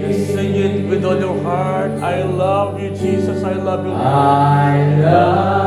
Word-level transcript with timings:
Yes, 0.00 0.26
sing 0.28 0.54
it 0.54 0.88
with 0.88 1.04
all 1.04 1.18
your 1.18 1.42
heart. 1.42 1.90
I 2.02 2.22
love 2.22 2.80
you, 2.80 2.90
Jesus. 2.90 3.42
I 3.42 3.52
love 3.52 3.84
you. 3.86 3.92
I 3.92 4.96
love 5.00 5.63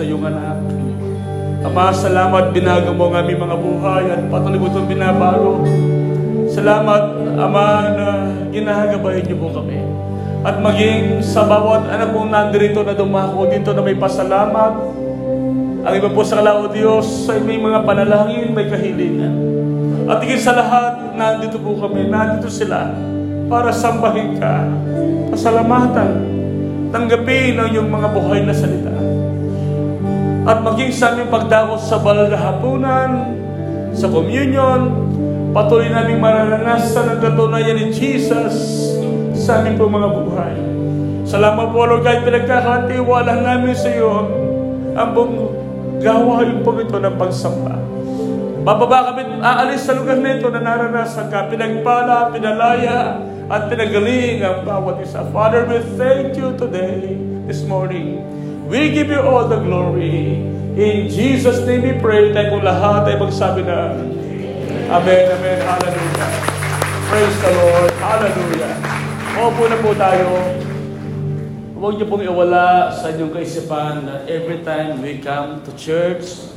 Na 0.00 0.08
yung 0.08 0.24
anak. 0.24 0.56
Ama, 1.60 1.92
salamat 1.92 2.56
binago 2.56 2.96
mo 2.96 3.12
ang 3.12 3.20
aming 3.20 3.36
mga 3.36 3.56
buhay 3.60 4.04
at 4.08 4.24
patuloy 4.32 4.56
binabago. 4.88 5.60
Salamat, 6.48 7.20
Ama, 7.36 7.68
na 7.92 8.06
ginagabayan 8.48 9.28
niyo 9.28 9.36
po 9.36 9.52
kami. 9.52 9.76
At 10.40 10.56
maging 10.56 11.20
sa 11.20 11.44
bawat 11.44 11.84
anak 11.92 12.16
kong 12.16 12.32
nandirito 12.32 12.80
na 12.80 12.96
dumako 12.96 13.44
dito 13.52 13.76
na 13.76 13.84
may 13.84 13.92
pasalamat, 13.92 14.72
ang 15.84 15.92
iba 15.92 16.08
po 16.08 16.24
sa 16.24 16.40
kalao 16.40 16.72
Diyos 16.72 17.28
ay 17.28 17.44
may 17.44 17.60
mga 17.60 17.84
panalangin, 17.84 18.56
may 18.56 18.72
kahilingan. 18.72 19.36
At 20.08 20.24
higit 20.24 20.40
sa 20.40 20.56
lahat, 20.56 21.12
nandito 21.12 21.60
po 21.60 21.76
kami, 21.76 22.08
nandito 22.08 22.48
sila 22.48 22.88
para 23.52 23.68
sambahin 23.68 24.40
ka, 24.40 24.64
pasalamatan, 25.28 26.24
tanggapin 26.88 27.60
ang 27.60 27.68
iyong 27.68 27.92
mga 27.92 28.08
buhay 28.16 28.40
na 28.48 28.56
salita. 28.56 28.89
At 30.48 30.64
maging 30.64 30.92
sa 30.96 31.12
aming 31.12 31.28
pagdakos 31.28 31.84
sa 31.84 32.00
balal 32.00 32.32
na 32.32 32.40
hapunan, 32.40 33.36
sa 33.92 34.08
communion, 34.08 34.88
patuloy 35.52 35.92
naming 35.92 36.22
mararanasan 36.22 37.12
ang 37.12 37.20
katunayan 37.20 37.76
ni 37.76 37.92
Jesus 37.92 38.56
sa 39.36 39.60
aming 39.60 39.76
po 39.76 39.84
mga 39.90 40.10
buhay. 40.16 40.54
Salamat 41.28 41.70
po, 41.70 41.84
Lord 41.84 42.02
God, 42.02 42.24
pinagkakatiwala 42.24 43.32
namin 43.44 43.76
sa 43.76 43.88
iyo 43.92 44.10
ang 44.96 45.10
buong 45.12 45.36
gawain 46.00 46.64
po 46.64 46.72
ito 46.80 46.96
ng 46.96 47.16
pagsamba. 47.20 47.76
Bababa 48.60 49.12
kami, 49.12 49.40
aalis 49.40 49.84
sa 49.84 49.96
lugar 49.96 50.20
na 50.20 50.36
ito 50.36 50.48
na 50.48 50.60
naranasan 50.60 51.28
ka, 51.28 51.48
pinagpala, 51.48 52.32
pinalaya, 52.32 53.20
at 53.50 53.66
pinagaling 53.66 54.40
ang 54.40 54.62
bawat 54.62 55.00
isa. 55.04 55.26
Father, 55.32 55.66
we 55.68 55.80
thank 55.96 56.38
you 56.38 56.54
today, 56.56 57.18
this 57.44 57.64
morning. 57.66 58.39
We 58.70 58.94
give 58.94 59.10
you 59.10 59.18
all 59.18 59.50
the 59.50 59.58
glory. 59.58 60.46
In 60.78 61.10
Jesus' 61.10 61.66
name 61.66 61.82
we 61.82 61.98
pray, 61.98 62.30
tayo 62.30 62.54
kung 62.54 62.62
lahat 62.62 63.02
ay 63.10 63.18
magsabi 63.18 63.66
na, 63.66 63.98
Amen, 64.94 65.26
Amen, 65.26 65.58
Hallelujah. 65.66 66.30
Praise 67.10 67.36
the 67.42 67.50
Lord, 67.50 67.90
Hallelujah. 67.98 68.74
Opo 69.42 69.66
na 69.66 69.74
po 69.82 69.90
tayo. 69.98 70.54
Huwag 71.82 71.98
niyo 71.98 72.06
pong 72.06 72.22
iwala 72.22 72.94
sa 72.94 73.10
inyong 73.10 73.34
kaisipan 73.34 74.06
na 74.06 74.22
every 74.30 74.62
time 74.62 75.02
we 75.02 75.18
come 75.18 75.66
to 75.66 75.74
church, 75.74 76.54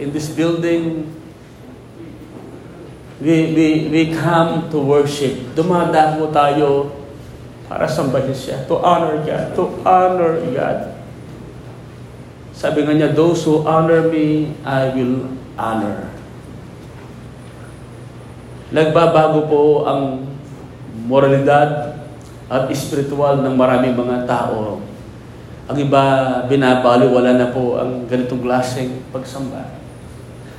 in 0.00 0.08
this 0.08 0.32
building, 0.32 1.04
we, 3.20 3.52
we, 3.52 3.68
we 3.92 4.02
come 4.16 4.72
to 4.72 4.80
worship. 4.80 5.52
Dumadako 5.52 6.32
tayo 6.32 6.96
para 7.68 7.84
sambahin 7.84 8.32
siya. 8.32 8.64
To 8.72 8.80
honor 8.80 9.20
God. 9.20 9.52
To 9.52 9.64
honor 9.84 10.40
God. 10.48 10.91
Sabi 12.62 12.86
nga 12.86 12.94
niya, 12.94 13.10
those 13.10 13.42
who 13.42 13.66
honor 13.66 14.06
me, 14.06 14.54
I 14.62 14.94
will 14.94 15.34
honor. 15.58 16.14
Nagbabago 18.70 19.50
po 19.50 19.62
ang 19.82 20.22
moralidad 21.10 21.98
at 22.46 22.70
espiritual 22.70 23.42
ng 23.42 23.58
maraming 23.58 23.98
mga 23.98 24.30
tao. 24.30 24.78
Ang 25.66 25.76
iba, 25.82 26.02
binabaliwala 26.46 27.34
na 27.34 27.50
po 27.50 27.82
ang 27.82 28.06
ganitong 28.06 28.46
klaseng 28.46 29.10
pagsamba. 29.10 29.66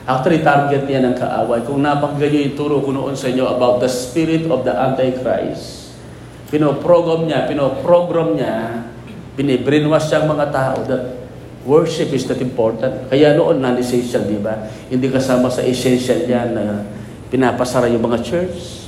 Actually, 0.04 0.44
target 0.44 0.84
niya 0.84 1.08
ng 1.08 1.16
kaaway. 1.16 1.64
Kung 1.64 1.80
napakinggan 1.80 2.30
niyo 2.36 2.42
yung 2.52 2.58
turo 2.60 2.76
ko 2.84 2.92
noon 2.92 3.16
sa 3.16 3.32
inyo 3.32 3.48
about 3.48 3.80
the 3.80 3.88
spirit 3.88 4.44
of 4.52 4.68
the 4.68 4.76
Antichrist, 4.76 5.96
pinoprogram 6.52 7.32
niya, 7.32 7.48
pinoprogram 7.48 8.36
niya, 8.36 8.84
binibrinwash 9.40 10.12
siya 10.12 10.28
ang 10.28 10.36
mga 10.36 10.52
tao 10.52 10.84
that 10.84 11.13
worship 11.64 12.12
is 12.12 12.28
not 12.28 12.40
important. 12.44 13.08
Kaya 13.08 13.36
noon, 13.36 13.64
non-essential, 13.64 14.28
di 14.28 14.40
ba? 14.40 14.68
Hindi 14.92 15.08
kasama 15.08 15.48
sa 15.48 15.64
essential 15.64 16.28
yan 16.28 16.56
na 16.56 16.84
pinapasara 17.32 17.88
yung 17.90 18.04
mga 18.04 18.20
church. 18.24 18.88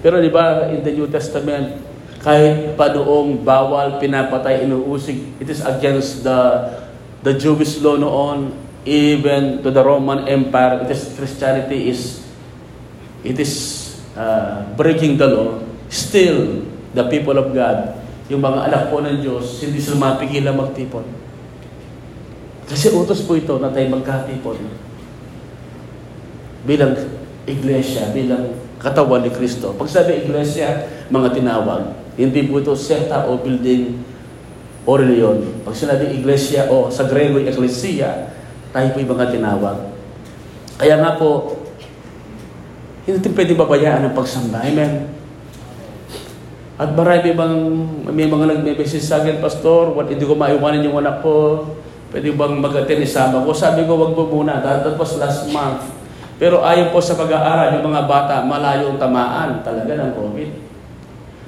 Pero 0.00 0.22
di 0.22 0.30
ba, 0.30 0.70
in 0.70 0.86
the 0.86 0.94
New 0.94 1.10
Testament, 1.10 1.82
kahit 2.22 2.74
pa 2.78 2.90
noong 2.90 3.42
bawal, 3.42 3.98
pinapatay, 3.98 4.66
inuusig, 4.66 5.38
it 5.42 5.46
is 5.50 5.62
against 5.62 6.26
the 6.26 6.38
the 7.26 7.34
Jewish 7.34 7.82
law 7.82 7.98
noon, 7.98 8.54
even 8.86 9.62
to 9.66 9.74
the 9.74 9.82
Roman 9.82 10.30
Empire, 10.30 10.86
it 10.86 10.90
is 10.94 11.10
Christianity 11.18 11.90
is 11.90 12.22
it 13.26 13.38
is 13.42 13.54
uh, 14.14 14.62
breaking 14.78 15.18
the 15.18 15.26
law. 15.26 15.58
Still, 15.90 16.62
the 16.94 17.06
people 17.10 17.34
of 17.34 17.50
God, 17.50 17.98
yung 18.30 18.42
mga 18.42 18.70
anak 18.70 18.82
po 18.94 19.02
ng 19.02 19.22
Diyos, 19.22 19.58
hindi 19.62 19.82
sila 19.82 20.14
mapigilan 20.14 20.54
magtipon. 20.54 21.25
Kasi 22.66 22.90
utos 22.90 23.22
po 23.22 23.38
ito 23.38 23.58
na 23.62 23.70
tayo 23.70 23.86
magkatipon. 23.94 24.58
Bilang 26.66 26.98
iglesia, 27.46 28.10
bilang 28.10 28.58
katawan 28.82 29.22
ni 29.22 29.30
Kristo. 29.30 29.70
Pag 29.78 29.86
sabi 29.86 30.26
iglesia, 30.26 30.90
mga 31.08 31.30
tinawag. 31.30 31.94
Hindi 32.18 32.48
po 32.50 32.58
ito 32.58 32.74
sekta 32.74 33.30
o 33.30 33.38
building 33.38 34.02
o 34.86 34.90
reliyon. 34.94 35.66
Pag 35.66 35.74
sinabi 35.78 36.10
iglesia 36.14 36.66
o 36.70 36.90
sa 36.90 37.06
Grego 37.06 37.38
ecclesia, 37.38 38.34
tayo 38.74 38.86
po 38.94 38.98
yung 38.98 39.12
mga 39.14 39.30
tinawag. 39.34 39.76
Kaya 40.76 40.98
nga 41.02 41.18
po, 41.18 41.58
hindi 43.06 43.22
natin 43.22 43.34
pwede 43.38 43.52
babayaan 43.54 44.02
ang 44.10 44.14
pagsamba. 44.18 44.66
Amen. 44.66 45.06
At 46.76 46.92
marami 46.92 47.32
bang, 47.32 47.56
may 48.12 48.28
mga 48.28 48.52
nagme-message 48.52 49.00
sa 49.00 49.24
akin, 49.24 49.40
Pastor, 49.40 49.96
what, 49.96 50.12
hindi 50.12 50.26
ko 50.26 50.36
maiwanan 50.36 50.84
yung 50.84 51.00
anak 51.00 51.24
ko. 51.24 51.64
Pwede 52.10 52.30
bang 52.32 52.54
mag-attend 52.62 53.02
isama 53.02 53.42
ko? 53.42 53.50
Sabi 53.50 53.82
ko, 53.82 53.98
wag 53.98 54.14
mo 54.14 54.24
muna. 54.30 54.62
That, 54.62 54.86
that 54.86 54.94
was 54.94 55.18
last 55.18 55.50
month. 55.50 55.90
Pero 56.36 56.60
ayon 56.62 56.92
po 56.92 57.00
sa 57.00 57.16
pag-aaral, 57.16 57.80
yung 57.80 57.90
mga 57.90 58.04
bata, 58.06 58.34
malayo 58.44 58.92
ang 58.92 59.00
tamaan 59.00 59.64
talaga 59.64 59.92
ng 59.96 60.12
COVID. 60.14 60.50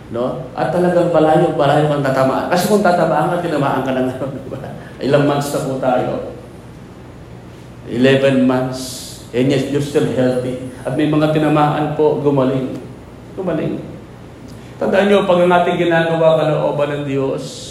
No? 0.09 0.49
At 0.57 0.73
talagang 0.73 1.13
malayo, 1.13 1.53
malayo 1.53 1.93
kang 1.93 2.05
tatamaan. 2.05 2.49
Kasi 2.49 2.73
kung 2.73 2.81
tatamaan 2.81 3.37
ka, 3.37 3.45
tinamaan 3.45 3.85
ka 3.85 3.93
na 3.93 4.09
ngayon. 4.09 4.31
Ilang 5.07 5.25
months 5.29 5.53
na 5.53 5.61
po 5.69 5.77
tayo. 5.77 6.33
11 7.93 8.49
months. 8.49 8.81
And 9.29 9.53
yet, 9.53 9.69
you're 9.69 9.85
still 9.85 10.09
healthy. 10.09 10.73
At 10.89 10.97
may 10.97 11.05
mga 11.05 11.37
tinamaan 11.37 11.93
po, 11.93 12.25
gumaling. 12.25 12.81
Gumaling. 13.37 13.85
Tandaan 14.81 15.13
nyo, 15.13 15.29
pag 15.29 15.45
ang 15.45 15.53
ating 15.53 15.77
ginagawa 15.77 16.41
kalooban 16.41 16.89
ng 16.97 17.05
Diyos, 17.05 17.68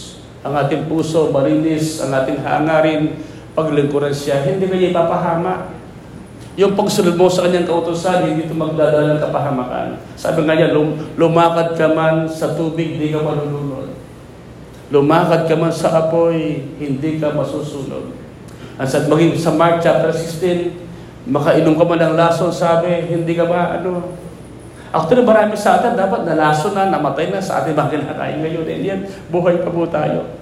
ang 0.47 0.55
ating 0.63 0.87
puso, 0.87 1.27
marinis, 1.29 1.99
ang 1.99 2.15
ating 2.15 2.39
hangarin, 2.39 3.19
paglingkuran 3.51 4.15
siya, 4.15 4.47
hindi 4.47 4.63
kanya 4.71 4.95
ipapahama. 4.95 5.75
Yung 6.57 6.73
pagsunod 6.73 7.19
mo 7.19 7.29
sa 7.29 7.45
kanyang 7.45 7.69
kautosan, 7.69 8.33
hindi 8.33 8.49
ito 8.49 8.55
magdadala 8.55 9.19
ng 9.19 9.21
kapahamakan. 9.21 9.87
Sabi 10.17 10.47
nga 10.47 10.57
niya, 10.57 10.73
lum- 10.73 10.97
lumakad 11.19 11.77
ka 11.77 11.91
man 11.91 12.25
sa 12.25 12.55
tubig, 12.55 12.97
di 12.97 13.13
ka 13.13 13.21
malulunod. 13.21 13.93
Lumakad 14.89 15.45
ka 15.45 15.53
man 15.53 15.69
sa 15.69 15.93
apoy, 16.07 16.65
hindi 16.79 17.21
ka 17.21 17.35
masusunog. 17.35 18.15
At 18.79 18.89
sa 18.89 19.05
maging 19.05 19.37
sa 19.37 19.53
Mark 19.53 19.83
chapter 19.83 20.09
16, 20.09 21.29
makainom 21.29 21.77
ka 21.77 21.85
man 21.85 21.99
ng 22.01 22.15
lason, 22.17 22.49
sabi, 22.49 23.05
hindi 23.05 23.37
ka 23.37 23.45
ba, 23.45 23.77
ano, 23.77 24.17
Actually, 24.87 25.27
marami 25.27 25.53
sa 25.59 25.77
atin 25.77 25.99
dapat 25.99 26.23
nalaso 26.23 26.71
na, 26.71 26.87
namatay 26.87 27.27
na 27.27 27.43
sa 27.43 27.59
ating 27.59 27.75
mga 27.75 27.91
kinakain 27.91 28.39
ngayon. 28.39 28.65
And 28.65 28.83
yan, 28.87 28.99
buhay 29.27 29.59
pa 29.59 29.67
po 29.67 29.83
tayo. 29.83 30.36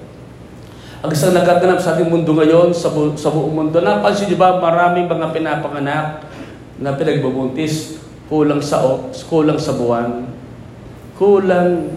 Ang 1.06 1.14
isang 1.14 1.38
nagaganap 1.38 1.78
sa 1.78 1.94
ating 1.94 2.10
mundo 2.10 2.34
ngayon, 2.34 2.74
sa, 2.74 2.90
bu- 2.90 3.14
sa 3.14 3.30
buong 3.30 3.54
mundo, 3.54 3.78
napansin 3.78 4.26
niyo 4.26 4.42
ba, 4.42 4.58
maraming 4.58 5.06
mga 5.06 5.38
pinapanganak 5.38 6.26
na 6.82 6.98
pinagbubuntis, 6.98 8.02
kulang 8.26 8.58
sa, 8.58 8.82
o- 8.82 9.14
kulang 9.30 9.62
sa 9.62 9.78
buwan, 9.78 10.26
kulang 11.14 11.94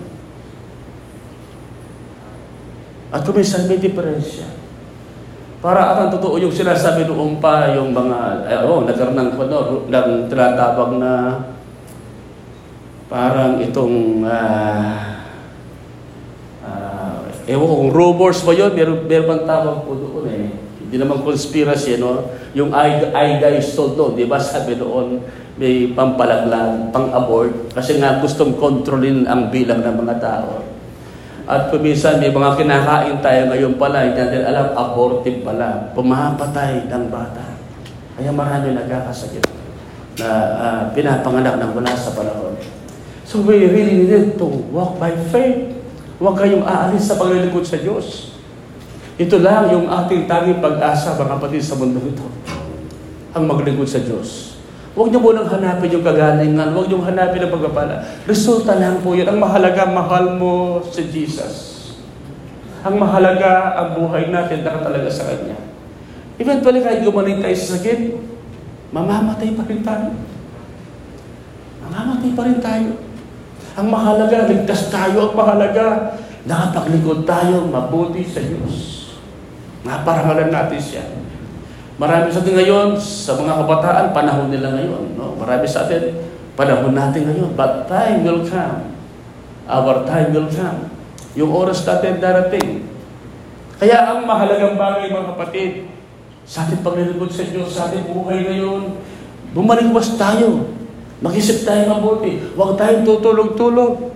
at 3.09 3.25
kung 3.25 3.41
minsan 3.41 3.65
may 3.65 3.81
diferensya. 3.81 4.45
Para 5.65 5.97
at 5.97 6.05
ang 6.05 6.13
totoo 6.13 6.37
yung 6.37 6.53
sinasabi 6.53 7.09
noong 7.09 7.41
pa, 7.41 7.73
yung 7.73 7.97
mga, 7.97 8.45
eh, 8.45 8.61
oh, 8.61 8.85
nagkaroon 8.85 9.17
ng, 9.17 9.31
ano, 9.41 9.59
ng 9.89 10.09
tinatawag 10.29 11.01
na 11.01 11.13
parang 13.09 13.57
itong, 13.57 14.21
ah, 14.29 15.08
ewan 17.49 17.67
kung 17.67 17.91
rumors 17.91 18.45
ba 18.45 18.53
yun, 18.53 18.71
meron, 18.77 19.09
meron 19.09 19.27
bang 19.27 19.45
tawag 19.49 19.77
po 19.89 19.97
doon 19.97 20.27
eh. 20.29 20.47
Hindi 20.85 20.97
naman 21.01 21.25
conspiracy, 21.25 21.97
no? 21.97 22.29
Yung 22.53 22.77
I, 22.77 23.09
I 23.13 23.41
guys 23.41 23.73
told 23.73 23.97
no, 23.97 24.13
di 24.13 24.29
ba 24.29 24.37
sabi 24.45 24.77
doon, 24.77 25.25
may 25.59 25.91
pampalaglag, 25.91 26.95
pang-abort, 26.95 27.75
kasi 27.75 27.99
nga 27.99 28.23
gustong 28.23 28.55
kontrolin 28.61 29.27
ang 29.27 29.51
bilang 29.51 29.83
ng 29.83 29.97
mga 30.07 30.17
tao. 30.23 30.63
At 31.49 31.73
kuminsan 31.73 32.21
may 32.21 32.29
mga 32.29 32.61
kinakain 32.61 33.25
tayo 33.25 33.41
ngayon 33.49 33.75
pala, 33.81 34.05
hindi 34.05 34.21
natin 34.21 34.45
alam, 34.45 34.69
abortive 34.77 35.41
pala. 35.41 35.89
Pumapatay 35.97 36.93
ng 36.93 37.05
bata. 37.09 37.57
Kaya 38.21 38.29
marami 38.29 38.77
nagkakasakit 38.77 39.49
na 40.21 40.29
ah, 40.61 40.83
pinapanganak 40.93 41.57
ng 41.57 41.73
wala 41.73 41.93
sa 41.97 42.13
panahon. 42.13 42.53
So 43.25 43.41
we 43.41 43.65
really 43.65 44.05
need 44.05 44.37
to 44.37 44.47
walk 44.69 45.01
by 45.01 45.17
faith. 45.33 45.78
Huwag 46.19 46.35
kayong 46.35 46.67
aalis 46.67 47.07
sa 47.07 47.15
paglilingkod 47.15 47.63
sa 47.63 47.79
Diyos. 47.79 48.35
Ito 49.19 49.39
lang 49.39 49.71
yung 49.71 49.87
ating 49.87 50.27
tanging 50.27 50.59
pag-asa, 50.59 51.15
mga 51.15 51.39
kapatid, 51.39 51.63
sa 51.63 51.79
mundo 51.79 52.03
ito. 52.03 52.27
Ang 53.35 53.47
maglingkod 53.47 53.87
sa 53.87 54.03
Diyos. 54.03 54.59
Huwag 54.99 55.15
niyo 55.15 55.23
munang 55.23 55.47
hanapin 55.47 55.95
yung 55.95 56.03
kagalingan. 56.03 56.75
Huwag 56.75 56.91
niyo 56.91 56.99
hanapin 57.07 57.47
ang 57.47 57.55
pagpapala. 57.55 58.03
Resulta 58.27 58.75
lang 58.75 58.99
po 58.99 59.15
yun. 59.15 59.31
Ang 59.31 59.39
mahalaga, 59.39 59.87
mahal 59.87 60.35
mo 60.35 60.83
si 60.91 61.07
Jesus. 61.07 61.79
Ang 62.83 62.99
mahalaga, 62.99 63.79
ang 63.79 64.03
buhay 64.03 64.27
natin 64.31 64.67
nakatalaga 64.67 65.07
sa 65.07 65.31
Kanya. 65.31 65.59
Eventually, 66.39 66.83
kahit 66.83 67.03
gumaling 67.07 67.39
tayo 67.39 67.55
sa 67.55 67.79
sakit, 67.79 67.99
mamamatay 68.91 69.55
pa 69.55 69.63
rin 69.71 69.83
tayo. 69.87 70.11
Mamamatay 71.87 72.31
pa 72.35 72.43
rin 72.47 72.59
tayo. 72.59 72.91
Ang 73.79 73.95
mahalaga, 73.95 74.51
ligtas 74.51 74.91
tayo. 74.91 75.31
Ang 75.31 75.39
mahalaga, 75.39 76.19
nakapaglingkod 76.51 77.23
tayo 77.23 77.63
mabuti 77.71 78.27
sa 78.27 78.43
Diyos. 78.43 79.07
Naparangalan 79.87 80.51
natin 80.51 80.83
siya. 80.83 81.05
Marami 81.95 82.27
sa 82.35 82.43
atin 82.43 82.59
ngayon, 82.59 82.99
sa 82.99 83.39
mga 83.39 83.63
kabataan, 83.63 84.11
panahon 84.11 84.51
nila 84.51 84.75
ngayon. 84.75 85.15
No? 85.15 85.39
Marami 85.39 85.63
sa 85.71 85.87
atin, 85.87 86.11
panahon 86.59 86.91
natin 86.91 87.31
ngayon. 87.31 87.55
But 87.55 87.87
time 87.87 88.27
will 88.27 88.43
come. 88.43 88.99
Our 89.71 90.03
time 90.03 90.35
will 90.35 90.51
come. 90.51 90.91
Yung 91.39 91.55
oras 91.55 91.87
natin 91.87 92.19
darating. 92.19 92.83
Kaya 93.79 94.11
ang 94.11 94.27
mahalagang 94.27 94.75
bagay, 94.75 95.07
mga 95.07 95.39
kapatid, 95.39 95.87
sa 96.43 96.67
ating 96.67 96.83
paglilingkod 96.83 97.31
sa 97.31 97.47
Diyos, 97.47 97.71
sa 97.71 97.87
ating 97.87 98.11
buhay 98.11 98.43
ngayon, 98.43 98.99
bumaligwas 99.55 100.19
tayo. 100.19 100.78
Mag-isip 101.19 101.67
tayo 101.67 101.91
mabuti. 101.91 102.39
Huwag 102.55 102.79
tayong 102.79 103.03
tutulog-tulog. 103.03 104.15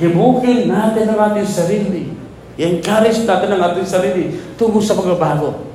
Himukin 0.00 0.72
natin 0.72 1.12
ang 1.12 1.32
ating 1.32 1.48
sarili. 1.48 2.16
I-encourage 2.56 3.28
natin 3.28 3.52
ang 3.52 3.62
ating 3.72 3.84
sarili 3.84 4.40
tungo 4.56 4.80
sa 4.80 4.96
pagbabago. 4.96 5.68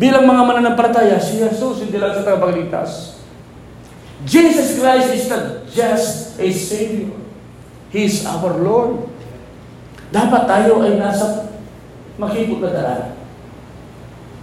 Bilang 0.00 0.26
mga 0.26 0.42
mananampalataya, 0.46 1.20
si 1.20 1.38
Jesus 1.38 1.86
hindi 1.86 2.00
lang 2.00 2.14
sa 2.14 2.26
tagapagligtas. 2.26 3.22
Jesus 4.26 4.76
Christ 4.76 5.10
is 5.14 5.26
not 5.30 5.64
just 5.70 6.36
a 6.36 6.48
Savior. 6.52 7.14
He 7.94 8.06
is 8.06 8.26
our 8.26 8.52
Lord. 8.58 9.08
Dapat 10.10 10.42
tayo 10.46 10.82
ay 10.82 10.98
nasa 10.98 11.54
makipot 12.18 12.60
na 12.60 12.70
daan. 12.74 13.02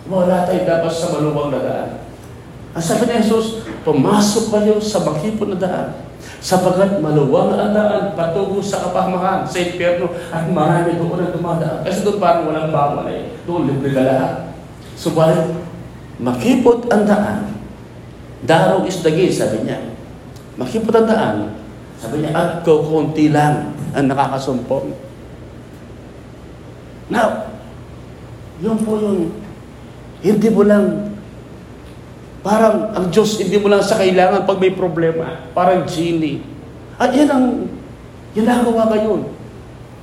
Wala 0.07 0.47
tayo 0.47 0.63
dapat 0.63 0.91
sa 0.91 1.11
maluwang 1.11 1.51
na 1.51 1.59
daan. 1.59 1.89
Ang 2.71 2.83
sabi 2.83 3.11
ni 3.11 3.19
Jesus, 3.19 3.66
pumasok 3.87 4.51
kayo 4.51 4.75
sa 4.83 4.99
makipot 5.07 5.47
na 5.47 5.55
daan 5.55 5.87
sapagkat 6.43 6.99
maluwang 6.99 7.55
ang 7.55 7.71
daan 7.71 8.11
patungo 8.13 8.59
sa 8.59 8.83
kapahamakan, 8.87 9.47
sa 9.47 9.57
impyerno, 9.63 10.11
at 10.11 10.43
marami 10.51 10.99
doon 10.99 11.23
ang 11.23 11.33
dumadaan. 11.33 11.81
Kasi 11.87 12.03
doon 12.03 12.19
parang 12.19 12.51
walang 12.51 12.69
bawal 12.69 13.07
eh. 13.07 13.31
Doon 13.47 13.71
libre 13.71 13.95
ka 13.95 14.03
lahat. 14.03 14.33
Subalit, 14.99 15.55
makipot 16.19 16.83
ang 16.91 17.07
daan. 17.07 17.57
Daraw 18.43 18.85
is 18.85 18.99
gate, 19.01 19.33
sabi 19.33 19.65
niya. 19.65 19.95
Makipot 20.59 20.93
ang 20.93 21.07
daan. 21.07 21.37
Sabi 21.97 22.21
niya, 22.21 22.35
at 22.35 22.61
kukunti 22.61 23.33
lang 23.33 23.73
ang 23.95 24.05
nakakasumpong. 24.05 24.93
Now, 27.07 27.55
yun 28.61 28.77
po 28.83 28.99
yun. 28.99 29.31
Hindi 30.21 30.47
mo 30.53 30.61
lang, 30.67 31.16
parang 32.47 32.95
ang 32.95 33.11
Diyos, 33.11 33.35
hindi 33.43 33.59
mo 33.59 33.67
lang 33.67 33.83
sa 33.83 33.99
kailangan 33.99 34.47
pag 34.47 34.55
may 34.55 34.71
problema. 34.71 35.51
Parang 35.51 35.83
genie. 35.83 36.39
At 36.95 37.11
yan 37.11 37.27
ang 37.27 37.67
ginagawa 38.31 38.87
ngayon. 38.95 39.27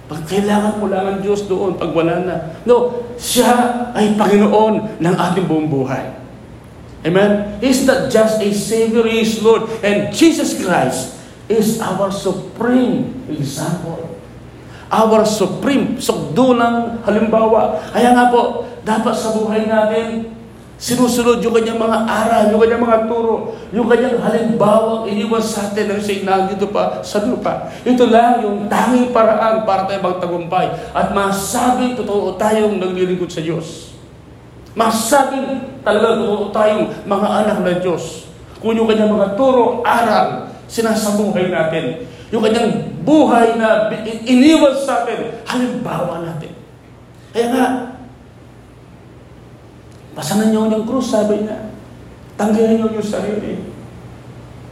Pag 0.05 0.29
kailangan 0.29 0.77
mo 0.77 0.93
lang 0.93 1.09
ang 1.09 1.19
Diyos 1.25 1.49
doon, 1.49 1.81
pag 1.81 1.97
wala 1.97 2.21
na. 2.21 2.37
No, 2.69 3.01
siya 3.17 3.89
ay 3.97 4.13
Panginoon 4.21 5.01
ng 5.01 5.15
ating 5.17 5.49
buong 5.49 5.73
buhay. 5.73 6.05
Amen? 7.09 7.57
He's 7.65 7.89
not 7.89 8.13
just 8.13 8.37
a 8.45 8.51
Savior, 8.53 9.09
He 9.09 9.25
is 9.25 9.41
Lord. 9.41 9.65
And 9.81 10.13
Jesus 10.13 10.61
Christ 10.61 11.17
is 11.49 11.81
our 11.81 12.13
supreme 12.13 13.25
example. 13.33 14.21
Our 14.93 15.25
supreme, 15.25 15.97
sukdunang 15.97 17.01
halimbawa. 17.09 17.81
Kaya 17.89 18.13
nga 18.13 18.29
po, 18.29 18.69
dapat 18.85 19.17
sa 19.17 19.33
buhay 19.33 19.65
natin, 19.65 20.34
sinusunod 20.79 21.39
yung 21.39 21.55
kanyang 21.55 21.79
mga 21.79 21.99
aral, 22.05 22.45
yung 22.51 22.61
kanyang 22.61 22.85
mga 22.85 22.99
turo, 23.07 23.35
yung 23.71 23.87
kanyang 23.87 24.19
halimbawang 24.19 25.07
iniwan 25.07 25.43
sa 25.43 25.71
atin 25.71 25.95
ng 25.95 26.01
siya 26.03 26.51
dito 26.51 26.69
pa 26.75 27.01
sa 27.01 27.23
lupa. 27.23 27.71
Ito 27.87 28.05
lang 28.11 28.43
yung 28.43 28.67
tanging 28.67 29.15
paraan 29.15 29.63
para 29.63 29.87
tayo 29.87 30.03
magtagumpay 30.03 30.93
at 30.93 31.15
masabing 31.15 31.95
totoo 31.95 32.35
tayong 32.35 32.83
naglilingkod 32.83 33.31
sa 33.31 33.41
Diyos. 33.41 33.95
Masabing 34.75 35.79
talaga 35.87 36.19
totoo 36.19 36.51
tayong 36.51 36.91
mga 37.07 37.29
anak 37.47 37.59
ng 37.63 37.79
Diyos. 37.79 38.27
Kung 38.59 38.75
yung 38.75 38.91
kanyang 38.91 39.15
mga 39.15 39.39
turo, 39.39 39.87
aral, 39.87 40.51
sinasabuhay 40.67 41.53
natin. 41.53 42.11
Yung 42.35 42.43
kanyang 42.43 42.99
buhay 43.07 43.55
na 43.55 43.87
iniwan 44.27 44.75
sa 44.75 45.07
atin, 45.07 45.39
halimbawa 45.47 46.25
natin. 46.27 46.51
Kaya 47.31 47.47
nga, 47.55 47.67
Pasanan 50.15 50.55
niyo 50.55 50.71
yung 50.71 50.87
krus, 50.87 51.11
sabi 51.11 51.43
niya. 51.43 51.75
Tanggalin 52.39 52.79
niyo 52.79 52.95
yung 52.95 53.05
sarili. 53.05 53.67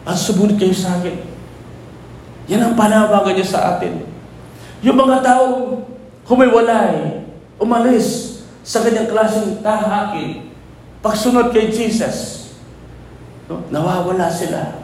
At 0.07 0.15
subunit 0.15 0.59
kayo 0.59 0.75
sa 0.75 0.99
akin. 0.99 1.19
Yan 2.51 2.63
ang 2.63 2.75
panawagan 2.79 3.39
niya 3.39 3.47
sa 3.47 3.61
atin. 3.77 4.07
Yung 4.83 4.99
mga 4.99 5.23
tao 5.23 5.47
humiwalay, 6.27 7.23
umalis 7.59 8.39
sa 8.63 8.83
kanyang 8.83 9.11
klaseng 9.11 9.63
tahakin, 9.63 10.51
pagsunod 11.03 11.55
kay 11.55 11.71
Jesus, 11.71 12.51
no? 13.47 13.63
nawawala 13.71 14.27
sila. 14.31 14.83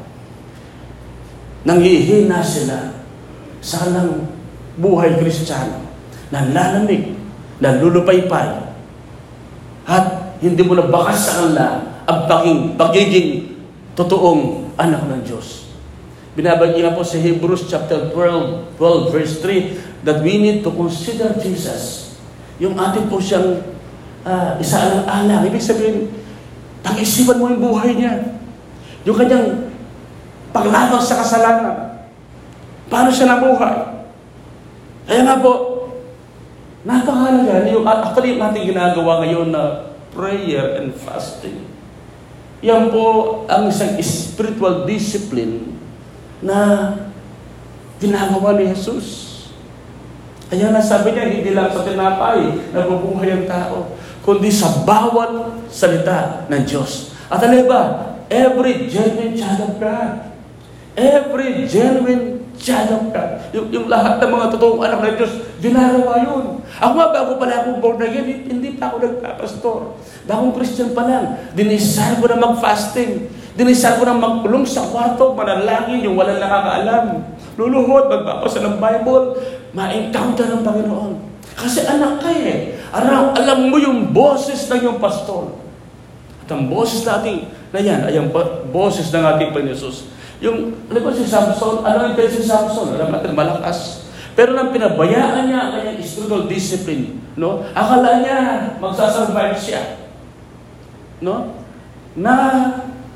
Nanghihina 1.67 2.43
sila 2.43 3.03
sa 3.59 3.87
kanilang 3.87 4.31
buhay 4.79 5.19
kristyano. 5.19 5.83
Nanlalamig, 6.31 7.19
nanlulupaypay, 7.59 8.49
at 9.89 10.07
hindi 10.39 10.63
mo 10.63 10.79
na 10.79 10.87
bakas 10.87 11.19
sa 11.29 11.33
kanila 11.43 11.67
ang 12.09 12.21
pagiging, 12.25 12.61
pagiging 12.79 13.29
totoong 13.99 14.73
anak 14.79 15.03
ng 15.07 15.21
Diyos. 15.27 15.69
Binabagi 16.39 16.81
nga 16.81 16.95
po 16.95 17.03
sa 17.03 17.19
Hebrews 17.19 17.67
chapter 17.67 18.15
12, 18.15 18.79
12 18.79 19.15
verse 19.15 19.35
3 19.43 20.07
that 20.07 20.23
we 20.23 20.39
need 20.39 20.63
to 20.63 20.71
consider 20.71 21.35
Jesus. 21.43 22.15
Yung 22.63 22.79
atin 22.79 23.11
po 23.11 23.19
siyang 23.19 23.59
uh, 24.23 24.55
isa 24.63 24.79
alang-alang. 24.79 25.51
Ibig 25.51 25.63
sabihin, 25.63 26.15
pag-isipan 26.87 27.43
mo 27.43 27.51
yung 27.51 27.63
buhay 27.63 27.99
niya. 27.99 28.39
Yung 29.03 29.19
kanyang 29.19 29.75
paglaban 30.55 31.03
sa 31.03 31.19
kasalanan. 31.19 32.07
Paano 32.87 33.11
siya 33.11 33.35
nabuhay? 33.35 33.77
Kaya 35.11 35.23
nga 35.27 35.43
po, 35.43 35.79
Napakahalaga. 36.89 37.69
Yung, 37.69 37.85
actually, 37.85 38.39
yung 38.39 38.43
ating 38.49 38.71
ginagawa 38.71 39.21
ngayon 39.21 39.51
na 39.51 39.93
prayer 40.13 40.81
and 40.81 40.95
fasting. 40.97 41.69
Yan 42.65 42.91
po 42.91 43.43
ang 43.47 43.71
isang 43.71 43.95
spiritual 44.03 44.83
discipline 44.83 45.79
na 46.43 46.91
ginagawa 48.03 48.59
ni 48.59 48.71
Jesus. 48.71 49.27
Kaya 50.49 50.73
nasabi 50.73 51.13
niya, 51.13 51.29
hindi 51.29 51.51
lang 51.53 51.71
sa 51.71 51.85
tinapay 51.85 52.73
nabubuhay 52.73 53.37
ang 53.37 53.45
tao, 53.45 53.95
kundi 54.25 54.49
sa 54.49 54.83
bawat 54.83 55.63
salita 55.69 56.49
ng 56.49 56.63
Diyos. 56.65 57.13
At 57.29 57.45
ano 57.45 57.69
ba? 57.69 57.83
Every 58.33 58.89
genuine 58.89 59.37
child 59.37 59.61
of 59.69 59.73
God. 59.77 60.33
Every 60.97 61.69
genuine 61.69 62.38
of 62.67 63.03
God. 63.15 63.31
Yung, 63.55 63.67
yung 63.71 63.87
lahat 63.87 64.19
ng 64.19 64.31
mga 64.35 64.47
totoong 64.55 64.83
anak 64.83 64.99
ng 65.01 65.15
Diyos, 65.17 65.35
ginagawa 65.63 66.13
yun. 66.21 66.45
Ako 66.79 66.93
nga, 66.99 67.09
bago 67.15 67.31
pala 67.39 67.55
ako 67.65 67.69
born 67.81 68.03
again, 68.03 68.45
hindi 68.45 68.77
pa 68.77 68.93
ako 68.93 68.97
nagpapastor. 69.03 69.81
Bagong 70.27 70.53
Christian 70.59 70.91
pa 70.93 71.07
lang. 71.07 71.39
Dinisar 71.55 72.19
ko 72.19 72.27
na 72.29 72.39
mag-fasting. 72.39 73.31
Dinisar 73.55 73.99
ko 73.99 74.07
na 74.07 74.15
magkulong 74.15 74.67
sa 74.67 74.87
kwarto, 74.91 75.35
manalangin, 75.35 76.05
yung 76.05 76.19
walang 76.19 76.39
nakakaalam. 76.39 77.25
Luluhod, 77.59 78.11
magbabasa 78.11 78.63
ng 78.63 78.77
Bible, 78.79 79.25
ma-encounter 79.75 80.47
ng 80.53 80.63
Panginoon. 80.63 81.13
Kasi 81.59 81.83
anak 81.87 82.23
ka 82.23 82.31
eh. 82.31 82.79
Alam, 82.95 83.35
alam 83.35 83.59
mo 83.67 83.77
yung 83.83 84.15
boses 84.15 84.71
ng 84.71 84.83
yung 84.87 84.99
pastor. 85.03 85.59
At 86.47 86.49
ang 86.55 86.71
boses 86.71 87.03
natin, 87.03 87.51
na 87.69 87.81
yan, 87.83 88.01
ay 88.07 88.15
ang 88.17 88.31
boses 88.71 89.11
ng 89.11 89.25
ating 89.25 89.51
Panginoon 89.51 90.18
yung, 90.39 90.71
alam 90.87 91.03
ko 91.03 91.11
si 91.11 91.27
Samson, 91.27 91.83
ano 91.83 92.15
yung 92.15 92.31
si 92.31 92.43
Samson? 92.47 92.95
Alam 92.95 93.11
natin, 93.11 93.35
malakas. 93.35 94.07
Pero 94.39 94.55
nang 94.55 94.71
pinabayaan 94.71 95.51
niya 95.51 95.59
ang 95.67 95.73
kanyang 95.75 95.99
spiritual 95.99 96.47
discipline, 96.47 97.19
no? 97.35 97.67
Akala 97.75 98.23
niya 98.23 98.39
magsasurvive 98.79 99.59
siya. 99.59 99.99
No? 101.19 101.59
Na 102.15 102.35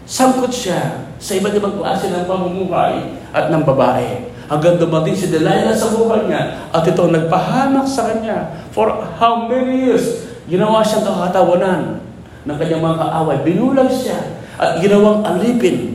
sangkot 0.03 0.51
siya 0.51 1.07
sa 1.23 1.39
iba't 1.39 1.55
ibang 1.55 1.79
klase 1.79 2.11
ng 2.11 2.27
pamumuhay 2.27 3.23
at 3.31 3.55
ng 3.55 3.63
babae. 3.63 4.35
Hanggang 4.51 4.83
dumating 4.83 5.15
si 5.15 5.31
Delilah 5.31 5.71
sa 5.71 5.95
buhay 5.95 6.27
niya 6.27 6.67
at 6.75 6.83
ito 6.83 7.07
nagpahamak 7.07 7.87
sa 7.87 8.11
kanya 8.11 8.67
for 8.75 8.91
how 9.23 9.47
many 9.47 9.87
years? 9.87 10.27
Ginawa 10.51 10.83
siyang 10.83 11.07
kakatawanan 11.07 12.03
ng 12.43 12.57
kanyang 12.59 12.83
mga 12.83 12.99
kaaway. 12.99 13.39
Binulag 13.47 13.95
siya 13.95 14.43
at 14.59 14.83
ginawang 14.83 15.23
alipin 15.23 15.92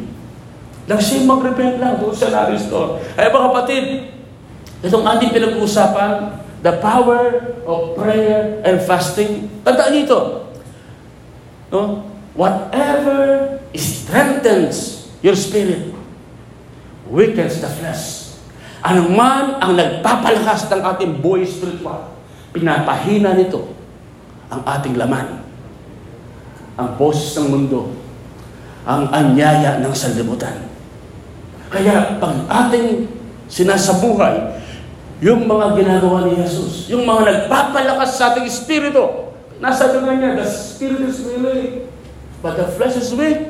lang 0.88 1.00
siya 1.04 1.28
mag-repent 1.28 1.84
lang, 1.84 2.00
doon 2.00 2.16
siya 2.16 2.32
na-restore. 2.32 3.04
Ay 3.20 3.28
mga 3.28 3.46
kapatid, 3.52 3.86
itong 4.88 5.04
ating 5.04 5.36
pinag-uusapan, 5.36 6.40
the 6.64 6.74
power 6.80 7.54
of 7.68 7.94
prayer 8.00 8.64
and 8.64 8.80
fasting. 8.82 9.52
Tandaan 9.68 9.92
niyo 9.92 10.02
ito. 10.08 10.22
No? 11.76 12.08
Whatever 12.38 13.20
strengthens 13.76 15.10
your 15.20 15.36
spirit, 15.36 15.92
weakens 17.12 17.60
the 17.60 17.68
flesh. 17.68 18.40
Ano 18.80 19.12
man 19.12 19.60
ang 19.60 19.76
nagpapalakas 19.76 20.72
ng 20.72 20.82
ating 20.96 21.12
buhay 21.20 21.44
spiritual, 21.44 22.16
pinapahina 22.56 23.36
nito 23.36 23.76
ang 24.48 24.64
ating 24.64 24.96
laman. 24.96 25.44
Ang 26.78 26.90
boses 26.96 27.36
ng 27.36 27.48
mundo, 27.52 27.92
ang 28.88 29.10
anyaya 29.12 29.82
ng 29.82 29.92
sanlibutan. 29.92 30.67
Kaya 31.68 32.16
pag 32.20 32.48
ating 32.48 33.12
sinasabuhay, 33.52 34.60
yung 35.20 35.50
mga 35.50 35.74
ginagawa 35.74 36.30
ni 36.30 36.38
Jesus, 36.38 36.88
yung 36.88 37.04
mga 37.04 37.26
nagpapalakas 37.26 38.16
sa 38.16 38.34
ating 38.34 38.46
espiritu, 38.46 39.34
nasa 39.58 39.90
doon 39.90 40.14
niya, 40.14 40.38
the 40.38 40.46
spirit 40.46 41.02
is 41.10 41.20
willing, 41.26 41.90
but 42.40 42.54
the 42.54 42.68
flesh 42.78 42.96
is 42.96 43.10
weak. 43.18 43.50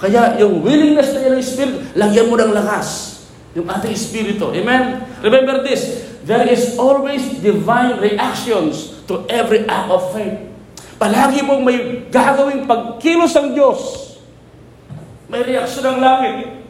Kaya 0.00 0.40
yung 0.40 0.64
willingness 0.64 1.14
na 1.14 1.20
yan 1.22 1.32
ng 1.38 1.42
espiritu, 1.44 1.78
lagyan 1.94 2.26
mo 2.26 2.34
ng 2.34 2.50
lakas 2.50 3.20
yung 3.52 3.68
ating 3.68 3.92
espiritu. 3.92 4.50
Amen? 4.50 5.04
Remember 5.20 5.60
this, 5.60 6.02
there 6.24 6.48
is 6.48 6.74
always 6.80 7.22
divine 7.44 8.00
reactions 8.00 9.04
to 9.04 9.28
every 9.28 9.68
act 9.68 9.92
of 9.92 10.02
faith. 10.16 10.48
Palagi 10.96 11.44
mong 11.44 11.62
may 11.62 12.08
gagawing 12.08 12.64
pagkilos 12.64 13.34
ang 13.36 13.52
Diyos. 13.52 13.78
May 15.28 15.44
reaksyon 15.44 15.84
ng 15.92 15.98
langit. 16.00 16.61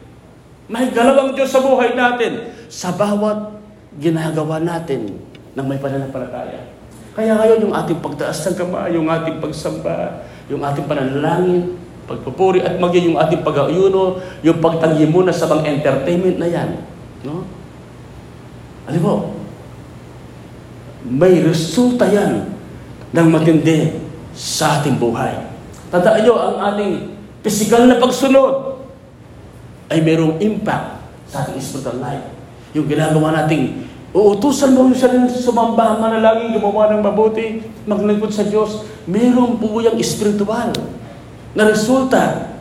May 0.71 0.91
galawang 0.95 1.35
Diyos 1.35 1.51
sa 1.51 1.59
buhay 1.59 1.91
natin 1.97 2.55
sa 2.71 2.95
bawat 2.95 3.59
ginagawa 3.99 4.63
natin 4.63 5.19
ng 5.53 5.65
may 5.67 5.77
pananampalataya. 5.77 6.71
Kaya 7.13 7.37
ngayon 7.37 7.69
yung 7.69 7.75
ating 7.77 8.01
pagtaas 8.01 8.41
ng 8.49 8.55
kamay, 8.57 8.97
yung 8.97 9.05
ating 9.05 9.37
pagsamba, 9.37 10.25
yung 10.49 10.65
ating 10.65 10.89
pananalangin, 10.89 11.77
pagpupuri 12.09 12.65
at 12.65 12.81
maging 12.81 13.13
yung 13.13 13.19
ating 13.21 13.45
pag-ayuno, 13.45 14.17
yung 14.41 14.57
pagtanggi 14.57 15.05
muna 15.05 15.29
sa 15.29 15.45
mga 15.45 15.77
entertainment 15.77 16.37
na 16.41 16.49
yan. 16.49 16.69
No? 17.21 17.45
Alam 18.89 19.01
mo, 19.03 19.15
may 21.05 21.43
resulta 21.43 22.09
yan 22.09 22.49
ng 23.13 23.27
matindi 23.29 23.93
sa 24.33 24.81
ating 24.81 24.97
buhay. 24.97 25.37
Tandaan 25.93 26.25
nyo, 26.25 26.33
ang 26.33 26.57
ating 26.73 26.93
physical 27.45 27.85
na 27.85 28.01
pagsunod, 28.01 28.72
ay 29.91 29.99
mayroong 29.99 30.39
impact 30.39 31.03
sa 31.27 31.43
ating 31.47 31.59
spiritual 31.59 31.99
life. 31.99 32.23
Yung 32.77 32.85
ginagawa 32.85 33.33
nating 33.43 33.89
uutusan 34.13 34.77
mo 34.77 34.87
yung 34.87 34.97
sarili 34.97 35.25
sumamba, 35.29 35.97
manalangin, 35.97 36.53
gumawa 36.53 36.93
ng 36.93 37.01
mabuti, 37.01 37.65
maglingkod 37.89 38.29
sa 38.29 38.45
Diyos, 38.45 38.85
mayroong 39.09 39.57
po 39.57 39.81
yung 39.81 39.97
spiritual 39.99 40.69
na 41.53 41.63
resulta 41.65 42.53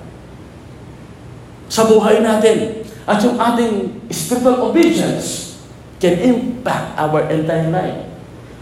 sa 1.69 1.89
buhay 1.89 2.21
natin. 2.25 2.85
At 3.03 3.19
yung 3.25 3.37
ating 3.37 4.07
spiritual 4.15 4.71
obedience 4.71 5.59
can 5.99 6.17
impact 6.23 6.95
our 6.97 7.27
entire 7.29 7.69
life. 7.69 7.99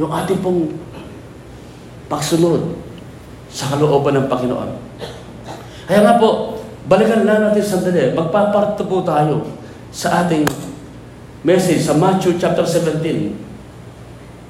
Yung 0.00 0.10
ating 0.10 0.40
pong 0.40 0.74
pagsunod 2.10 2.74
sa 3.50 3.74
kalooban 3.74 4.18
ng 4.18 4.26
Panginoon. 4.26 4.70
Kaya 5.90 6.00
nga 6.06 6.14
po, 6.22 6.49
Balikan 6.88 7.28
lang 7.28 7.50
natin 7.50 7.64
sandali. 7.64 8.14
Magpaparto 8.16 8.86
po 8.88 9.04
tayo 9.04 9.44
sa 9.92 10.24
ating 10.24 10.46
message 11.44 11.84
sa 11.84 11.96
Matthew 11.96 12.40
chapter 12.40 12.64
17. 12.64 13.50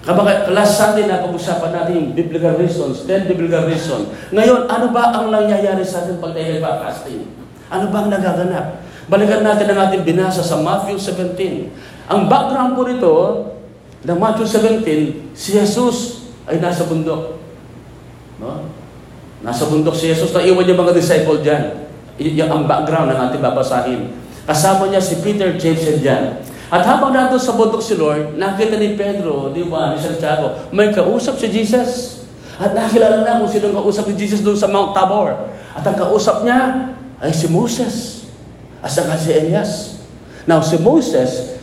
Kapag 0.00 0.48
last 0.52 0.80
Sunday 0.80 1.04
na 1.04 1.20
pag-usapan 1.20 1.70
natin 1.76 1.92
yung 1.96 2.08
biblical 2.16 2.56
reasons, 2.56 3.04
10 3.04 3.28
biblical 3.28 3.68
reasons. 3.68 4.08
Ngayon, 4.32 4.64
ano 4.70 4.86
ba 4.94 5.12
ang 5.12 5.28
nangyayari 5.28 5.84
sa 5.84 6.06
atin 6.06 6.22
pag 6.22 6.32
tayo 6.32 6.56
nagpa-fasting? 6.56 7.28
Ano 7.68 7.92
ba 7.92 8.06
ang 8.06 8.08
nagaganap? 8.08 8.80
Balikan 9.10 9.42
natin 9.44 9.66
ang 9.70 9.90
ating 9.90 10.06
binasa 10.06 10.40
sa 10.40 10.56
Matthew 10.56 10.96
17. 10.96 12.10
Ang 12.10 12.20
background 12.32 12.78
po 12.78 12.82
nito, 12.88 13.14
ng 14.00 14.16
Matthew 14.16 14.48
17, 14.48 15.36
si 15.36 15.52
Jesus 15.52 16.24
ay 16.48 16.56
nasa 16.56 16.88
bundok. 16.88 17.36
No? 18.40 18.72
Nasa 19.44 19.68
bundok 19.68 19.92
si 19.92 20.08
Jesus, 20.08 20.32
naiwan 20.32 20.64
niya 20.64 20.76
mga 20.76 20.96
disciple 20.96 21.44
dyan. 21.44 21.89
Yung 22.20 22.52
ang 22.52 22.64
background 22.68 23.08
ng 23.08 23.18
ating 23.28 23.40
babasahin. 23.40 24.12
Kasama 24.44 24.92
niya 24.92 25.00
si 25.00 25.24
Peter, 25.24 25.56
James, 25.56 25.80
and 25.88 26.00
John. 26.04 26.24
At 26.70 26.84
habang 26.86 27.16
nandun 27.16 27.40
sa 27.40 27.56
bundok 27.56 27.82
si 27.82 27.96
Lord, 27.96 28.36
nakita 28.36 28.76
ni 28.76 28.94
Pedro, 28.94 29.50
di 29.50 29.64
ba, 29.66 29.96
ni 29.96 29.98
Santiago, 29.98 30.70
may 30.70 30.92
kausap 30.92 31.40
si 31.40 31.48
Jesus. 31.48 32.22
At 32.60 32.76
nakilala 32.76 33.24
na 33.24 33.40
kung 33.40 33.48
sino 33.48 33.72
ang 33.72 33.80
kausap 33.80 34.04
ni 34.12 34.14
Jesus 34.20 34.44
doon 34.44 34.54
sa 34.54 34.68
Mount 34.68 34.92
Tabor. 34.92 35.32
At 35.72 35.82
ang 35.82 35.96
kausap 35.96 36.44
niya 36.44 36.92
ay 37.24 37.32
si 37.32 37.48
Moses. 37.48 38.28
At 38.84 38.92
saka 38.92 39.16
si 39.16 39.32
Elias. 39.32 39.98
Now, 40.44 40.60
si 40.60 40.76
Moses, 40.76 41.56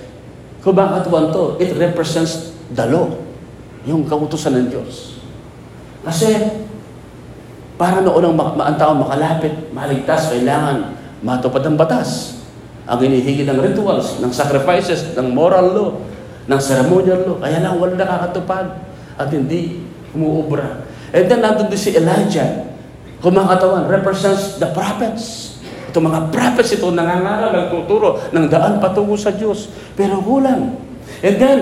kung 0.66 0.74
bakit 0.74 1.08
to, 1.08 1.56
it 1.62 1.72
represents 1.78 2.52
the 2.74 2.84
law. 2.90 3.14
Yung 3.86 4.10
kautusan 4.10 4.58
ng 4.58 4.68
Diyos. 4.74 5.22
Kasi 6.04 6.34
para 7.78 8.02
noon 8.02 8.34
ang, 8.34 8.58
ang 8.58 8.76
tao 8.76 8.98
makalapit, 8.98 9.54
maligtas, 9.70 10.34
kailangan 10.34 10.98
matupad 11.22 11.62
ang 11.62 11.78
batas. 11.78 12.42
Ang 12.90 13.06
hinihigi 13.06 13.46
ng 13.46 13.62
rituals, 13.62 14.18
ng 14.18 14.34
sacrifices, 14.34 15.14
ng 15.14 15.30
moral 15.30 15.66
law, 15.78 15.90
ng 16.50 16.60
ceremonial 16.60 17.22
law. 17.22 17.38
Kaya 17.38 17.62
lang 17.62 17.78
wala 17.78 17.94
nakakatupad 17.94 18.66
at 19.22 19.28
hindi 19.30 19.86
umuubra. 20.18 20.82
And 21.14 21.30
then 21.30 21.46
nandun 21.46 21.70
din 21.70 21.78
si 21.78 21.94
Elijah. 21.94 22.66
Kumakatawan, 23.22 23.86
represents 23.86 24.58
the 24.58 24.70
prophets. 24.74 25.58
Ito 25.94 26.02
mga 26.02 26.34
prophets 26.34 26.74
ito, 26.74 26.90
nangangaral, 26.90 27.54
nagtuturo 27.54 28.34
ng 28.34 28.46
daan 28.50 28.82
patungo 28.82 29.18
sa 29.20 29.34
Diyos. 29.34 29.70
Pero 29.94 30.18
kulang. 30.22 30.78
And 31.22 31.36
then, 31.38 31.60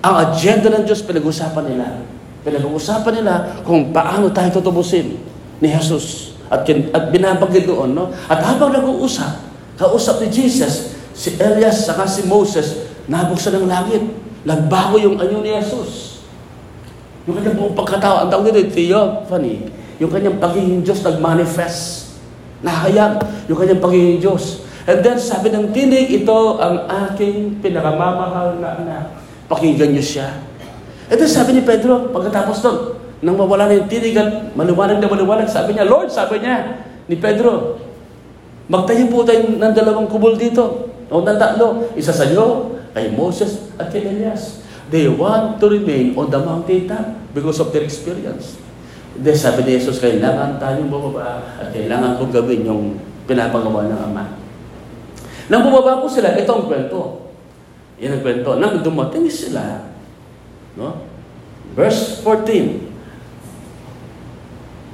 ang 0.00 0.30
agenda 0.30 0.68
ng 0.68 0.84
Diyos, 0.84 1.00
pinag-usapan 1.04 1.64
nila. 1.64 1.86
Pinag-uusapan 2.44 3.12
nila 3.20 3.34
kung 3.64 3.90
paano 3.90 4.28
tayo 4.30 4.52
tutubusin 4.60 5.31
ni 5.62 5.70
Jesus. 5.70 6.34
At, 6.50 6.66
at 6.66 7.04
binabanggit 7.14 7.64
doon, 7.64 7.94
no? 7.94 8.10
At 8.26 8.42
habang 8.42 8.74
nag-uusap, 8.74 9.40
kausap 9.78 10.20
ni 10.20 10.28
Jesus, 10.28 10.98
si 11.14 11.38
Elias 11.38 11.86
saka 11.86 12.04
si 12.04 12.26
Moses, 12.26 12.90
nabuksan 13.06 13.62
ng 13.62 13.66
langit. 13.70 14.02
Nagbago 14.42 14.98
yung 14.98 15.16
anyo 15.22 15.38
ni 15.38 15.54
Jesus. 15.54 16.20
Yung 17.30 17.38
kanyang 17.38 17.54
buong 17.54 17.76
pagkatao, 17.78 18.26
ang 18.26 18.28
tawag 18.28 18.50
dito, 18.50 18.74
theophany. 18.74 19.70
Yung 20.02 20.10
kanyang 20.10 20.42
pagiging 20.42 20.82
Diyos 20.82 20.98
nag-manifest. 21.06 22.10
Nahayag 22.66 23.22
yung 23.46 23.58
kanyang 23.58 23.78
pagiging 23.78 24.18
Diyos. 24.18 24.66
And 24.82 24.98
then 24.98 25.14
sabi 25.14 25.54
ng 25.54 25.70
tinig, 25.70 26.10
ito 26.10 26.58
ang 26.58 26.90
aking 27.06 27.62
pinakamamahal 27.62 28.58
na 28.58 28.82
anak. 28.82 29.04
Pakinggan 29.46 29.94
niyo 29.94 30.02
siya. 30.02 30.42
And 31.06 31.16
then 31.22 31.30
sabi 31.30 31.54
ni 31.54 31.62
Pedro, 31.62 32.10
pagkatapos 32.10 32.58
doon, 32.66 32.78
nang 33.22 33.38
mawala 33.38 33.70
na 33.70 33.78
yung 33.78 33.86
tinig 33.86 34.18
at 34.18 34.50
maliwanag 34.58 34.98
na 34.98 35.06
maliwanag, 35.06 35.46
sabi 35.46 35.78
niya, 35.78 35.86
Lord, 35.86 36.10
sabi 36.10 36.42
niya 36.42 36.82
ni 37.06 37.14
Pedro, 37.22 37.78
magtayo 38.66 39.06
po 39.06 39.22
tayo 39.22 39.46
ng 39.46 39.72
dalawang 39.72 40.10
kubol 40.10 40.34
dito. 40.34 40.90
O 41.06 41.22
ng 41.22 41.38
tatlo, 41.38 41.86
isa 41.94 42.10
sa 42.10 42.26
iyo, 42.26 42.74
kay 42.90 43.14
Moses 43.14 43.70
at 43.78 43.94
kay 43.94 44.02
Elias. 44.02 44.66
They 44.90 45.06
want 45.06 45.62
to 45.62 45.70
remain 45.70 46.18
on 46.18 46.34
the 46.34 46.40
mountain 46.42 46.90
top 46.90 47.14
because 47.30 47.62
of 47.62 47.70
their 47.70 47.86
experience. 47.86 48.58
Then 49.14 49.38
sabi 49.38 49.64
ni 49.64 49.78
Jesus, 49.78 50.02
kailangan 50.02 50.58
tayong 50.58 50.90
bumaba 50.90 51.46
at 51.62 51.70
kailangan 51.70 52.18
kong 52.18 52.32
gawin 52.34 52.66
yung 52.66 52.98
pinapagawa 53.24 53.86
ng 53.86 54.00
Ama. 54.12 54.24
Nang 55.46 55.62
bumaba 55.62 56.02
po 56.02 56.10
sila, 56.10 56.34
ito 56.34 56.50
ang 56.50 56.66
kwento. 56.66 57.30
Yan 58.02 58.18
ang 58.18 58.22
kwento. 58.24 58.58
Nang 58.58 58.82
dumating 58.82 59.30
sila, 59.30 59.94
no? 60.74 61.06
verse 61.78 62.20
14, 62.24 62.91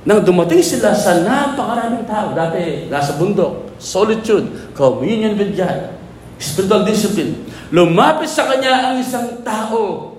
nang 0.08 0.24
dumating 0.24 0.64
sila 0.64 0.96
sa 0.96 1.20
napakaraming 1.20 2.08
tao, 2.08 2.32
dati 2.32 2.88
nasa 2.88 3.20
bundok, 3.20 3.76
solitude, 3.76 4.72
communion 4.72 5.36
with 5.36 5.52
God, 5.52 5.92
spiritual 6.40 6.88
discipline, 6.88 7.44
Lumapit 7.68 8.32
sa 8.32 8.48
kanya 8.48 8.88
ang 8.88 8.96
isang 9.04 9.44
tao. 9.44 10.16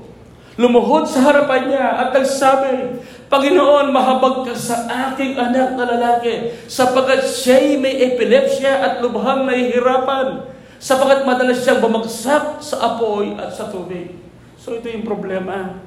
Lumuhod 0.60 1.10
sa 1.10 1.25
harapan 1.25 1.74
niya 1.74 1.88
at 2.05 2.10
nagsabi, 2.13 3.01
Panginoon, 3.31 3.89
mahabag 3.89 4.46
ka 4.46 4.53
sa 4.53 4.86
aking 5.10 5.34
anak 5.34 5.74
na 5.74 5.86
lalaki 5.88 6.53
sapagkat 6.69 7.25
siya'y 7.25 7.81
may 7.81 7.98
epilepsya 8.13 8.69
at 8.69 8.93
lubhang 9.01 9.50
nahihirapan 9.50 10.46
sapagkat 10.77 11.25
madalas 11.25 11.65
siyang 11.65 11.81
bumagsak 11.81 12.62
sa 12.62 12.75
apoy 12.93 13.34
at 13.39 13.50
sa 13.55 13.74
tubig. 13.74 14.19
So 14.60 14.77
ito 14.77 14.86
yung 14.91 15.08
problema. 15.08 15.81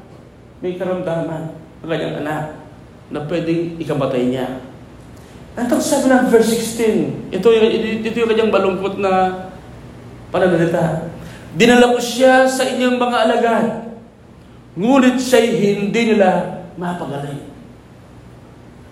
May 0.58 0.74
karamdaman 0.78 1.54
ang 1.82 1.88
kanyang 1.90 2.22
anak 2.22 2.61
na 3.12 3.20
pwedeng 3.28 3.76
ikamatay 3.76 4.32
niya. 4.32 4.46
At 5.52 5.68
ang 5.68 5.84
sabi 5.84 6.08
ng 6.08 6.32
verse 6.32 6.48
16, 6.48 7.28
ito 7.28 7.46
ito 8.08 8.16
yung 8.16 8.30
kanyang 8.32 8.48
malungkot 8.48 8.96
na 8.96 9.12
pananalita. 10.32 11.12
Dinala 11.52 11.92
ko 11.92 12.00
siya 12.00 12.48
sa 12.48 12.64
inyong 12.64 12.96
mga 12.96 13.18
alagad. 13.28 13.66
Ngunit 14.72 15.20
siya'y 15.20 15.48
hindi 15.60 16.16
nila 16.16 16.64
mapagaling. 16.80 17.52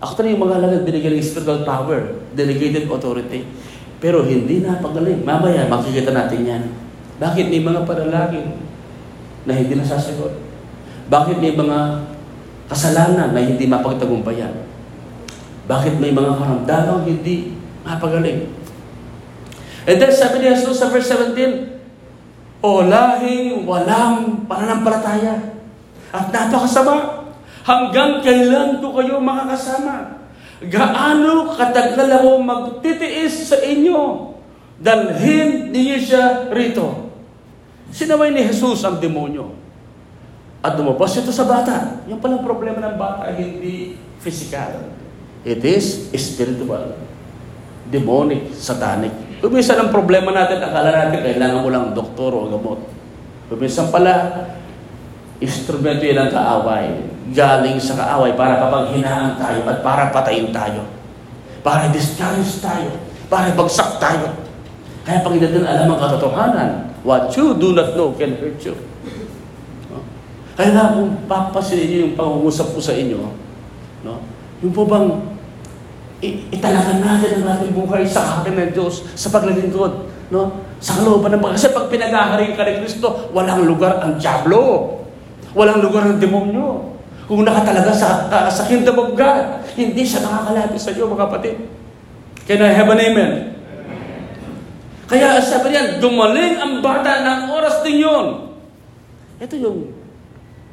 Na 0.01 0.29
yung 0.29 0.45
mga 0.45 0.57
alagad 0.61 0.81
binigyan 0.85 1.17
ng 1.17 1.25
spiritual 1.25 1.65
power, 1.65 2.21
delegated 2.37 2.85
authority. 2.93 3.49
Pero 4.01 4.25
hindi 4.25 4.61
napagaling. 4.61 5.25
Mamaya, 5.25 5.65
makikita 5.65 6.13
natin 6.13 6.41
yan. 6.45 6.63
Bakit 7.21 7.49
may 7.49 7.61
mga 7.65 7.89
panalangin 7.89 8.57
na 9.49 9.53
hindi 9.57 9.77
nasasagot? 9.77 10.37
Bakit 11.09 11.41
may 11.41 11.53
mga 11.53 11.79
kasalanan 12.71 13.35
na 13.35 13.43
hindi 13.43 13.67
mapagtagumpayan? 13.67 14.55
Bakit 15.67 15.99
may 15.99 16.15
mga 16.15 16.39
karamdamang 16.39 17.03
hindi 17.05 17.59
mapagaling? 17.83 18.47
And 19.91 19.97
then 19.99 20.15
sabi 20.15 20.47
ni 20.47 20.55
Jesus 20.55 20.79
sa 20.79 20.87
verse 20.87 21.11
17, 21.11 21.81
o 22.61 22.85
lahing 22.85 23.65
walang 23.65 24.45
pananampalataya. 24.45 25.59
At 26.13 26.29
napakasama. 26.31 27.27
Hanggang 27.61 28.25
kailan 28.25 28.81
ko 28.81 28.97
kayo 28.97 29.21
makakasama? 29.21 30.21
Gaano 30.61 31.57
katagal 31.57 32.09
ako 32.21 32.31
magtitiis 32.45 33.49
sa 33.49 33.57
inyo? 33.61 34.33
Dalhin 34.81 35.73
niyo 35.73 35.97
siya 36.01 36.49
rito. 36.53 37.13
Sinaway 37.93 38.33
ni 38.33 38.45
Jesus 38.49 38.85
ang 38.85 39.01
demonyo. 39.01 39.60
At 40.61 40.77
lumabas 40.77 41.17
ito 41.17 41.33
sa 41.33 41.49
bata. 41.49 42.05
Yung 42.05 42.21
palang 42.21 42.45
problema 42.45 42.85
ng 42.85 42.97
bata, 43.01 43.33
hindi 43.33 43.97
physical. 44.21 44.93
It 45.41 45.65
is 45.65 46.13
spiritual. 46.13 47.01
Demonic, 47.89 48.53
satanic. 48.53 49.13
Kuminsan 49.41 49.81
ang 49.81 49.89
problema 49.89 50.37
natin, 50.37 50.61
akala 50.61 50.93
natin 50.93 51.25
kailangan 51.25 51.65
mo 51.65 51.69
lang 51.73 51.97
doktor 51.97 52.29
o 52.37 52.45
gamot. 52.53 52.81
Kuminsan 53.49 53.89
pala, 53.89 54.47
instrumento 55.41 56.05
yan 56.05 56.29
ang 56.29 56.31
kaaway. 56.31 57.09
Galing 57.33 57.81
sa 57.81 57.97
kaaway 57.97 58.37
para 58.37 58.61
kapaghinaan 58.61 59.41
tayo 59.41 59.65
at 59.65 59.81
para 59.81 60.13
patayin 60.13 60.53
tayo. 60.53 60.85
Para 61.65 61.89
discourage 61.89 62.61
tayo. 62.61 63.01
Para 63.33 63.49
bagsak 63.57 63.97
tayo. 63.97 64.37
Kaya 65.09 65.25
pag 65.25 65.33
natin 65.41 65.65
alam 65.65 65.89
ang 65.89 66.01
katotohanan, 66.05 66.71
what 67.01 67.33
you 67.33 67.57
do 67.57 67.73
not 67.73 67.97
know 67.97 68.13
can 68.13 68.37
hurt 68.37 68.61
you. 68.61 68.77
Kaya 70.61 70.77
na 70.77 70.93
kung 70.93 71.25
papasin 71.25 71.89
niyo 71.89 71.99
yung 72.05 72.15
pangungusap 72.21 72.77
ko 72.77 72.81
sa 72.85 72.93
inyo, 72.93 73.17
no? 74.05 74.21
yung 74.61 74.77
po 74.77 74.85
bang 74.85 75.09
italagan 76.53 77.01
natin 77.01 77.41
ang 77.41 77.57
ating 77.57 77.73
buhay 77.73 78.05
sa 78.05 78.45
akin 78.45 78.53
ng 78.53 78.77
Diyos 78.77 79.09
sa 79.17 79.33
paglilingkod. 79.33 80.13
No? 80.29 80.69
Sa 80.77 81.01
kalooban 81.01 81.33
ng 81.33 81.57
Kasi 81.57 81.73
pag 81.73 81.89
pinagahari 81.89 82.53
ka 82.53 82.69
ni 82.69 82.85
Kristo, 82.85 83.33
walang 83.33 83.65
lugar 83.65 84.05
ang 84.05 84.21
Diablo. 84.21 85.01
Walang 85.57 85.81
lugar 85.81 86.05
ang 86.05 86.21
demonyo. 86.21 86.93
Kung 87.25 87.41
nakatalaga 87.41 87.97
sa, 87.97 88.29
uh, 88.29 88.53
sa 88.53 88.69
kingdom 88.69 89.01
of 89.01 89.17
God, 89.17 89.65
hindi 89.81 90.05
siya 90.05 90.29
nakakalapit 90.29 90.77
sa 90.77 90.93
iyo, 90.93 91.09
mga 91.09 91.25
kapatid. 91.25 91.57
Can 92.45 92.61
I 92.61 92.77
have 92.77 92.93
an 92.93 93.01
amen? 93.01 93.33
Kaya 95.09 95.41
sabi 95.41 95.73
niyan, 95.73 96.05
dumaling 96.05 96.61
ang 96.61 96.85
bata 96.85 97.25
ng 97.25 97.41
oras 97.49 97.81
din 97.81 98.05
yun. 98.05 98.53
Ito 99.41 99.57
yung 99.57 100.00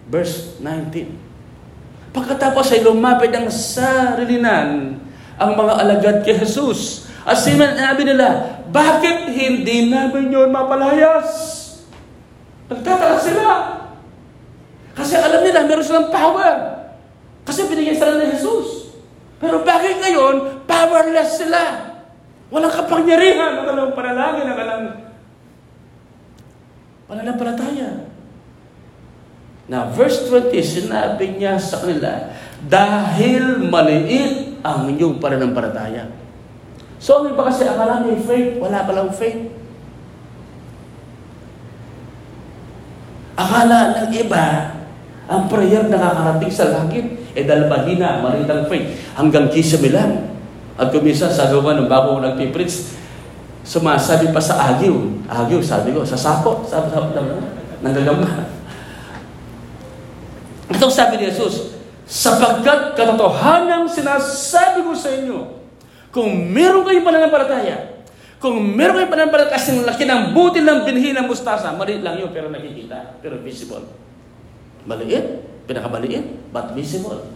verse 0.08 0.60
19. 0.64 2.16
Pagkatapos 2.16 2.74
ay 2.74 2.82
lumapit 2.82 3.30
ang 3.36 3.52
sarilinan 3.52 4.98
ang 5.38 5.52
mga 5.54 5.74
alagad 5.78 6.18
kay 6.26 6.34
Jesus. 6.42 7.06
At 7.28 7.38
sinabi 7.38 8.08
nila, 8.08 8.58
bakit 8.72 9.30
hindi 9.30 9.92
namin 9.92 10.34
yun 10.34 10.50
mapalayas? 10.50 11.28
Nagtataka 12.72 13.18
sila. 13.22 13.46
Kasi 14.98 15.14
alam 15.14 15.46
nila, 15.46 15.68
meron 15.68 15.86
silang 15.86 16.10
power. 16.10 16.56
Kasi 17.46 17.70
binigyan 17.70 18.00
sila 18.00 18.18
ni 18.18 18.34
Jesus. 18.34 18.98
Pero 19.38 19.62
bakit 19.62 20.02
ngayon, 20.02 20.66
powerless 20.66 21.38
sila? 21.38 21.94
Walang 22.50 22.74
kapangyarihan, 22.74 23.62
walang 23.62 23.94
panalangin, 23.94 24.48
walang 24.50 24.84
pananampalataya. 27.06 28.17
Now, 29.68 29.92
verse 29.92 30.32
20, 30.32 30.56
sinabi 30.64 31.36
niya 31.36 31.60
sa 31.60 31.84
kanila, 31.84 32.32
dahil 32.72 33.68
maliit 33.68 34.64
ang 34.64 34.88
inyong 34.88 35.20
pananampalataya. 35.20 36.08
So, 37.04 37.22
ang 37.22 37.36
iba 37.36 37.44
kasi 37.44 37.68
akala 37.68 38.02
may 38.02 38.16
faith, 38.16 38.58
wala 38.64 38.88
palang 38.88 39.12
faith. 39.12 39.52
Akala 43.38 44.08
ng 44.08 44.12
iba, 44.16 44.74
ang 45.28 45.52
prayer 45.52 45.84
nakakarating 45.92 46.50
sa 46.56 46.72
langit, 46.72 47.06
eh 47.36 47.44
dahil 47.44 47.68
mahina, 47.68 48.24
maliit 48.24 48.48
ang 48.48 48.72
faith, 48.72 48.88
hanggang 49.20 49.52
kisame 49.52 49.92
lang. 49.92 50.32
At 50.80 50.96
kumisa, 50.96 51.28
sabi 51.28 51.60
ko 51.60 51.76
nung 51.76 51.92
bago 51.92 52.16
ko 52.16 52.24
nagpipreach, 52.24 52.96
sumasabi 53.68 54.32
pa 54.32 54.40
sa 54.40 54.72
agiw. 54.72 55.28
Agiw, 55.28 55.60
sabi 55.60 55.92
ko, 55.92 56.08
sa 56.08 56.16
sako, 56.16 56.64
sabi 56.64 56.88
sa 56.88 57.04
nanggagamba. 57.84 58.47
Itong 60.68 60.92
sabi 60.92 61.20
ni 61.20 61.32
Jesus, 61.32 61.78
Sapagkat 62.08 62.96
katotohanan 62.96 63.84
sinasabi 63.84 64.80
ko 64.80 64.96
sa 64.96 65.12
inyo, 65.12 65.60
kung 66.08 66.56
meron 66.56 66.88
kayong 66.88 67.04
pananampalataya, 67.04 68.00
kung 68.40 68.64
meron 68.64 69.04
kayong 69.04 69.12
pananampalataya 69.12 69.60
kasing 69.60 69.84
laki 69.84 70.08
ng 70.08 70.32
butil 70.32 70.64
ng 70.64 70.88
binhi 70.88 71.12
ng 71.12 71.28
mustasa, 71.28 71.76
maliit 71.76 72.00
lang 72.00 72.16
yun 72.16 72.32
pero 72.32 72.48
nakikita, 72.48 73.20
pero 73.20 73.44
visible. 73.44 73.92
Maliit, 74.88 75.44
pinakamaliit, 75.68 76.48
but 76.56 76.72
visible. 76.72 77.28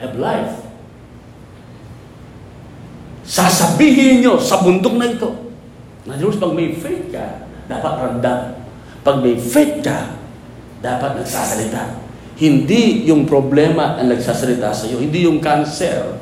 Have 0.00 0.16
life. 0.16 0.64
Sasabihin 3.28 4.24
nyo 4.24 4.40
sa 4.40 4.64
bundok 4.64 4.96
na 4.96 5.12
ito. 5.12 5.28
Na 6.08 6.16
Diyos, 6.16 6.40
pag 6.40 6.56
may 6.56 6.72
faith 6.72 7.12
ka, 7.12 7.44
dapat 7.68 7.92
randam. 8.00 8.64
Pag 9.04 9.20
may 9.20 9.36
faith 9.36 9.84
ka, 9.84 10.16
dapat 10.80 11.20
nagsasalita. 11.20 12.05
Hindi 12.36 13.08
yung 13.08 13.24
problema 13.24 13.96
ang 13.96 14.12
nagsasalita 14.12 14.68
sa 14.70 14.84
iyo, 14.84 15.00
hindi 15.00 15.24
yung 15.24 15.40
cancer. 15.40 16.20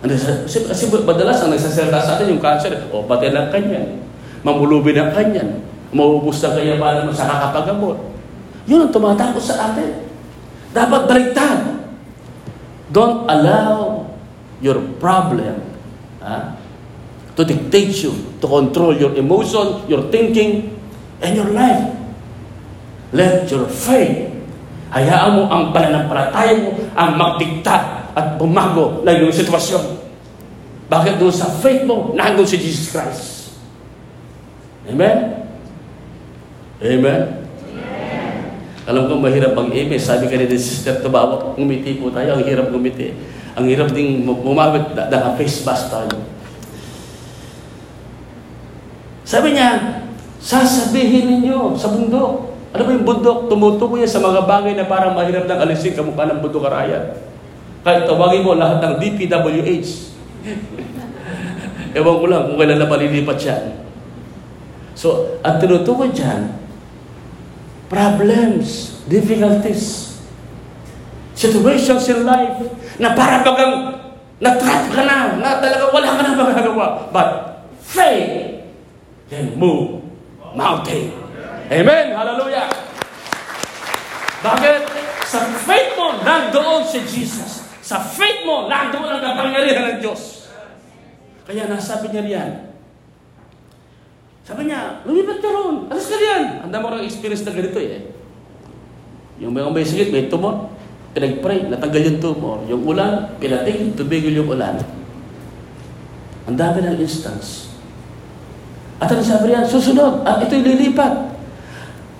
Kasi, 0.00 0.64
kasi 0.64 0.82
madalas 0.88 1.42
ang 1.42 1.50
nagsasalita 1.50 1.98
sa 2.00 2.16
atin 2.16 2.32
yung 2.32 2.42
cancer, 2.42 2.88
o 2.94 3.04
pati 3.04 3.28
lang 3.34 3.50
kanyan, 3.50 4.00
mamulubi 4.46 4.94
ng 4.94 5.10
kanyan, 5.10 5.60
maubos 5.90 6.38
na 6.40 6.54
kaya 6.54 6.78
para 6.78 7.02
mo 7.04 7.12
sa 7.12 7.26
kakapagamot. 7.26 7.98
Yun 8.70 8.86
ang 8.86 8.92
tumatakot 8.94 9.42
sa 9.42 9.74
atin. 9.74 10.06
Dapat 10.70 11.00
baliktad. 11.10 11.82
Don't 12.90 13.26
allow 13.26 14.06
your 14.62 14.78
problem 14.98 15.62
huh, 16.22 16.54
to 17.34 17.42
dictate 17.42 17.94
you, 18.02 18.14
to 18.38 18.46
control 18.46 18.94
your 18.94 19.14
emotion, 19.18 19.82
your 19.90 20.06
thinking, 20.10 20.74
and 21.22 21.32
your 21.34 21.50
life. 21.50 21.90
Let 23.10 23.50
your 23.50 23.66
faith, 23.66 24.30
hayaan 24.90 25.30
mo 25.38 25.42
ang 25.46 25.70
pananampalataya 25.70 26.54
mo 26.58 26.70
ang 26.98 27.14
magdikta 27.14 28.06
at 28.14 28.36
bumago 28.36 29.06
ng 29.06 29.14
iyong 29.14 29.34
sitwasyon. 29.34 29.98
Bakit 30.90 31.22
doon 31.22 31.30
sa 31.30 31.46
faith 31.46 31.86
mo, 31.86 32.10
nandun 32.18 32.46
si 32.46 32.58
Jesus 32.58 32.90
Christ? 32.90 33.54
Amen? 34.90 35.46
Amen? 36.82 37.20
Alam 38.90 39.06
ko 39.06 39.22
mahirap 39.22 39.54
ang 39.54 39.70
amen. 39.70 40.00
Sabi 40.02 40.26
ka 40.26 40.34
ni 40.34 40.50
Sister 40.58 40.98
Tabawa, 40.98 41.54
ngumiti 41.54 42.02
po 42.02 42.10
tayo. 42.10 42.34
Ang 42.34 42.42
hirap 42.42 42.74
ngumiti. 42.74 43.14
Ang 43.54 43.70
hirap 43.70 43.94
ding 43.94 44.26
bumawit 44.26 44.98
na 44.98 45.06
naka-face 45.06 45.62
mask 45.62 45.94
tayo. 45.94 46.10
Sabi 49.22 49.54
niya, 49.54 50.02
sasabihin 50.42 51.38
ninyo 51.38 51.78
sa 51.78 51.94
bundok. 51.94 52.49
Ano 52.70 52.82
ba 52.86 52.90
yung 52.94 53.06
bundok? 53.06 53.50
Tumutuko 53.50 53.98
yan 53.98 54.10
sa 54.10 54.22
mga 54.22 54.46
bagay 54.46 54.78
na 54.78 54.86
parang 54.86 55.18
mahirap 55.18 55.50
nang 55.50 55.58
alisin 55.58 55.94
kamukha 55.94 56.30
ng 56.30 56.38
bundok 56.38 56.70
karayan. 56.70 57.18
Kahit 57.82 58.06
tawagin 58.06 58.46
mo 58.46 58.54
lahat 58.54 58.78
ng 58.78 58.94
DPWH. 59.02 59.90
Ewan 61.98 62.16
ko 62.22 62.26
lang 62.30 62.42
kung 62.46 62.56
kailan 62.62 62.78
na 62.78 62.86
palilipat 62.86 63.38
yan. 63.42 63.64
So, 64.94 65.40
ang 65.42 65.58
tinutukoy 65.58 66.14
dyan, 66.14 66.54
problems, 67.90 69.00
difficulties, 69.10 70.14
situations 71.34 72.06
in 72.06 72.22
life 72.22 72.68
na 73.00 73.16
para 73.16 73.42
bagang 73.42 73.96
na-trap 74.38 74.84
ka 74.92 75.02
na, 75.02 75.40
na 75.40 75.58
talaga 75.58 75.84
wala 75.90 76.08
ka 76.14 76.22
na 76.22 76.32
magagawa. 76.36 76.86
But 77.10 77.28
faith 77.82 78.62
can 79.26 79.56
move 79.58 80.04
mountain. 80.54 81.19
Amen! 81.70 82.06
Hallelujah! 82.10 82.66
Bakit? 84.42 84.80
Sa 85.30 85.38
faith 85.62 85.94
mo, 85.94 86.18
nandoon 86.26 86.82
si 86.82 86.98
Jesus. 87.06 87.62
Sa 87.78 88.02
faith 88.02 88.42
mo, 88.42 88.66
nandoon 88.66 89.06
ang 89.06 89.22
kapangyarihan 89.22 89.94
ng 89.94 89.98
Diyos. 90.02 90.50
Kaya 91.46 91.70
nasabi 91.70 92.10
niya 92.10 92.22
riyan, 92.26 92.50
sabi 94.50 94.66
niya, 94.66 95.06
lumipat 95.06 95.38
ka 95.38 95.46
ron. 95.54 95.86
Alas 95.86 96.10
ka 96.10 96.18
riyan. 96.18 96.66
Ang 96.66 96.70
dami 96.74 96.90
ko 96.90 97.06
experience 97.06 97.46
na 97.46 97.54
ganito 97.54 97.78
eh. 97.78 98.02
Yung 99.38 99.54
mga 99.54 99.70
may 99.70 99.86
sakit, 99.86 100.10
may 100.10 100.26
tumor. 100.26 100.74
Pinag-pray, 101.14 101.70
natanggal 101.70 102.02
yung 102.10 102.18
tumor. 102.18 102.58
Yung 102.66 102.82
ulan, 102.82 103.30
pinating, 103.38 103.94
tumigil 103.94 104.42
yung 104.42 104.50
ulan. 104.50 104.82
Ang 106.50 106.58
dami 106.58 106.82
ng 106.82 106.98
instance. 106.98 107.70
At 108.98 109.06
ano 109.14 109.22
sabi 109.22 109.54
niya, 109.54 109.62
susunod, 109.70 110.26
at 110.26 110.42
ito'y 110.42 110.66
lilipat. 110.66 111.30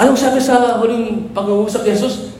Anong 0.00 0.16
sabi 0.16 0.40
sa 0.40 0.80
huling 0.80 1.28
pag-uusap 1.36 1.84
ni 1.84 1.92
Jesus? 1.92 2.32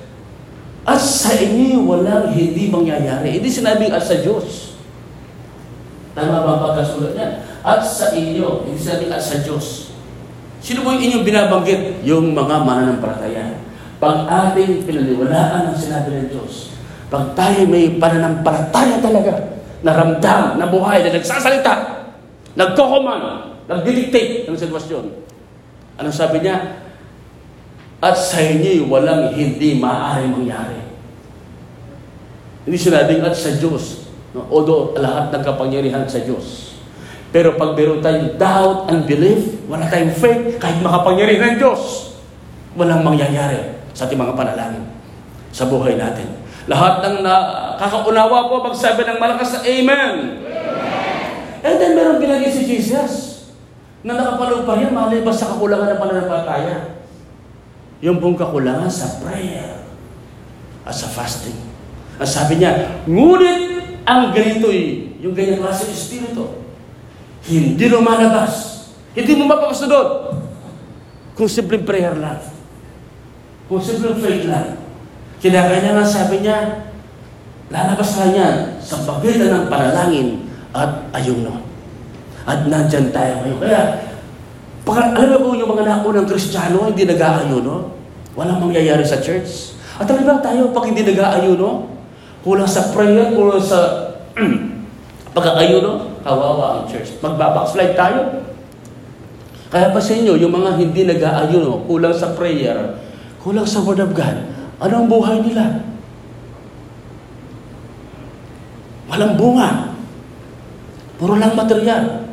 At 0.89 0.97
sa 0.97 1.37
inyo 1.37 1.85
walang 1.85 2.33
hindi 2.33 2.73
mangyayari. 2.73 3.37
Hindi 3.37 3.53
sinabing 3.53 3.93
at 3.93 4.01
sa 4.01 4.17
Diyos. 4.17 4.81
Tama 6.17 6.41
ba 6.41 6.73
pagkasulat 6.73 7.13
niya? 7.13 7.45
At 7.61 7.85
sa 7.85 8.17
inyo, 8.17 8.65
hindi 8.65 8.81
sinabing 8.81 9.13
at 9.13 9.21
sa 9.21 9.45
Diyos. 9.45 9.93
Sino 10.65 10.81
mo 10.81 10.97
yung 10.97 11.05
inyong 11.05 11.25
binabanggit? 11.29 12.01
Yung 12.01 12.33
mga 12.33 12.65
mananampalataya. 12.65 13.61
Pag 14.01 14.25
ating 14.25 14.89
pinaliwalaan 14.89 15.69
ang 15.69 15.77
sinabi 15.77 16.17
ng 16.17 16.29
Diyos, 16.33 16.73
pag 17.13 17.37
tayo 17.37 17.69
may 17.69 18.01
pananampalataya 18.01 19.05
talaga, 19.05 19.61
na 19.81 19.93
ramdam, 19.97 20.57
na 20.57 20.69
buhay, 20.69 21.05
na 21.05 21.13
nagsasalita, 21.13 22.05
nagkokoman, 22.57 23.53
nagdidictate 23.69 24.49
ng 24.49 24.57
sitwasyon. 24.57 25.05
Anong 26.01 26.17
sabi 26.17 26.41
niya? 26.41 26.80
At 28.01 28.17
sa 28.17 28.41
inyo 28.41 28.89
walang 28.89 29.37
hindi 29.37 29.77
maaaring 29.77 30.33
mangyari. 30.33 30.81
Hindi 32.65 32.77
sinabing 32.81 33.21
at 33.25 33.37
sa 33.37 33.53
Diyos. 33.57 34.09
No? 34.33 34.49
Although 34.49 34.97
lahat 34.97 35.29
ng 35.33 35.43
kapangyarihan 35.45 36.09
sa 36.09 36.25
Diyos. 36.25 36.77
Pero 37.31 37.55
pag 37.55 37.79
meron 37.79 38.03
tayong 38.03 38.41
doubt 38.41 38.91
and 38.91 39.07
belief, 39.07 39.63
wala 39.71 39.87
tayong 39.87 40.17
faith, 40.17 40.59
kahit 40.59 40.83
makapangyarihan 40.83 41.55
ng 41.55 41.59
Diyos, 41.63 42.17
walang 42.75 43.07
mangyayari 43.07 43.79
sa 43.95 44.09
ating 44.09 44.19
mga 44.19 44.35
panalangin 44.35 44.83
sa 45.55 45.71
buhay 45.71 45.95
natin. 45.95 46.27
Lahat 46.67 47.03
ng 47.07 47.23
nakakaunawa 47.23 48.51
po 48.51 48.67
magsabi 48.67 49.03
ng 49.07 49.19
malakas 49.19 49.59
na 49.59 49.61
Amen. 49.63 49.91
Amen. 49.91 50.17
And 51.61 51.77
then 51.77 51.93
meron 51.93 52.23
binagay 52.23 52.49
si 52.49 52.65
Jesus 52.65 53.45
na 54.01 54.17
nakapalong 54.17 54.65
pa 54.65 54.81
rin 54.81 54.95
malibas 54.95 55.37
sa 55.37 55.53
kakulangan 55.53 55.93
ng 55.93 56.01
pananampalataya. 56.01 57.00
Yung 58.01 58.17
pong 58.17 58.37
kakulangan 58.37 58.89
sa 58.89 59.21
prayer 59.21 59.85
at 60.85 60.95
sa 60.97 61.09
fasting. 61.09 61.57
Ang 62.17 62.29
sabi 62.29 62.61
niya, 62.61 63.05
ngunit 63.05 63.61
ang 64.09 64.33
ganito'y, 64.33 65.17
yung 65.21 65.37
ganyang 65.37 65.61
klase 65.61 65.89
ng 65.89 65.97
Espiritu, 65.97 66.45
hindi 67.49 67.85
lumalabas. 67.89 68.85
Hindi 69.17 69.33
mo 69.37 69.49
mapakasunod. 69.49 70.37
Kung 71.37 71.49
simpleng 71.49 71.85
prayer 71.89 72.13
lang. 72.17 72.41
Kung 73.71 73.81
simpleng 73.81 74.21
faith 74.21 74.45
lang. 74.51 74.77
Kinakanya 75.41 75.97
nga 75.97 76.05
sabi 76.05 76.45
niya, 76.45 76.91
lalabas 77.73 78.11
ka 78.13 78.29
niya 78.29 78.77
sa 78.83 79.01
pagitan 79.09 79.49
ng 79.49 79.67
panalangin 79.73 80.45
at 80.77 81.09
ayuno. 81.17 81.65
At 82.45 82.69
nandyan 82.69 83.09
tayo 83.15 83.41
ngayon. 83.41 83.61
Kaya, 83.63 84.10
pag, 84.81 85.13
alam 85.13 85.41
mo 85.45 85.53
yung 85.53 85.71
mga 85.77 85.85
naunang 85.85 86.29
kristyano, 86.29 86.89
hindi 86.89 87.05
nag-aayuno, 87.05 87.93
walang 88.33 88.61
mangyayari 88.65 89.05
sa 89.05 89.21
church. 89.21 89.77
At 90.01 90.09
alam 90.09 90.25
ba 90.25 90.41
tayo, 90.41 90.73
pag 90.73 90.89
hindi 90.89 91.05
nag-aayuno, 91.05 91.93
kulang 92.41 92.71
sa 92.71 92.89
prayer, 92.97 93.37
kulang 93.37 93.61
sa 93.61 94.17
pag-aayuno, 95.37 96.25
kawawa 96.25 96.81
ang 96.81 96.85
church. 96.89 97.21
Magbabackslide 97.21 97.93
tayo. 97.93 98.49
Kaya 99.71 99.93
pa 99.93 100.01
sa 100.03 100.17
inyo, 100.17 100.35
yung 100.41 100.51
mga 100.51 100.81
hindi 100.81 101.05
nag-aayuno, 101.05 101.85
kulang 101.85 102.17
sa 102.17 102.33
prayer, 102.33 102.97
kulang 103.45 103.69
sa 103.69 103.85
Word 103.85 104.01
of 104.01 104.17
God, 104.17 104.37
ano 104.81 104.95
ang 104.97 105.09
buhay 105.13 105.45
nila? 105.45 105.85
Walang 109.13 109.37
bunga. 109.37 109.93
Puro 111.21 111.37
lang 111.37 111.53
material. 111.53 112.31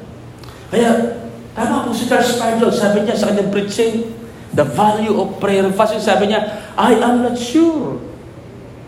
Kaya, 0.71 1.16
tama 1.57 1.81
po 1.81 1.89
si 1.89 2.05
Charles 2.05 2.37
Spurgeon, 2.37 2.69
sabi 2.69 3.01
niya 3.01 3.17
sa 3.17 3.33
kanyang 3.33 3.49
preaching, 3.49 4.13
the 4.53 4.61
value 4.61 5.17
of 5.17 5.41
prayer 5.41 5.65
and 5.65 5.73
fasting, 5.73 5.97
sabi 5.97 6.29
niya, 6.29 6.45
I 6.77 6.93
am 7.01 7.25
not 7.25 7.33
sure. 7.33 7.97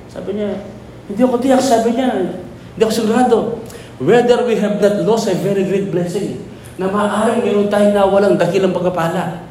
Sabi 0.05 0.37
niya, 0.37 0.61
hindi 1.09 1.21
ako 1.25 1.41
tiyak, 1.41 1.57
sabi 1.65 1.97
niya, 1.97 2.37
hindi 2.77 2.81
ako 2.85 2.93
sigurado. 2.93 3.37
Whether 3.97 4.45
we 4.45 4.61
have 4.61 4.77
not 4.77 5.01
lost 5.01 5.25
a 5.27 5.35
very 5.35 5.65
great 5.65 5.89
blessing, 5.89 6.45
na 6.79 6.87
maaaring 6.87 7.43
meron 7.43 7.67
tayong 7.67 7.91
nawalang 7.91 8.39
dakilang 8.39 8.71
pagkapala. 8.71 9.43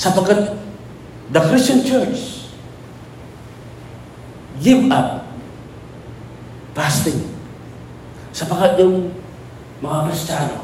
Sapagkat 0.00 0.56
the 1.28 1.40
Christian 1.52 1.84
Church 1.84 2.48
give 4.64 4.88
up 4.88 5.28
fasting. 6.72 7.20
Sapagkat 8.32 8.80
yung 8.80 9.12
mga 9.84 10.08
Kristiyano, 10.08 10.63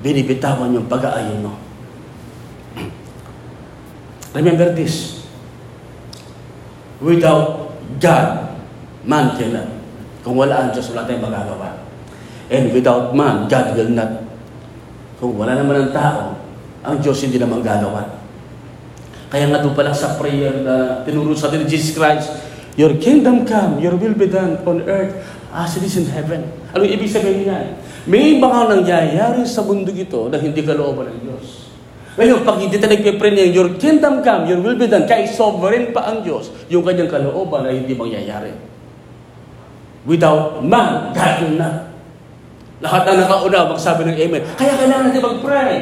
binibitawan 0.00 0.72
yung 0.72 0.88
pag-aayon 0.88 1.44
mo. 1.44 1.54
Remember 4.36 4.72
this. 4.76 5.24
Without 7.00 7.72
God, 8.00 8.56
man 9.04 9.32
cannot. 9.36 9.68
Kung 10.20 10.36
wala 10.36 10.66
ang 10.66 10.70
Diyos, 10.74 10.92
wala 10.92 11.08
tayong 11.08 11.24
magagawa. 11.24 11.86
And 12.52 12.72
without 12.72 13.16
man, 13.16 13.48
God 13.48 13.76
will 13.78 13.92
not. 13.92 14.12
Kung 15.16 15.38
wala 15.40 15.56
naman 15.56 15.88
ang 15.88 15.92
tao, 15.94 16.36
ang 16.84 17.00
Diyos 17.00 17.22
hindi 17.24 17.40
naman 17.40 17.64
gagawa. 17.64 18.20
Kaya 19.32 19.50
nga 19.50 19.64
doon 19.64 19.74
pa 19.74 19.82
lang 19.82 19.96
sa 19.96 20.14
prayer 20.20 20.62
na 20.62 21.02
tinuro 21.02 21.34
sa 21.34 21.48
atin 21.50 21.64
ni 21.64 21.68
Jesus 21.70 21.96
Christ, 21.96 22.46
Your 22.76 22.92
kingdom 23.00 23.48
come, 23.48 23.80
your 23.80 23.96
will 23.96 24.12
be 24.12 24.28
done 24.28 24.60
on 24.68 24.84
earth 24.84 25.16
as 25.48 25.80
it 25.80 25.82
is 25.88 25.96
in 25.96 26.12
heaven. 26.12 26.44
Ano 26.76 26.84
ibig 26.84 27.08
sabihin 27.08 27.48
niya? 27.48 27.72
May 28.06 28.38
mga 28.38 28.60
nangyayari 28.70 29.42
sa 29.42 29.66
mundo 29.66 29.90
ito 29.90 30.30
na 30.30 30.38
hindi 30.38 30.62
kalooban 30.62 31.10
ng 31.10 31.18
Diyos. 31.26 31.46
Ngayon, 32.16 32.46
pag 32.46 32.56
hindi 32.62 32.78
tayo 32.80 32.96
nagpipray 32.96 33.34
niya, 33.34 33.52
your 33.52 33.76
kingdom 33.76 34.24
come, 34.24 34.48
your 34.48 34.62
will 34.62 34.78
be 34.78 34.88
done, 34.88 35.04
kaya 35.04 35.28
sovereign 35.28 35.92
pa 35.92 36.08
ang 36.08 36.24
Diyos, 36.24 36.48
yung 36.72 36.80
kanyang 36.80 37.12
kalooban 37.12 37.66
na 37.66 37.74
hindi 37.74 37.92
mangyayari. 37.92 38.56
Without 40.06 40.62
man, 40.62 41.12
God 41.12 41.34
will 41.44 41.56
not. 41.58 41.76
Lahat 42.80 43.02
na 43.04 43.26
nakauna, 43.26 43.74
magsabi 43.74 44.06
ng 44.06 44.16
Amen. 44.16 44.42
Kaya 44.54 44.72
kailangan 44.78 45.04
natin 45.10 45.22
mag-pray. 45.26 45.76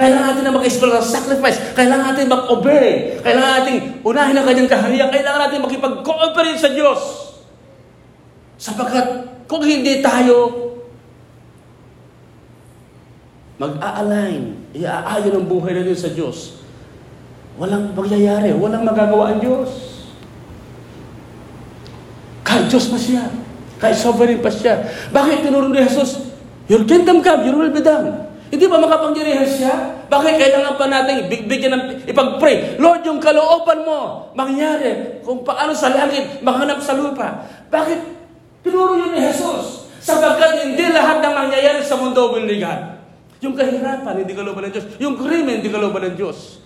Kailangan 0.00 0.26
natin 0.32 0.42
na 0.48 0.52
mag-explore 0.56 0.96
ng 0.96 1.06
sacrifice. 1.06 1.58
Kailangan 1.76 2.04
natin 2.16 2.26
mag-obey. 2.32 3.20
Kailangan 3.20 3.52
natin 3.60 3.74
unahin 4.00 4.36
ang 4.40 4.46
kanyang 4.48 4.70
kaharian. 4.72 5.08
Kailangan 5.12 5.40
natin 5.44 5.60
makipag-cooperate 5.60 6.60
sa 6.60 6.72
Diyos. 6.72 7.00
Sapagkat 8.56 9.06
kung 9.44 9.60
hindi 9.60 10.00
tayo 10.00 10.69
mag-a-align, 13.60 14.72
iaayon 14.72 15.36
ang 15.36 15.46
buhay 15.46 15.76
natin 15.76 15.92
sa 15.92 16.08
Diyos, 16.08 16.64
walang 17.60 17.92
mangyayari, 17.92 18.56
walang 18.56 18.88
magagawa 18.88 19.36
ang 19.36 19.38
Diyos. 19.44 19.68
Kahit 22.40 22.72
Diyos 22.72 22.88
pa 22.88 22.96
siya, 22.96 23.28
kahit 23.76 24.00
sovereign 24.00 24.40
pa 24.40 24.48
siya. 24.48 24.80
Bakit 25.12 25.44
tinuro 25.44 25.68
ni 25.68 25.84
Jesus, 25.84 26.30
Your 26.70 26.86
kingdom 26.86 27.18
come, 27.18 27.42
your 27.42 27.58
will 27.58 27.74
be 27.74 27.82
done. 27.82 28.30
Hindi 28.46 28.70
ba 28.70 28.78
makapangyarihan 28.78 29.42
siya? 29.42 29.74
Bakit 30.06 30.38
kailangan 30.38 30.78
pa 30.78 30.86
natin 30.86 31.26
bigyan 31.26 31.74
ng 31.74 31.84
ipag-pray? 32.06 32.78
Lord, 32.78 33.02
yung 33.02 33.18
kalooban 33.18 33.82
mo, 33.82 34.30
mangyari. 34.38 35.18
Kung 35.26 35.42
paano 35.42 35.74
sa 35.74 35.90
langit, 35.90 36.38
maghanap 36.46 36.78
sa 36.78 36.94
lupa. 36.94 37.42
Bakit 37.74 37.98
tinuro 38.62 38.94
yun 38.94 39.18
ni 39.18 39.18
Jesus? 39.18 39.90
Sapagkat 39.98 40.62
hindi 40.62 40.94
lahat 40.94 41.18
ng 41.26 41.34
mangyayari 41.34 41.82
sa 41.82 41.98
mundo 41.98 42.30
will 42.30 42.46
ni 42.46 42.62
God. 42.62 42.99
Yung 43.40 43.56
kahirapan, 43.56 44.14
hindi 44.20 44.36
kalooban 44.36 44.68
ng 44.68 44.72
Diyos. 44.76 44.86
Yung 45.00 45.16
krimen, 45.16 45.64
hindi 45.64 45.72
kalooban 45.72 46.12
ng 46.12 46.16
Diyos. 46.16 46.60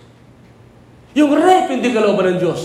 Yung 1.15 1.31
rape, 1.31 1.71
hindi 1.71 1.95
kalooban 1.95 2.35
ng 2.35 2.39
Diyos. 2.43 2.61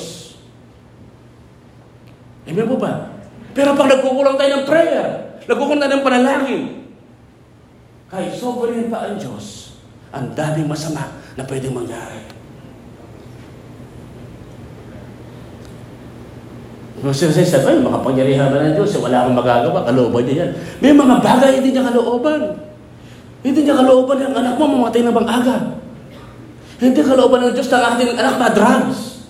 Amen 2.50 2.66
po 2.66 2.74
ba? 2.74 3.14
Pero 3.54 3.78
pag 3.78 3.86
nagkukulang 3.86 4.34
tayo 4.34 4.50
ng 4.58 4.66
prayer, 4.66 5.06
nagkukulang 5.46 5.78
tayo 5.78 5.92
ng 5.94 6.06
panalangin, 6.06 6.62
kahit 8.10 8.34
sovereign 8.34 8.90
pa 8.90 9.06
ang 9.06 9.22
Diyos, 9.22 9.78
ang 10.10 10.34
daming 10.34 10.66
masama 10.66 11.14
na 11.38 11.46
pwedeng 11.46 11.78
mangyari. 11.78 12.26
Kasi 17.00 17.32
sabi, 17.32 17.64
ay, 17.64 17.80
makapangyarihan 17.80 18.50
ba 18.50 18.60
ng 18.60 18.76
Diyos? 18.76 18.92
Wala 18.98 19.24
akong 19.24 19.38
magagawa, 19.38 19.86
kalooban 19.86 20.26
niya 20.26 20.36
yan. 20.44 20.50
May 20.82 20.92
mga 20.92 21.16
bagay 21.22 21.62
hindi 21.62 21.70
niya 21.72 21.86
kalooban. 21.86 22.69
Hindi 23.40 23.64
niya 23.64 23.80
kalooban 23.80 24.20
ng 24.20 24.34
anak 24.36 24.54
mo 24.60 24.64
mamatay 24.68 25.00
na 25.00 25.12
bang. 25.16 25.28
Hindi 26.80 27.00
kalooban 27.04 27.44
ng 27.48 27.54
Diyos 27.56 27.68
ng 27.68 27.84
ating 27.84 28.10
anak 28.16 28.36
na 28.40 28.48
drugs. 28.52 29.28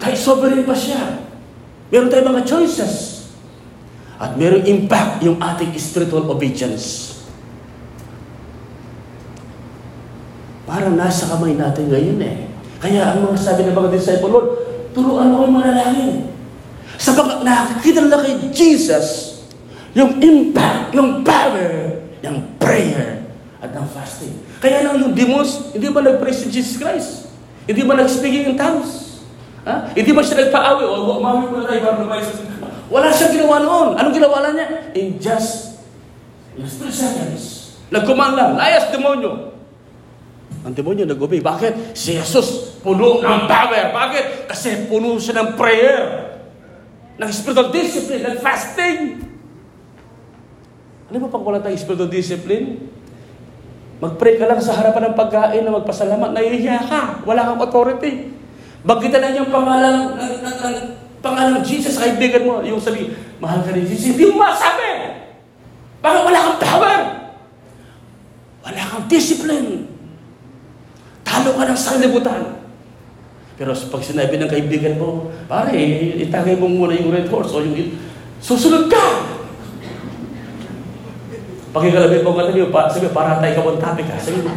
Kahit 0.00 0.20
sovereign 0.20 0.64
pa 0.64 0.76
siya. 0.76 1.20
Meron 1.88 2.08
tayong 2.08 2.32
mga 2.32 2.44
choices. 2.48 3.28
At 4.18 4.36
merong 4.36 4.64
impact 4.64 5.24
yung 5.24 5.36
ating 5.36 5.72
spiritual 5.76 6.28
obedience. 6.28 7.18
Parang 10.68 10.96
nasa 10.96 11.28
kamay 11.32 11.56
natin 11.56 11.88
ngayon 11.88 12.20
eh. 12.20 12.48
Kaya 12.78 13.16
ang 13.16 13.24
mga 13.24 13.40
sabi 13.40 13.64
ng 13.64 13.76
mga 13.76 13.92
disciple, 13.96 14.28
Lord, 14.32 14.48
turuan 14.92 15.32
ako 15.32 15.42
yung 15.48 15.56
mga 15.56 15.68
lalangin. 15.72 16.16
Sapagkat 17.00 17.40
nakakita 17.44 17.98
nila 18.04 18.20
kay 18.20 18.34
Jesus, 18.52 19.27
yung 19.96 20.20
impact, 20.20 20.92
yung 20.92 21.24
power, 21.24 22.02
yung 22.20 22.38
prayer, 22.60 23.24
at 23.58 23.70
ng 23.72 23.88
fasting. 23.90 24.34
Kaya 24.58 24.84
lang 24.84 25.00
yung 25.00 25.14
demons, 25.14 25.72
hindi 25.74 25.88
ba 25.88 26.02
nag-pray 26.02 26.34
si 26.34 26.50
Jesus 26.50 26.76
Christ? 26.76 27.30
Hindi 27.68 27.84
ba 27.84 27.94
nag-speaking 27.96 28.52
in 28.52 28.56
tongues? 28.58 29.22
Ha? 29.68 29.92
Hindi 29.92 30.10
ba 30.16 30.24
siya 30.24 30.48
nagpa-awi? 30.48 30.84
O, 30.88 31.20
umawi 31.20 31.44
mo 31.52 31.56
na 31.60 31.66
tayo 31.68 31.80
para 31.84 31.96
lumayo 32.00 32.22
sa 32.24 32.46
Wala 32.88 33.12
siyang 33.12 33.32
ginawa 33.36 33.56
noon. 33.60 33.88
Anong 34.00 34.14
ginawa 34.16 34.48
niya? 34.48 34.66
In 34.96 35.20
just, 35.20 35.84
just 36.56 36.80
three 36.80 36.94
seconds, 36.94 37.76
nagkuman 37.92 38.32
lang, 38.32 38.56
layas 38.56 38.88
demonyo. 38.88 39.52
Ang 40.64 40.74
demonyo 40.74 41.04
nag-obey. 41.04 41.44
Bakit? 41.44 41.94
Si 41.94 42.16
Jesus 42.16 42.80
puno 42.80 43.20
ng 43.20 43.42
power. 43.46 43.92
Bakit? 43.94 44.50
Kasi 44.50 44.88
puno 44.88 45.20
siya 45.20 45.44
ng 45.44 45.48
prayer. 45.54 46.28
Ng 47.20 47.30
spiritual 47.30 47.68
discipline, 47.70 48.24
ng 48.24 48.36
fasting. 48.40 49.27
Ano 51.08 51.24
ba 51.24 51.32
pag 51.32 51.44
wala 51.44 51.64
tayong 51.64 51.80
spiritual 51.80 52.12
discipline? 52.12 52.92
Mag-pray 53.98 54.36
ka 54.36 54.44
lang 54.44 54.60
sa 54.60 54.76
harapan 54.76 55.10
ng 55.10 55.16
pagkain 55.16 55.64
na 55.64 55.72
magpasalamat, 55.72 56.36
nahihiya 56.36 56.84
ka. 56.84 57.24
Wala 57.24 57.48
kang 57.48 57.60
authority. 57.64 58.36
Bagkitan 58.84 59.24
na 59.24 59.32
yung 59.32 59.48
pangalan 59.48 60.14
ng, 60.20 60.38
ng, 60.44 60.56
ng, 60.60 60.76
pangalan 61.24 61.58
ng 61.58 61.64
Jesus 61.64 61.96
sa 61.96 62.04
kaibigan 62.06 62.44
mo. 62.44 62.60
Yung 62.60 62.78
sabi, 62.78 63.08
mahal 63.40 63.64
ka 63.64 63.72
ni 63.72 63.88
Jesus. 63.88 64.14
Hindi 64.14 64.28
mo 64.28 64.44
masabi. 64.44 65.16
Bakit 66.04 66.22
wala 66.28 66.38
kang 66.44 66.60
power? 66.60 67.00
Wala 68.68 68.80
kang 68.92 69.06
discipline. 69.08 69.88
Talo 71.24 71.56
ka 71.56 71.64
ng 71.72 71.80
sanlibutan. 71.80 72.42
Pero 73.56 73.74
pag 73.74 74.02
sinabi 74.04 74.38
ng 74.38 74.46
kaibigan 74.52 75.00
mo, 75.00 75.32
pare, 75.48 75.74
itagay 76.20 76.54
mo 76.54 76.68
muna 76.68 76.94
yung 76.94 77.10
red 77.10 77.26
horse 77.32 77.56
o 77.56 77.64
yung... 77.64 77.96
Susunod 78.38 78.86
ka! 78.86 79.37
Pakikalabit 81.78 82.26
mo 82.26 82.34
katabi 82.34 82.66
mo, 82.66 82.74
pa, 82.74 82.90
sabi, 82.90 83.06
para 83.14 83.38
tayo 83.38 83.54
kabon 83.62 83.78
topic 83.78 84.10
ka. 84.10 84.18
Sabi 84.18 84.42
mo, 84.42 84.50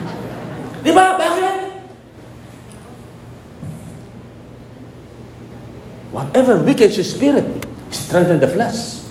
di 0.81 0.89
ba? 0.89 1.21
Bakit? 1.21 1.55
Whatever 6.09 6.57
weakens 6.65 6.97
your 6.97 7.05
spirit, 7.05 7.45
strengthen 7.93 8.41
the 8.41 8.49
flesh. 8.49 9.05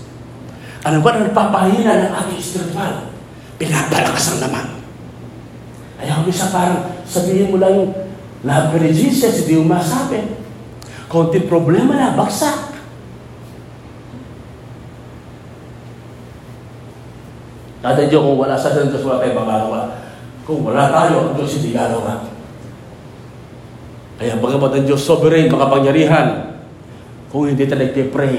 Ano 0.83 1.07
ba 1.07 1.14
ang 1.14 1.31
nagpapahina 1.31 2.11
ng 2.11 2.12
ating 2.18 2.40
spiritual? 2.42 3.14
Pinapalakas 3.62 4.35
ang 4.35 4.51
laman. 4.51 4.66
Kaya 6.01 6.18
kung 6.18 6.27
isa 6.27 6.51
parang 6.51 6.90
sabihin 7.07 7.55
mo 7.55 7.62
lang 7.62 7.79
yung 7.79 7.92
love 8.42 8.75
ka 8.75 8.79
ni 8.83 8.90
Jesus, 8.90 9.46
hindi 9.46 9.61
mo 9.62 9.79
masabi. 9.79 10.35
Konting 11.07 11.46
problema 11.46 11.94
na, 11.94 12.18
baksak. 12.18 12.70
Kada 17.81 18.05
Diyos, 18.05 18.21
kung 18.21 18.37
wala 18.37 18.57
sa 18.61 18.77
Diyos, 18.77 19.01
wala 19.01 19.25
tayong 19.25 19.40
magagawa. 19.40 19.81
Kung 20.45 20.61
wala 20.64 20.93
tayo, 20.93 21.33
ang 21.33 21.35
Diyos 21.37 21.57
hindi 21.57 21.73
gagawa. 21.73 22.29
Kaya 24.21 24.37
bagamat 24.37 24.71
ang 24.77 24.85
Diyos 24.85 25.01
sovereign, 25.01 25.49
makapangyarihan, 25.49 26.61
kung 27.33 27.49
hindi 27.49 27.64
tayo 27.64 27.88
nagpe-pray, 27.88 28.37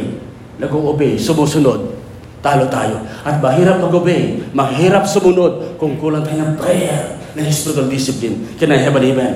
nag-obey, 0.62 1.18
sumusunod, 1.18 1.98
talo 2.46 2.70
tayo. 2.70 3.02
At 3.26 3.42
mahirap 3.42 3.82
mag-obey, 3.82 4.46
mahirap 4.54 5.10
sumunod 5.10 5.82
kung 5.82 5.98
kulang 5.98 6.22
tayo 6.22 6.46
ng 6.46 6.54
prayer, 6.62 7.18
ng 7.34 7.46
spiritual 7.50 7.90
discipline. 7.90 8.46
Can 8.62 8.70
I 8.70 8.78
have 8.78 8.94
an 8.94 9.10
amen? 9.10 9.34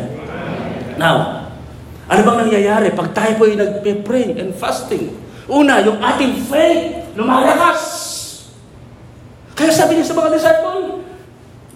Now, 1.01 1.49
ano 2.05 2.21
bang 2.21 2.39
nangyayari 2.45 2.93
pag 2.93 3.09
tayo 3.17 3.41
po 3.41 3.49
ay 3.49 3.57
nagpe-pray 3.57 4.37
and 4.37 4.53
fasting? 4.53 5.17
Una, 5.49 5.81
yung 5.81 5.97
ating 5.97 6.45
faith 6.45 7.17
lumalakas. 7.17 8.04
Kaya 9.65 9.81
sabi 9.81 9.97
niya 9.97 10.05
sa 10.05 10.13
mga 10.13 10.29
disciple, 10.37 11.01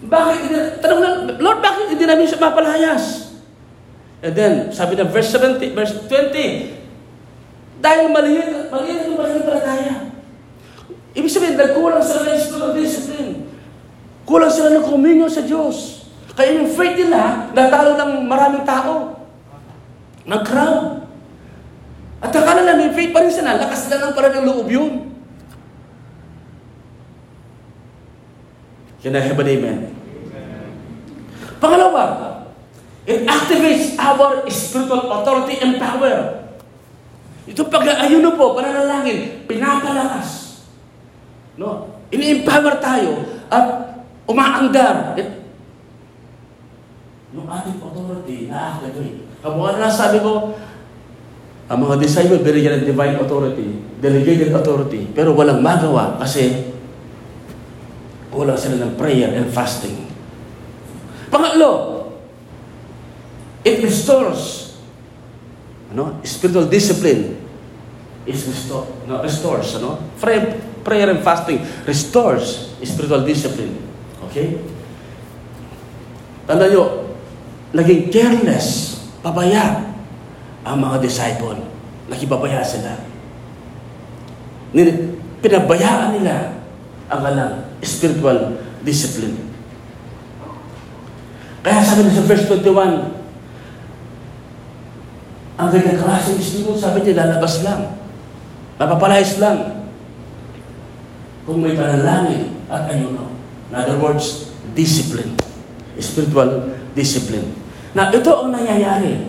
bakit, 0.06 0.78
tanong 0.78 1.00
lang, 1.02 1.14
Lord, 1.42 1.58
bakit 1.58 1.90
hindi 1.90 2.06
namin 2.06 2.22
siya 2.22 2.38
mapalayas? 2.38 3.34
And 4.22 4.30
then, 4.30 4.70
sabi 4.70 4.94
na 4.94 5.10
verse 5.10 5.34
70, 5.34 5.74
verse 5.74 5.98
20, 6.06 7.82
dahil 7.82 8.14
maliit, 8.14 8.70
maliit 8.70 9.10
yung 9.10 9.18
pananampalataya. 9.18 10.06
Ibig 11.18 11.34
sabihin, 11.34 11.58
nagkulang 11.58 11.98
sila 11.98 12.30
ng 12.30 12.38
spiritual 12.38 12.78
discipline. 12.78 13.50
Kulang 14.22 14.54
sila 14.54 14.70
ng 14.70 14.86
komunyo 14.86 15.26
sa 15.26 15.42
Diyos. 15.42 16.06
Kaya 16.38 16.62
yung 16.62 16.70
faith 16.70 16.94
nila, 16.94 17.50
natalo 17.50 17.98
ng 17.98 18.30
maraming 18.30 18.62
tao. 18.62 19.18
Ng 20.30 20.42
crowd. 20.46 21.10
At 22.22 22.30
akala 22.30 22.62
na 22.62 22.78
may 22.78 22.94
faith 22.94 23.10
pa 23.10 23.18
rin 23.18 23.34
sila, 23.34 23.58
lakas 23.58 23.90
na 23.90 23.98
lang 23.98 24.14
para 24.14 24.30
ng 24.30 24.46
loob 24.46 24.70
yun. 24.70 25.09
Can 29.00 29.16
I 29.16 29.22
have 29.24 29.40
an 29.40 29.48
amen? 29.48 29.78
Pangalawa, 31.60 32.04
it 33.08 33.24
activates 33.24 33.96
our 33.96 34.44
spiritual 34.48 35.08
authority 35.08 35.60
and 35.60 35.80
power. 35.80 36.40
Ito 37.48 37.64
pag-ayuno 37.68 38.36
po, 38.36 38.56
pananalangin, 38.56 39.44
pinapalakas. 39.48 40.62
No? 41.56 42.00
Ini-empower 42.12 42.80
tayo 42.80 43.24
at 43.48 43.66
umaandar. 44.28 45.16
It, 45.16 45.28
yung 47.30 47.46
ating 47.46 47.78
authority 47.78 48.50
na 48.50 48.76
activate. 48.76 49.22
Kamukha 49.40 49.80
na 49.80 49.88
sabi 49.88 50.18
ko, 50.20 50.56
ang 51.70 51.78
mga 51.86 52.02
disciple 52.02 52.42
binigyan 52.42 52.82
ng 52.82 52.88
divine 52.90 53.16
authority, 53.16 53.78
delegated 54.02 54.50
authority, 54.50 55.06
pero 55.14 55.32
walang 55.38 55.62
magawa 55.62 56.18
kasi 56.18 56.74
kulang 58.30 58.56
sila 58.56 58.78
ng 58.78 58.94
prayer 58.94 59.34
and 59.34 59.50
fasting. 59.50 60.06
Pangatlo, 61.30 62.06
it 63.66 63.82
restores 63.82 64.70
ano? 65.90 66.22
Spiritual 66.22 66.70
discipline 66.70 67.34
is 68.24 68.46
restore, 68.46 68.86
no, 69.10 69.18
restores, 69.20 69.74
ano? 69.82 69.98
Prayer, 70.22 70.54
prayer 70.86 71.10
and 71.10 71.20
fasting 71.26 71.58
restores 71.84 72.72
spiritual 72.80 73.26
discipline. 73.26 73.74
Okay? 74.30 74.56
Tanda 76.46 76.70
nyo, 76.70 77.10
naging 77.74 78.08
careless, 78.08 78.98
pabaya 79.20 79.82
ang 80.62 80.78
mga 80.78 81.02
disciple. 81.02 81.58
Nakibabaya 82.06 82.62
sila. 82.62 82.94
Pinabayaan 85.40 86.08
nila 86.18 86.54
ang 87.10 87.20
kanilang 87.22 87.54
spiritual 87.84 88.60
discipline. 88.84 89.36
Kaya 91.60 91.84
sabi 91.84 92.08
niya 92.08 92.24
sa 92.24 92.24
verse 92.24 92.44
21, 92.48 93.20
ang 95.60 95.68
ganyan 95.68 96.00
klaseng 96.00 96.40
istilo, 96.40 96.72
sabi 96.72 97.04
niya, 97.04 97.20
lalabas 97.20 97.60
lang. 97.60 98.00
Napapalayas 98.80 99.36
lang. 99.36 99.84
Kung 101.44 101.60
may 101.60 101.76
panalangin 101.76 102.64
at 102.72 102.88
ayuno. 102.88 103.28
In 103.68 103.74
other 103.76 104.00
words, 104.00 104.56
discipline. 104.72 105.36
Spiritual 106.00 106.72
discipline. 106.96 107.52
Na 107.92 108.08
ito 108.08 108.32
ang 108.32 108.56
nangyayari. 108.56 109.28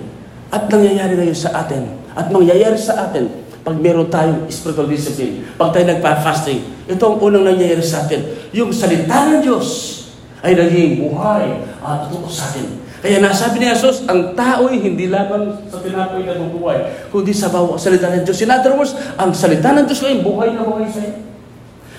At 0.56 0.72
nangyayari 0.72 1.20
ngayon 1.20 1.36
sa 1.36 1.68
atin. 1.68 2.00
At 2.16 2.32
mangyayari 2.32 2.80
sa 2.80 3.12
atin 3.12 3.41
pag 3.62 3.78
meron 3.78 4.10
tayong 4.10 4.50
spiritual 4.50 4.90
discipline. 4.90 5.46
Pag 5.54 5.70
tayo 5.74 5.86
nagpa-fasting. 5.86 6.90
Ito 6.90 7.04
ang 7.06 7.18
unang 7.22 7.46
nangyayari 7.46 7.86
sa 7.86 8.06
atin. 8.06 8.26
Yung 8.54 8.74
salita 8.74 9.30
ng 9.30 9.46
Diyos 9.46 10.02
ay 10.42 10.58
naging 10.58 11.06
buhay 11.06 11.62
at 11.86 12.10
totoo 12.10 12.26
sa 12.26 12.50
atin. 12.50 12.82
Kaya 13.02 13.18
nasabi 13.18 13.58
ni 13.58 13.66
Jesus, 13.70 14.06
ang 14.06 14.38
tao'y 14.38 14.78
hindi 14.78 15.10
lamang 15.10 15.58
sa 15.74 15.82
tinapoy 15.82 16.22
na 16.22 16.38
bubuhay, 16.38 17.10
kundi 17.10 17.34
sa 17.34 17.50
bawat 17.50 17.82
salita 17.82 18.14
ng 18.14 18.22
Diyos. 18.22 18.38
In 18.46 18.54
other 18.54 18.78
words, 18.78 18.94
ang 19.18 19.34
salita 19.34 19.74
ng 19.74 19.90
Diyos 19.90 20.06
ay 20.06 20.22
buhay 20.22 20.54
na 20.54 20.62
buhay 20.62 20.86
sa 20.86 21.02
iyo. 21.02 21.18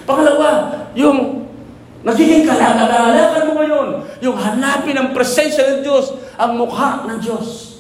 Pangalawa, 0.07 0.71
yung 0.95 1.47
nagiging 2.07 2.47
kalagalakan 2.47 3.43
mo 3.51 3.53
ngayon, 3.59 3.89
yung 4.23 4.39
hanapin 4.39 4.95
ang 4.95 5.11
presensya 5.11 5.75
ng 5.75 5.81
Diyos, 5.83 6.15
ang 6.39 6.55
mukha 6.55 7.03
ng 7.07 7.19
Diyos. 7.19 7.79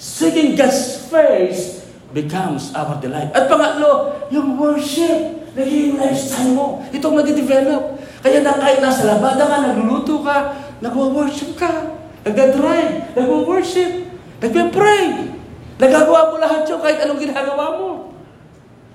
Seeking 0.00 0.56
God's 0.56 1.04
face 1.12 1.83
becomes 2.14 2.70
our 2.72 2.96
delight. 3.02 3.34
At 3.34 3.50
pangatlo, 3.50 4.14
yung 4.30 4.54
worship, 4.56 5.50
nagiging 5.58 5.98
lifestyle 5.98 6.54
mo. 6.54 6.66
Itong 6.94 7.18
nadidevelop. 7.18 7.98
Kaya 8.22 8.40
na 8.40 8.56
kahit 8.56 8.80
nasa 8.80 9.04
labada 9.04 9.44
ka, 9.44 9.56
nagluluto 9.60 10.22
ka, 10.22 10.54
nagwa-worship 10.80 11.58
ka. 11.58 11.92
Nagda-drive, 12.24 13.12
nagwa-worship, 13.18 14.08
nagpe-pray. 14.40 15.34
Nagagawa 15.76 16.32
mo 16.32 16.36
lahat 16.40 16.64
yun 16.64 16.80
kahit 16.80 17.02
anong 17.04 17.20
ginagawa 17.20 17.66
mo. 17.76 17.90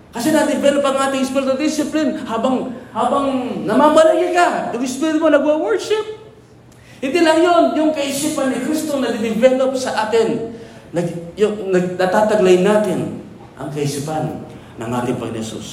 Kasi 0.10 0.34
na-develop 0.34 0.82
ang 0.82 0.98
ating 1.12 1.22
spiritual 1.22 1.60
discipline 1.60 2.26
habang 2.26 2.74
habang 2.90 3.62
namamalagi 3.70 4.34
ka. 4.34 4.74
Yung 4.74 4.82
spirit 4.90 5.22
mo 5.22 5.30
nagwa-worship. 5.30 6.18
Hindi 7.00 7.20
lang 7.24 7.40
yun, 7.40 7.64
yung 7.78 7.92
kaisipan 7.94 8.52
ni 8.52 8.60
Kristo 8.66 9.00
na 9.00 9.14
develop 9.14 9.72
sa 9.78 10.10
atin. 10.10 10.59
Nag, 10.90 11.06
yung, 11.38 11.70
nag, 11.70 11.98
natataglay 11.98 12.66
natin 12.66 13.22
ang 13.54 13.70
kaisipan 13.70 14.42
ng 14.82 14.90
ating 14.90 15.22
Panginoon. 15.22 15.66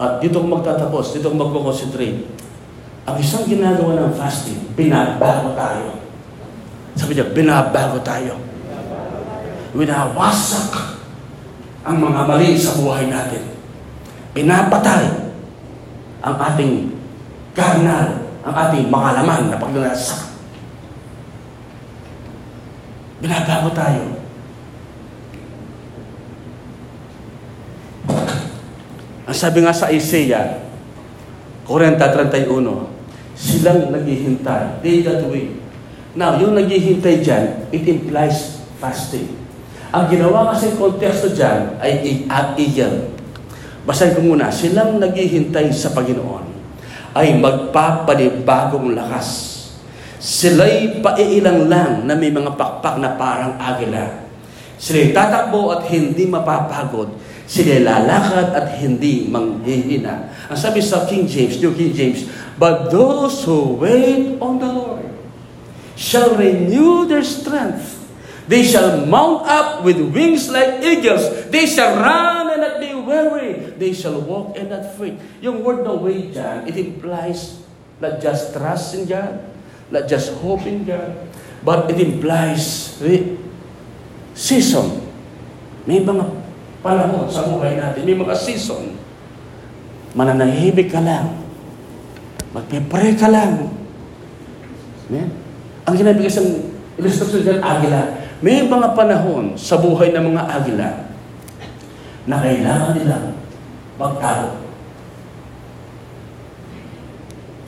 At 0.00 0.16
dito 0.24 0.40
ko 0.40 0.46
magtatapos, 0.48 1.12
dito 1.12 1.28
ko 1.28 1.36
magko-concentrate. 1.36 2.24
Ang 3.04 3.16
isang 3.20 3.44
ginagawa 3.44 4.00
ng 4.00 4.16
fasting, 4.16 4.72
binabago 4.72 5.52
tayo. 5.52 6.00
Sabi 6.96 7.12
niya, 7.12 7.28
binabago 7.36 8.00
tayo. 8.00 8.40
Winawasak 9.76 10.72
ang 11.84 11.96
mga 12.00 12.20
mali 12.24 12.56
sa 12.56 12.80
buhay 12.80 13.12
natin. 13.12 13.44
Pinapatay 14.32 15.04
ang 16.24 16.36
ating 16.38 16.96
karnal, 17.52 18.24
ang 18.40 18.54
ating 18.54 18.88
mga 18.88 19.10
laman 19.20 19.52
na 19.52 19.58
paglalasak. 19.60 20.29
Binabago 23.20 23.68
tayo. 23.76 24.16
Ang 29.28 29.36
sabi 29.36 29.62
nga 29.62 29.70
sa 29.70 29.92
Isaiah, 29.92 30.58
40.31, 31.68 32.50
silang 33.36 33.94
naghihintay, 33.94 34.82
they 34.82 35.06
that 35.06 35.22
wait. 35.28 35.54
Now, 36.18 36.34
yung 36.40 36.58
naghihintay 36.58 37.22
dyan, 37.22 37.70
it 37.70 37.86
implies 37.86 38.58
fasting. 38.82 39.30
Ang 39.94 40.10
ginawa 40.10 40.50
kasi 40.50 40.74
konteksto 40.74 41.30
dyan 41.30 41.78
ay 41.78 42.26
at 42.26 42.58
iyan. 42.58 43.14
Basahin 43.86 44.16
ko 44.16 44.20
muna, 44.34 44.50
silang 44.50 44.98
naghihintay 44.98 45.70
sa 45.70 45.92
Panginoon 45.92 46.46
ay 47.14 47.36
magpapanibagong 47.38 48.96
lakas. 48.96 49.59
Sila'y 50.20 51.00
paiilang 51.00 51.72
lang 51.72 52.04
na 52.04 52.12
may 52.12 52.28
mga 52.28 52.52
pakpak 52.52 53.00
na 53.00 53.16
parang 53.16 53.56
agila. 53.56 54.28
Sila'y 54.76 55.16
tatakbo 55.16 55.72
at 55.72 55.88
hindi 55.88 56.28
mapapagod. 56.28 57.16
Sila'y 57.48 57.80
lalakad 57.80 58.52
at 58.52 58.76
hindi 58.76 59.24
manghihina. 59.32 60.28
Ang 60.52 60.60
sabi 60.60 60.84
sa 60.84 61.08
King 61.08 61.24
James, 61.24 61.56
New 61.56 61.72
King 61.72 61.96
James, 61.96 62.28
But 62.60 62.92
those 62.92 63.40
who 63.48 63.80
wait 63.80 64.36
on 64.44 64.60
the 64.60 64.68
Lord 64.68 65.08
shall 65.96 66.36
renew 66.36 67.08
their 67.08 67.24
strength. 67.24 67.96
They 68.44 68.60
shall 68.60 69.08
mount 69.08 69.48
up 69.48 69.86
with 69.88 69.96
wings 69.96 70.52
like 70.52 70.84
eagles. 70.84 71.48
They 71.48 71.64
shall 71.64 71.96
run 71.96 72.52
and 72.52 72.60
not 72.60 72.76
be 72.76 72.92
weary. 72.92 73.72
They 73.80 73.96
shall 73.96 74.20
walk 74.20 74.58
and 74.60 74.68
not 74.68 74.84
faint. 75.00 75.16
Yung 75.40 75.64
word 75.64 75.86
na 75.86 75.96
wait 75.96 76.36
dyan, 76.36 76.68
it 76.68 76.76
implies 76.76 77.62
not 78.02 78.20
just 78.20 78.52
trust 78.52 78.92
in 78.98 79.08
God, 79.08 79.38
not 79.90 80.06
just 80.06 80.38
hope 80.38 80.62
in 80.64 80.86
God, 80.86 81.14
but 81.66 81.90
it 81.90 81.98
implies 81.98 82.96
re- 83.02 83.36
season. 84.32 85.02
May 85.84 86.00
mga 86.00 86.24
panahon 86.80 87.26
sa 87.26 87.44
buhay 87.50 87.76
natin, 87.76 88.06
may 88.06 88.16
mga 88.16 88.34
season. 88.38 88.96
Mananahimik 90.14 90.90
ka 90.90 91.02
lang. 91.02 91.42
Magpipray 92.50 93.14
ka 93.18 93.30
lang. 93.30 93.70
Amen? 95.10 95.28
Ang 95.86 95.94
ginabigay 95.94 96.30
sa 96.30 96.42
illustration 96.98 97.42
dyan, 97.42 97.60
agila. 97.62 98.00
May 98.40 98.64
mga 98.64 98.94
panahon 98.94 99.58
sa 99.58 99.78
buhay 99.78 100.14
ng 100.14 100.32
mga 100.32 100.42
agila 100.48 100.90
na 102.30 102.36
kailangan 102.38 102.94
nilang 102.94 103.26
magtago. 103.98 104.62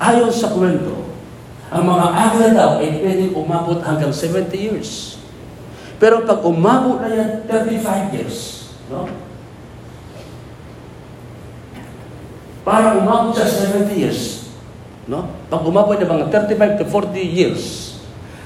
Ayon 0.03 0.33
sa 0.35 0.51
kwento, 0.51 1.02
ang 1.73 1.85
mga 1.89 2.07
agila 2.13 2.49
daw 2.53 2.71
ay 2.85 3.01
pwedeng 3.01 3.33
umabot 3.33 3.81
hanggang 3.81 4.13
70 4.13 4.53
years. 4.53 5.17
Pero 5.97 6.29
pag 6.29 6.45
umabot 6.45 7.01
na 7.01 7.09
yan, 7.09 7.31
35 7.49 8.17
years. 8.17 8.37
No? 8.93 9.09
Para 12.63 12.95
umabot 13.01 13.33
sa 13.33 13.49
70 13.49 13.89
years, 13.97 14.53
no? 15.11 15.27
Pag 15.51 15.67
umabot 15.67 15.99
na 15.99 16.07
mga 16.07 16.27
35 16.31 16.79
to 16.79 16.85
40 16.87 17.19
years, 17.19 17.63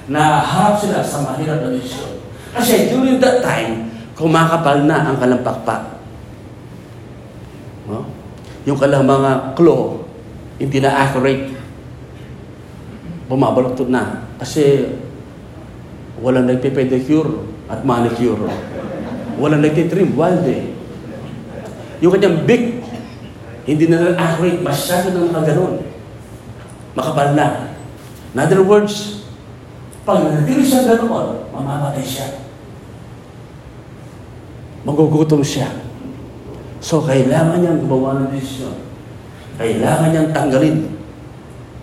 na 0.07 0.39
harap 0.39 0.79
sila 0.79 1.03
sa 1.03 1.19
mahirap 1.27 1.67
na 1.67 1.75
desisyon. 1.75 2.23
Kasi 2.55 2.95
during 2.95 3.19
that 3.19 3.43
time, 3.43 3.91
kumakapal 4.15 4.87
na 4.87 5.11
ang 5.11 5.17
kalang 5.19 5.43
pakpak. 5.43 5.83
No? 7.91 8.07
Yung 8.65 8.79
kalang 8.79 9.05
mga 9.05 9.59
claw, 9.59 9.99
hindi 10.57 10.79
na 10.79 10.95
accurate. 10.95 11.56
Bumabaloktot 13.27 13.91
na. 13.91 14.27
Kasi 14.39 14.95
walang 16.23 16.49
nagpe-pedicure 16.49 17.31
at 17.67 17.83
manicure. 17.83 18.41
Walang 19.37 19.61
nagtitrim, 19.61 20.17
wild 20.17 20.47
eh. 20.49 20.73
Yung 22.01 22.13
kanyang 22.13 22.45
big, 22.49 22.81
hindi 23.67 23.85
na 23.91 24.17
accurate, 24.17 24.63
masyado 24.63 25.13
na 25.13 25.33
nakaganon. 25.33 25.83
Makapal 26.97 27.37
na. 27.37 27.77
In 28.33 28.39
other 28.41 28.63
words, 28.65 29.25
pag 30.07 30.23
nanatili 30.23 30.63
siya 30.63 30.87
ganoon, 30.87 31.51
mamamatay 31.51 32.05
siya. 32.05 32.47
Magugutom 34.87 35.43
siya. 35.43 35.67
So, 36.79 37.03
kailangan 37.03 37.59
niyang 37.59 37.83
gumawa 37.83 38.23
ng 38.23 38.31
desisyon. 38.31 38.77
Kailangan 39.59 40.15
niyang 40.15 40.31
tanggalin 40.31 40.95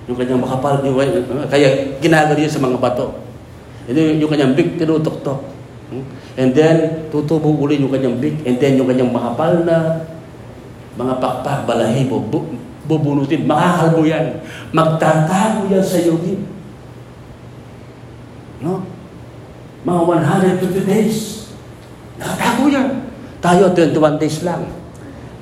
yung 0.07 0.17
kanyang 0.19 0.43
makapal, 0.43 0.83
yung, 0.83 0.99
kaya 1.47 1.95
ginagal 2.03 2.35
niya 2.35 2.51
sa 2.51 2.63
mga 2.63 2.77
bato. 2.79 3.23
Ito 3.87 3.95
yung, 3.95 4.19
yung 4.23 4.31
kanyang 4.31 4.53
big 4.55 4.75
tinutok-tok. 4.75 5.39
Hmm? 5.91 6.03
And 6.35 6.51
then, 6.51 7.07
tutubo 7.13 7.55
uli 7.55 7.79
yung 7.79 7.93
kanyang 7.93 8.19
big, 8.19 8.35
and 8.43 8.59
then 8.59 8.75
yung 8.75 8.89
kanyang 8.89 9.11
makapal 9.13 9.63
na 9.63 10.03
mga 10.99 11.13
pakpak, 11.23 11.63
balahibo, 11.63 12.19
bu- 12.19 12.59
bubunutin, 12.83 13.47
makakalbo 13.47 14.03
yan. 14.03 14.43
Magtatago 14.75 15.71
yan 15.71 15.83
sa 15.83 15.99
yugin. 16.03 16.43
No? 18.59 18.83
Mga 19.83 20.01
150 20.59 20.83
days. 20.87 21.47
Nakatago 22.19 22.67
yan. 22.71 22.87
Tayo, 23.43 23.71
21 23.75 24.19
days 24.19 24.43
lang. 24.43 24.67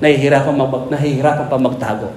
Nahihirapan, 0.01 0.53
mag, 0.57 0.89
nahihirapan 0.89 1.45
pa 1.45 1.57
magtago. 1.61 2.09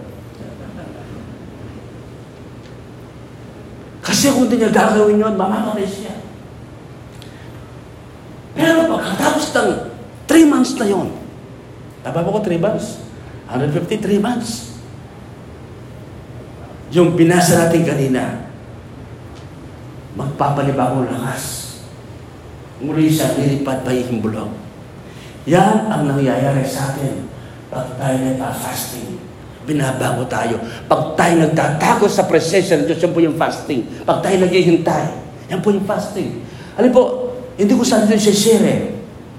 Kasi 4.05 4.29
kung 4.37 4.47
hindi 4.47 4.61
niya 4.61 4.69
gagawin 4.69 5.17
yun, 5.17 5.33
mamamatay 5.33 5.89
siya. 5.89 6.15
Pero 8.53 8.93
pagkatapos 8.93 9.45
ng 9.57 9.71
3 10.29 10.53
months 10.53 10.77
na 10.77 10.87
yun, 10.87 11.09
tama 12.05 12.21
ba 12.21 12.29
ko 12.29 12.45
3 12.45 12.61
months? 12.61 13.01
153 13.49 14.21
months. 14.21 14.77
Yung 16.93 17.17
binasa 17.17 17.65
natin 17.65 17.83
kanina, 17.83 18.45
magpapalibang 20.15 21.09
lakas. 21.09 21.75
Muli 22.79 23.09
siya 23.09 23.35
nilipad 23.35 23.83
pa 23.83 23.91
himbulog. 23.91 24.53
Yan 25.49 25.89
ang 25.91 26.07
nangyayari 26.07 26.63
sa 26.63 26.93
atin 26.93 27.27
pag 27.73 27.97
tayo 27.99 28.17
nagpa-fasting. 28.21 29.19
Binabago 29.65 30.29
tayo. 30.29 30.61
Pag 30.85 31.17
tayo 31.17 31.41
nagtatago 31.41 32.05
sa 32.05 32.29
presensya 32.29 32.77
ng 32.77 32.85
Diyos, 32.85 33.01
yan 33.01 33.13
po 33.17 33.21
yung 33.25 33.37
fasting. 33.41 34.05
Pag 34.05 34.21
tayo 34.21 34.37
naghihintay, 34.45 35.05
yan 35.49 35.61
po 35.65 35.73
yung 35.73 35.89
fasting. 35.89 36.45
Alam 36.77 36.93
po, 36.93 37.03
hindi 37.57 37.73
ko 37.73 37.81
saan 37.81 38.05
din 38.05 38.21
share 38.21 38.67
eh. 38.69 38.81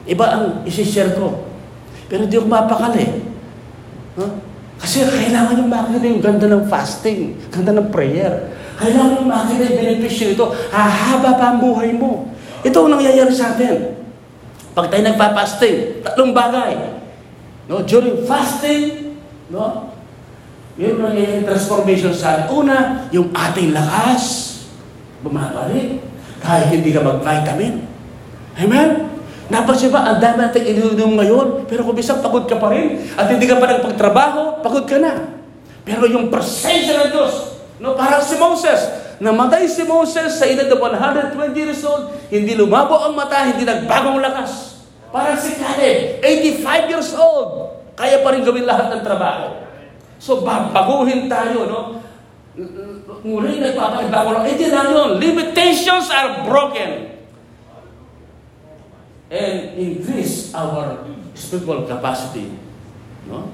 Iba 0.10 0.26
ang 0.34 0.46
isi-share 0.66 1.14
ko. 1.14 1.46
Pero 2.10 2.26
hindi 2.26 2.38
ako 2.38 2.48
mapakali. 2.50 3.06
Huh? 4.18 4.32
Kasi 4.82 5.06
kailangan 5.06 5.62
yung 5.62 5.72
makita 5.72 6.06
yung 6.06 6.22
ganda 6.22 6.46
ng 6.52 6.66
fasting, 6.68 7.38
ganda 7.50 7.72
ng 7.74 7.90
prayer. 7.90 8.54
Kailangan 8.76 9.24
yung 9.24 9.30
makita 9.30 9.62
yung 9.66 9.78
benepisyo 9.82 10.26
ito. 10.36 10.46
Hahaba 10.74 11.38
pa 11.38 11.46
ang 11.56 11.60
buhay 11.64 11.96
mo. 11.96 12.30
Ito 12.66 12.86
ang 12.86 12.98
nangyayari 12.98 13.34
sa 13.34 13.56
atin. 13.56 13.98
Pag 14.76 14.92
tayo 14.92 15.02
nagpa-fasting, 15.08 16.04
tatlong 16.04 16.36
bagay. 16.36 16.76
No, 17.66 17.82
during 17.82 18.28
fasting, 18.28 19.16
no, 19.50 19.95
yun 20.76 21.00
ang 21.00 21.16
nangyayari 21.16 21.48
transformation 21.48 22.12
sa 22.12 22.36
atin. 22.36 22.52
Una, 22.52 23.08
yung 23.16 23.32
ating 23.32 23.72
lakas, 23.72 24.24
bumabalik. 25.24 26.04
Kahit 26.44 26.68
hindi 26.76 26.92
ka 26.92 27.00
mag-vitamin. 27.00 27.88
Amen? 28.60 28.90
Napansin 29.48 29.94
ba, 29.94 30.04
ang 30.04 30.20
dami 30.20 30.42
natin 30.42 30.62
ininom 30.68 31.16
ngayon, 31.16 31.48
pero 31.70 31.88
kung 31.88 31.96
bisang 31.96 32.20
pagod 32.20 32.44
ka 32.50 32.60
pa 32.60 32.74
rin, 32.76 33.08
at 33.16 33.30
hindi 33.30 33.48
ka 33.48 33.56
pa 33.62 33.72
nagpagtrabaho, 33.72 34.60
pagod 34.66 34.84
ka 34.84 35.00
na. 35.00 35.38
Pero 35.86 36.10
yung 36.10 36.28
presensya 36.34 37.08
ng 37.08 37.10
Diyos, 37.14 37.34
no, 37.78 37.94
parang 37.94 38.26
si 38.26 38.36
Moses, 38.42 38.90
namatay 39.22 39.70
si 39.70 39.86
Moses 39.86 40.42
sa 40.42 40.50
edad 40.50 40.66
na 40.66 40.76
120 40.76 41.56
years 41.56 41.86
old, 41.86 42.10
hindi 42.34 42.58
lumabo 42.58 43.00
ang 43.00 43.14
mata, 43.14 43.48
hindi 43.48 43.64
nagbagong 43.64 44.18
lakas. 44.18 44.82
Parang 45.14 45.38
si 45.38 45.56
Caleb, 45.56 46.20
85 46.20 46.92
years 46.92 47.10
old, 47.14 47.80
kaya 47.96 48.26
pa 48.26 48.34
rin 48.34 48.42
gawin 48.44 48.66
lahat 48.66 48.92
ng 48.92 49.02
trabaho. 49.06 49.65
So, 50.18 50.42
babaguhin 50.42 51.28
tayo, 51.28 51.68
no? 51.68 51.82
Muli 53.26 53.60
nagpapalibago 53.60 54.30
lang. 54.32 54.46
Hindi 54.48 54.72
lang 54.72 54.88
yun. 54.94 55.10
Limitations 55.20 56.08
are 56.08 56.48
broken 56.48 57.20
and 59.28 59.56
increase 59.76 60.56
our 60.56 61.04
spiritual 61.36 61.84
capacity. 61.84 62.56
No? 63.28 63.52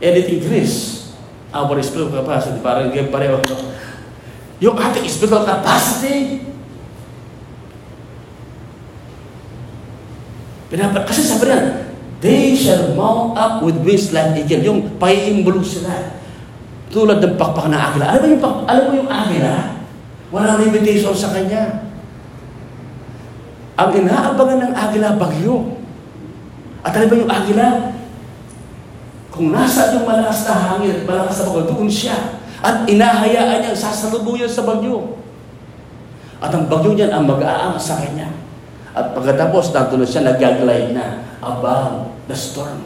And 0.00 0.12
it 0.14 0.30
increase 0.30 1.10
our 1.52 1.76
spiritual 1.84 2.24
capacity. 2.24 2.62
Parang 2.64 2.88
hindi 2.88 3.04
pareho. 3.12 3.44
No? 3.44 3.56
Yung 4.62 4.78
ating 4.78 5.04
spiritual 5.10 5.44
capacity, 5.44 6.40
Pinapat, 10.74 11.06
kasi 11.06 11.22
sabi 11.22 11.46
niya, 11.46 11.83
they 12.24 12.56
shall 12.56 12.96
mount 12.96 13.36
up 13.36 13.60
with 13.60 13.76
wings 13.84 14.16
like 14.16 14.32
eagle. 14.32 14.64
Yung 14.64 14.80
paiimbulong 14.96 15.60
sila. 15.60 16.16
Tulad 16.88 17.20
ng 17.20 17.36
pakpak 17.36 17.68
ng 17.68 17.76
agila. 17.76 18.16
Alam 18.16 18.20
mo 18.24 18.26
yung, 18.32 18.40
pak, 18.40 18.54
alam 18.64 18.84
mo 18.88 18.92
yung 18.96 19.12
agila? 19.12 19.54
Walang 20.32 20.64
limitation 20.64 21.12
sa 21.12 21.36
kanya. 21.36 21.84
Ang 23.76 23.90
inaabangan 24.00 24.58
ng 24.64 24.72
agila, 24.72 25.20
bagyo. 25.20 25.76
At 26.80 26.96
alam 26.96 27.12
mo 27.12 27.16
yung 27.20 27.28
agila? 27.28 27.92
Kung 29.28 29.52
nasa 29.52 29.92
yung 29.92 30.08
malakas 30.08 30.48
na 30.48 30.54
hangin 30.54 31.04
malakas 31.04 31.44
na 31.44 31.52
bagyo, 31.52 31.76
doon 31.76 31.90
siya. 31.92 32.40
At 32.64 32.88
inahayaan 32.88 33.68
niya 33.68 33.76
sasalubuyan 33.76 34.48
sa 34.48 34.64
bagyo. 34.64 35.20
At 36.40 36.54
ang 36.56 36.72
bagyo 36.72 36.96
niyan 36.96 37.12
ang 37.12 37.28
mag-aang 37.28 37.76
sa 37.76 38.00
kanya. 38.00 38.32
At 38.94 39.12
pagkatapos, 39.12 39.74
nandun 39.74 40.00
na 40.00 40.08
siya, 40.08 40.22
nag-glide 40.24 40.94
na 40.94 41.26
above 41.42 42.13
the 42.28 42.36
storm. 42.36 42.80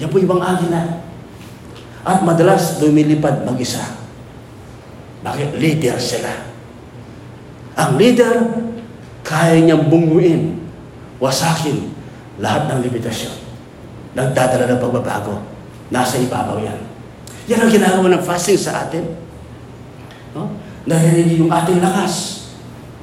Yan 0.00 0.08
po 0.08 0.16
yung 0.16 0.32
mga 0.36 0.46
agila. 0.56 0.82
At 2.00 2.24
madalas 2.24 2.80
lumilipad 2.80 3.44
mag-isa. 3.44 4.00
Bakit? 5.20 5.60
Leader 5.60 6.00
sila. 6.00 6.32
Ang 7.76 8.00
leader, 8.00 8.34
kaya 9.20 9.60
niyang 9.60 9.88
bunguin, 9.92 10.56
wasakin 11.20 11.92
lahat 12.40 12.72
ng 12.72 12.80
limitasyon. 12.88 13.36
Nagdadala 14.16 14.64
ng 14.74 14.80
pagbabago. 14.80 15.44
Nasa 15.92 16.16
ibabaw 16.16 16.56
yan. 16.64 16.80
Yan 17.46 17.66
ang 17.66 17.72
ginagawa 17.72 18.08
ng 18.08 18.24
fasting 18.24 18.56
sa 18.56 18.88
atin. 18.88 19.04
No? 20.32 20.56
Dahil 20.88 21.36
yung 21.36 21.52
ating 21.52 21.82
lakas. 21.82 22.46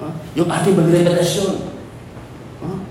No? 0.01 0.09
Yung 0.33 0.49
ating 0.49 0.73
magrevelasyon. 0.73 1.53
No? 2.65 2.81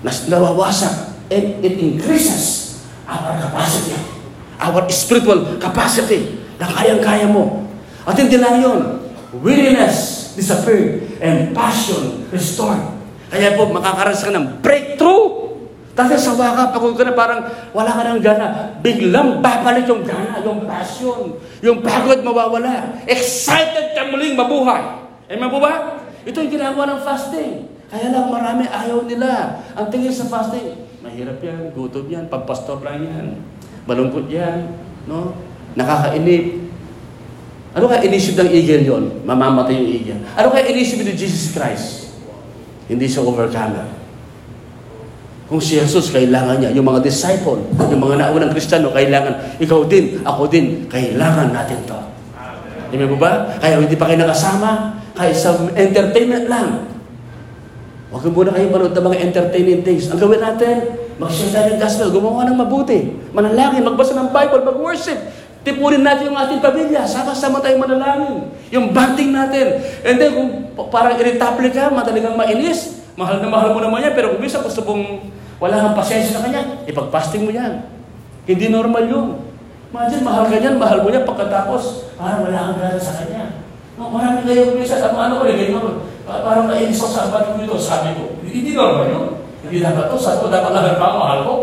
Nas 0.00 0.26
nawawasak. 0.30 1.15
And 1.26 1.58
it 1.64 1.74
increases 1.78 2.76
our 3.06 3.34
capacity. 3.38 3.98
Our 4.62 4.86
spiritual 4.88 5.58
capacity 5.58 6.38
na 6.56 6.70
kayang-kaya 6.70 7.26
mo. 7.28 7.66
At 8.06 8.14
hindi 8.16 8.38
lang 8.38 8.62
yun. 8.62 9.02
Weariness 9.42 10.32
disappeared 10.38 11.18
and 11.18 11.50
passion 11.52 12.24
restored. 12.30 12.78
Kaya 13.26 13.58
po, 13.58 13.68
makakaranas 13.68 14.22
ka 14.22 14.30
ng 14.30 14.62
breakthrough. 14.62 15.50
Dahil 15.96 16.20
sawa 16.20 16.52
ka, 16.52 16.62
pagod 16.76 16.94
ka 16.94 17.08
na, 17.08 17.16
parang 17.16 17.40
wala 17.72 17.90
ka 17.90 18.04
ng 18.06 18.20
gana. 18.22 18.78
Biglang 18.84 19.40
babalik 19.40 19.88
yung 19.88 20.04
gana, 20.04 20.38
yung 20.44 20.68
passion. 20.68 21.40
Yung 21.64 21.80
pagod 21.82 22.20
mawawala. 22.22 23.02
Excited 23.08 23.96
ka 23.96 24.06
muling 24.12 24.36
mabuhay. 24.36 25.08
Amen 25.26 25.48
po? 25.50 25.58
Ito 26.26 26.36
yung 26.38 26.52
ginagawa 26.52 26.94
ng 26.94 27.00
fasting. 27.02 27.52
Kaya 27.86 28.14
lang 28.14 28.30
marami 28.30 28.66
ayaw 28.66 29.02
nila. 29.08 29.62
Ang 29.74 29.86
tingin 29.90 30.12
sa 30.12 30.26
fasting, 30.30 30.85
mahirap 31.06 31.38
yan, 31.38 31.70
gutom 31.70 32.10
yan, 32.10 32.26
pagpastor 32.26 32.82
lang 32.82 33.06
yan. 33.06 33.26
Malungkot 33.86 34.26
yan, 34.26 34.74
no? 35.06 35.38
Nakakainip, 35.78 36.66
ano 37.76 37.84
kaya 37.86 38.08
inisip 38.08 38.34
ng 38.40 38.50
eagle 38.50 38.82
yon? 38.88 39.04
Mamamatay 39.22 39.76
yung 39.76 39.90
eagle. 39.92 40.20
Ano 40.32 40.48
kaya 40.48 40.66
inisip 40.72 41.04
ni 41.04 41.12
Jesus 41.12 41.52
Christ? 41.52 42.10
Hindi 42.90 43.04
siya 43.04 43.20
overcomer. 43.20 43.84
Kung 45.46 45.62
si 45.62 45.78
Jesus, 45.78 46.10
kailangan 46.10 46.58
niya. 46.58 46.74
Yung 46.74 46.88
mga 46.88 47.04
disciple, 47.04 47.62
yung 47.92 48.02
mga 48.02 48.18
naunang 48.18 48.50
Kristiyano, 48.50 48.90
kailangan. 48.90 49.60
Ikaw 49.62 49.80
din, 49.86 50.24
ako 50.24 50.48
din, 50.50 50.90
kailangan 50.90 51.52
natin 51.52 51.78
to. 51.86 52.00
Amen 52.90 53.12
mo 53.12 53.20
ba? 53.20 53.54
Kaya 53.60 53.78
hindi 53.78 53.94
pa 53.94 54.10
kayo 54.10 54.24
nakasama, 54.24 54.96
kahit 55.12 55.36
sa 55.36 55.54
entertainment 55.76 56.48
lang. 56.50 56.95
Huwag 58.16 58.32
muna 58.32 58.48
kayo 58.48 58.72
manood 58.72 58.96
ng 58.96 59.04
mga 59.12 59.18
entertaining 59.28 59.84
things. 59.84 60.08
Ang 60.08 60.16
gawin 60.16 60.40
natin, 60.40 60.88
mag-share 61.20 61.76
ng 61.76 61.76
gospel, 61.76 62.08
gumawa 62.16 62.48
ng 62.48 62.56
mabuti, 62.56 63.12
manalangin, 63.36 63.84
magbasa 63.84 64.16
ng 64.16 64.32
Bible, 64.32 64.64
mag-worship, 64.64 65.20
Tipunin 65.66 66.06
natin 66.06 66.30
yung 66.30 66.38
ating 66.38 66.62
pamilya. 66.62 67.02
Sama-sama 67.02 67.58
tayong 67.58 67.82
manalangin. 67.82 68.54
Yung 68.70 68.94
bonding 68.94 69.34
natin. 69.34 69.82
And 70.06 70.14
then, 70.14 70.30
kung 70.38 70.48
parang 70.94 71.18
irritable 71.18 71.66
ka, 71.74 71.90
madaling 71.90 72.22
kang 72.22 72.38
mainis, 72.38 73.02
mahal 73.18 73.42
na 73.42 73.50
mahal 73.50 73.74
mo 73.74 73.82
naman 73.82 73.98
yan, 74.06 74.14
pero 74.14 74.30
kung 74.30 74.46
bisa 74.46 74.62
gusto 74.62 74.86
mong 74.86 75.26
wala 75.58 75.74
kang 75.82 75.98
pasensya 75.98 76.38
sa 76.38 76.46
kanya, 76.46 76.86
ipag-fasting 76.86 77.42
mo 77.42 77.50
yan. 77.50 77.82
Hindi 78.46 78.70
normal 78.70 79.10
yun. 79.10 79.42
Imagine, 79.90 80.22
mahal 80.22 80.46
ka 80.46 80.54
niyan, 80.54 80.78
mahal 80.78 81.02
mo 81.02 81.10
niya, 81.10 81.26
pagkatapos, 81.26 82.14
parang 82.14 82.46
wala 82.46 82.70
kang 82.70 82.78
gana 82.78 83.00
sa 83.02 83.18
kanya. 83.18 83.66
No, 83.98 84.06
marami 84.14 84.46
kayo 84.46 84.70
minsan, 84.70 85.02
ano, 85.02 85.42
ko 85.42 85.50
rin, 85.50 85.58
ganyan 85.58 85.82
parang 86.26 86.66
nainis 86.66 86.98
ako 86.98 87.10
sa 87.14 87.30
abat 87.30 87.54
ko 87.54 87.62
ito, 87.62 87.78
sabi 87.78 88.18
ko, 88.18 88.34
hindi 88.42 88.74
normal 88.74 89.06
yun. 89.06 89.26
Hindi 89.62 89.78
dapat 89.78 90.10
to, 90.10 90.18
sabi 90.18 90.42
ko, 90.42 90.46
dapat 90.50 90.74
lahat 90.74 90.98
pa 90.98 91.14
mahal 91.14 91.40
ko. 91.46 91.54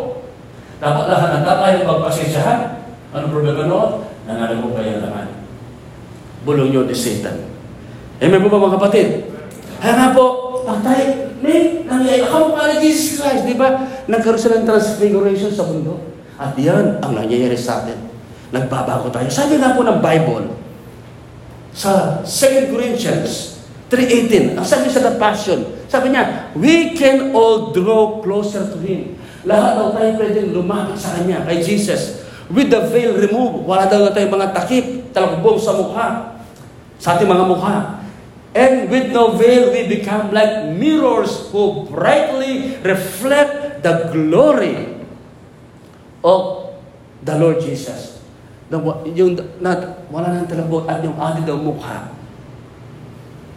Dapat 0.80 1.06
lahat 1.12 1.30
ng 1.36 1.44
tatay 1.44 1.72
magpasensyahan. 1.84 2.60
Ano 3.12 3.28
problema 3.28 3.68
noon? 3.68 4.08
Nangalagong 4.24 4.76
kayo 4.76 5.04
naman. 5.04 5.28
Bulong 6.48 6.72
yun 6.72 6.88
ni 6.88 6.96
Satan. 6.96 7.44
Amen 8.24 8.40
po 8.40 8.48
ba 8.48 8.68
mga 8.68 8.76
kapatid? 8.80 9.08
Kaya 9.84 9.94
nga 10.00 10.08
po, 10.16 10.60
pag 10.64 10.80
tayo, 10.80 11.32
may 11.44 11.84
nangyayari, 11.84 12.24
kamukha 12.24 12.64
ni 12.72 12.88
Jesus 12.88 13.20
Christ, 13.20 13.44
di 13.44 13.60
ba? 13.60 13.84
Nagkaroon 14.08 14.40
sila 14.40 14.64
ng 14.64 14.68
transfiguration 14.68 15.52
sa 15.52 15.68
mundo. 15.68 16.00
At 16.40 16.56
yan 16.56 17.04
ang 17.04 17.14
nangyayari 17.16 17.60
sa 17.60 17.84
atin. 17.84 18.00
Nagbabago 18.56 19.12
tayo. 19.12 19.28
Sabi 19.28 19.60
nga 19.60 19.76
po 19.76 19.84
ng 19.84 20.00
Bible, 20.00 20.56
sa 21.76 22.24
2 22.24 22.72
Corinthians 22.72 23.53
3.18, 23.94 24.58
ang 24.58 24.66
sabi 24.66 24.90
sa 24.90 25.06
The 25.06 25.22
Passion, 25.22 25.86
sabi 25.86 26.10
niya, 26.10 26.50
we 26.58 26.98
can 26.98 27.30
all 27.38 27.70
draw 27.70 28.26
closer 28.26 28.66
to 28.66 28.82
Him. 28.82 29.14
Lahat 29.46 29.78
daw 29.78 29.94
tayo 29.94 30.18
pwedeng 30.18 30.50
lumapit 30.50 30.98
sa 30.98 31.22
Kanya, 31.22 31.46
kay 31.46 31.62
Jesus 31.62 32.26
with 32.50 32.74
the 32.74 32.90
veil 32.90 33.14
removed. 33.14 33.70
Wala 33.70 33.86
daw 33.86 34.10
tayong 34.10 34.34
mga 34.34 34.50
takip, 34.52 35.14
talakbong 35.14 35.62
sa 35.62 35.78
mukha, 35.78 36.08
sa 36.98 37.16
ating 37.16 37.30
mga 37.30 37.46
mukha. 37.46 38.02
And 38.54 38.90
with 38.90 39.10
no 39.10 39.34
veil, 39.34 39.74
we 39.74 39.90
become 39.90 40.30
like 40.34 40.74
mirrors 40.74 41.50
who 41.50 41.90
brightly 41.90 42.78
reflect 42.86 43.82
the 43.82 44.10
glory 44.14 45.06
of 46.22 46.74
the 47.26 47.34
Lord 47.38 47.62
Jesus. 47.62 48.22
The, 48.70 48.78
yung, 49.14 49.38
na, 49.62 50.02
wala 50.10 50.34
nang 50.34 50.50
talabot 50.50 50.86
at 50.90 51.02
yung 51.02 51.18
ating 51.18 51.46
daw 51.46 51.58
mukha 51.58 52.23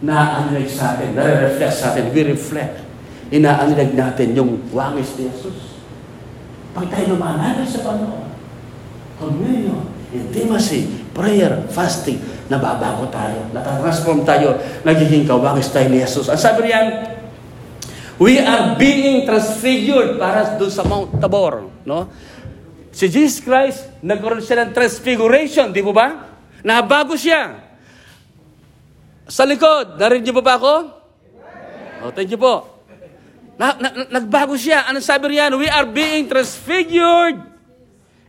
na 0.05 0.45
sa 0.69 0.97
atin, 0.97 1.17
nare-reflect 1.17 1.73
sa 1.73 1.97
atin, 1.97 2.13
we 2.13 2.21
reflect. 2.27 2.85
Inaanilag 3.33 3.97
natin 3.97 4.37
yung 4.37 4.61
wangis 4.71 5.17
ni 5.17 5.27
Jesus. 5.33 5.81
Pag 6.77 6.93
tayo 6.93 7.17
lumanay 7.17 7.65
sa 7.65 7.81
Panginoon, 7.81 8.29
communion, 9.17 9.81
intimacy, 10.13 11.09
prayer, 11.17 11.65
fasting, 11.73 12.21
nababago 12.53 13.09
tayo, 13.09 13.49
natatransform 13.57 14.23
tayo, 14.23 14.61
nagiging 14.85 15.25
kawangis 15.25 15.73
tayo 15.73 15.89
ni 15.89 16.05
Jesus. 16.05 16.29
Ang 16.29 16.39
sabi 16.39 16.69
niyan, 16.69 16.87
we 18.21 18.37
are 18.39 18.77
being 18.77 19.25
transfigured 19.25 20.21
para 20.21 20.55
doon 20.61 20.71
sa 20.71 20.85
Mount 20.85 21.17
Tabor. 21.17 21.73
No? 21.89 22.13
Si 22.93 23.09
Jesus 23.09 23.41
Christ, 23.41 23.89
nagkaroon 24.05 24.45
siya 24.45 24.69
ng 24.69 24.73
transfiguration, 24.77 25.73
di 25.73 25.81
po 25.81 25.97
ba? 25.97 26.37
Nabago 26.63 27.17
siya. 27.17 27.66
Sa 29.27 29.43
likod, 29.43 29.99
narinig 29.99 30.31
niyo 30.31 30.39
ba 30.39 30.55
ako? 30.55 30.75
Oh, 32.07 32.15
thank 32.15 32.31
you 32.31 32.39
po. 32.39 32.63
Na, 33.59 33.75
na, 33.75 34.23
nagbago 34.23 34.55
siya. 34.55 34.87
Ano 34.87 35.03
sabi 35.03 35.35
riyan? 35.35 35.59
We 35.59 35.67
are 35.67 35.89
being 35.89 36.31
transfigured 36.31 37.43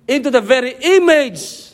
into 0.10 0.34
the 0.34 0.42
very 0.42 0.74
image. 0.98 1.70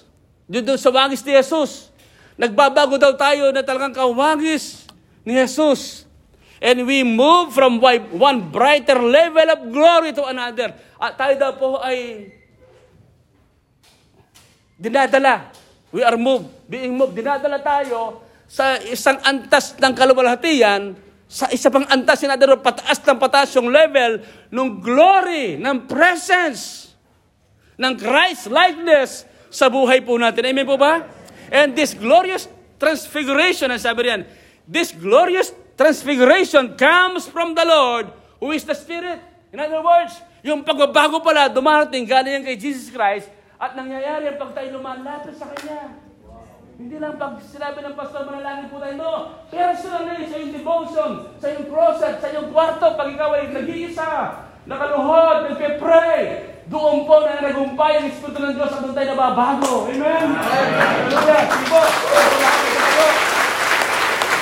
Doon 0.51 0.76
sa 0.76 0.91
wangis 0.91 1.24
ni 1.24 1.32
Jesus. 1.39 1.88
Nagbabago 2.36 2.99
daw 2.99 3.15
tayo 3.15 3.55
na 3.55 3.63
talagang 3.63 3.95
kawangis 3.95 4.91
ni 5.24 5.39
Jesus. 5.39 6.03
And 6.59 6.84
we 6.84 7.07
move 7.07 7.55
from 7.55 7.80
one 8.15 8.51
brighter 8.51 8.99
level 8.99 9.47
of 9.47 9.59
glory 9.71 10.11
to 10.19 10.24
another. 10.28 10.76
At 10.99 11.15
tayo 11.15 11.34
daw 11.39 11.51
po 11.55 11.80
ay 11.80 12.28
dinadala. 14.76 15.55
We 15.95 16.03
are 16.03 16.19
moved, 16.19 16.51
being 16.67 16.91
moved. 16.91 17.15
Dinadala 17.15 17.63
tayo 17.63 18.22
sa 18.53 18.77
isang 18.85 19.17
antas 19.25 19.73
ng 19.81 19.93
kaluwalhatian, 19.97 20.93
sa 21.25 21.49
isa 21.49 21.73
pang 21.73 21.89
antas, 21.89 22.21
sinadaro 22.21 22.61
pataas 22.61 23.01
ng 23.01 23.17
pataas 23.17 23.49
yung 23.57 23.73
level 23.73 24.21
ng 24.53 24.69
glory, 24.77 25.57
ng 25.57 25.89
presence, 25.89 26.93
ng 27.81 27.97
Christ-likeness 27.97 29.25
sa 29.49 29.73
buhay 29.73 30.05
po 30.05 30.21
natin. 30.21 30.53
Amen 30.53 30.69
po 30.69 30.77
ba? 30.77 31.01
And 31.49 31.73
this 31.73 31.97
glorious 31.97 32.45
transfiguration, 32.77 33.73
ang 33.73 33.81
sabi 33.81 34.05
riyan, 34.05 34.21
this 34.69 34.93
glorious 34.93 35.49
transfiguration 35.73 36.77
comes 36.77 37.25
from 37.25 37.57
the 37.57 37.65
Lord 37.65 38.13
who 38.37 38.53
is 38.53 38.61
the 38.69 38.77
Spirit. 38.77 39.17
In 39.49 39.57
other 39.57 39.81
words, 39.81 40.13
yung 40.45 40.61
pagbabago 40.61 41.25
pala, 41.25 41.49
dumarating 41.49 42.05
galing 42.05 42.45
kay 42.45 42.53
Jesus 42.61 42.93
Christ, 42.93 43.33
at 43.57 43.73
nangyayari 43.73 44.29
ang 44.29 44.37
pag 44.37 44.53
tayo 44.53 44.77
lumalapit 44.77 45.33
sa 45.33 45.49
Kanya. 45.49 46.02
Hindi 46.74 46.97
lang 46.97 47.21
pag 47.21 47.38
sinabi 47.38 47.86
ng 47.86 47.93
pastor, 47.93 48.26
manalangin 48.26 48.74
po 48.74 48.82
tayo. 48.82 48.97
No, 48.97 49.13
personally, 49.53 50.26
sa 50.26 50.36
iyong 50.41 50.53
devotion, 50.57 51.11
sa 51.38 51.45
iyong 51.53 51.69
closet, 51.69 52.17
sa 52.17 52.28
iyong 52.34 52.49
kwarto, 52.49 52.97
pag 52.97 53.13
ikaw 53.13 53.30
ay 53.38 53.53
nag-iisa, 53.53 54.09
nakaluhod, 54.65 55.53
nagpe-pray, 55.53 56.49
doon 56.65 57.05
po 57.05 57.21
na 57.21 57.45
nagumpay 57.45 58.01
ang 58.01 58.09
Espiritu 58.09 58.41
ng 58.41 58.57
Diyos 58.57 58.74
at 58.74 58.82
doon 58.82 58.95
tayo 58.97 59.07
nababago. 59.13 59.86
Amen? 59.86 60.28
Hallelujah! 60.34 61.41
Sige 61.45 61.65
po! 61.69 61.82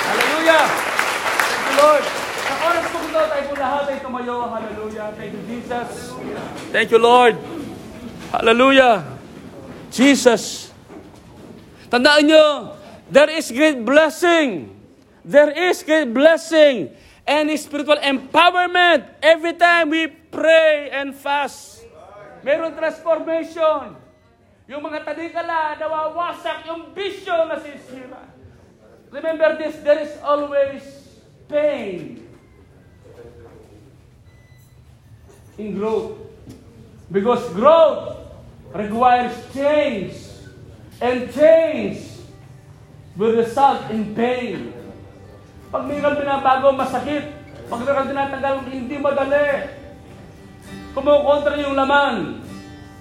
Hallelujah! 0.08 0.64
Thank 0.72 1.68
you, 1.68 1.74
Lord. 1.84 2.04
Ang 2.48 2.60
oras 2.64 2.84
po 2.88 2.96
ito, 3.04 3.20
tayo 3.28 3.44
po 3.44 3.54
lahat 3.60 3.84
ay 3.92 3.98
tumayo. 4.00 4.36
Hallelujah! 4.48 5.06
Thank 5.20 5.32
you, 5.36 5.42
Jesus. 5.52 5.88
Thank 6.72 6.88
you, 6.88 7.00
Lord. 7.02 7.36
Hallelujah. 8.32 9.04
Jesus. 9.92 10.71
Tandaan 11.92 12.24
nyo, 12.24 12.72
there 13.12 13.28
is 13.28 13.52
great 13.52 13.84
blessing. 13.84 14.72
There 15.28 15.52
is 15.52 15.84
great 15.84 16.08
blessing 16.08 16.88
and 17.28 17.52
spiritual 17.60 18.00
empowerment 18.00 19.04
every 19.20 19.52
time 19.60 19.92
we 19.92 20.08
pray 20.08 20.88
and 20.88 21.12
fast. 21.12 21.84
Meron 22.40 22.72
transformation. 22.72 24.00
Yung 24.72 24.80
mga 24.80 25.04
talikala, 25.04 25.76
nawawasak, 25.76 26.64
yung 26.64 26.96
bisyo 26.96 27.44
nasisira. 27.44 28.24
Remember 29.12 29.60
this, 29.60 29.76
there 29.84 30.00
is 30.00 30.16
always 30.24 30.80
pain 31.44 32.24
in 35.60 35.76
growth. 35.76 36.16
Because 37.12 37.44
growth 37.52 38.16
requires 38.72 39.36
change. 39.52 40.31
And 41.02 41.26
change 41.34 41.98
will 43.18 43.34
result 43.34 43.90
in 43.90 44.14
pain. 44.14 44.70
Pag 45.74 45.90
mayroon 45.90 46.14
binabago, 46.14 46.78
masakit. 46.78 47.26
Pag 47.66 47.82
mayroon 47.82 48.06
tinatanggal, 48.06 48.54
hindi 48.70 48.96
madali. 49.02 49.66
Kumukontra 50.94 51.58
yung 51.58 51.74
laman. 51.74 52.46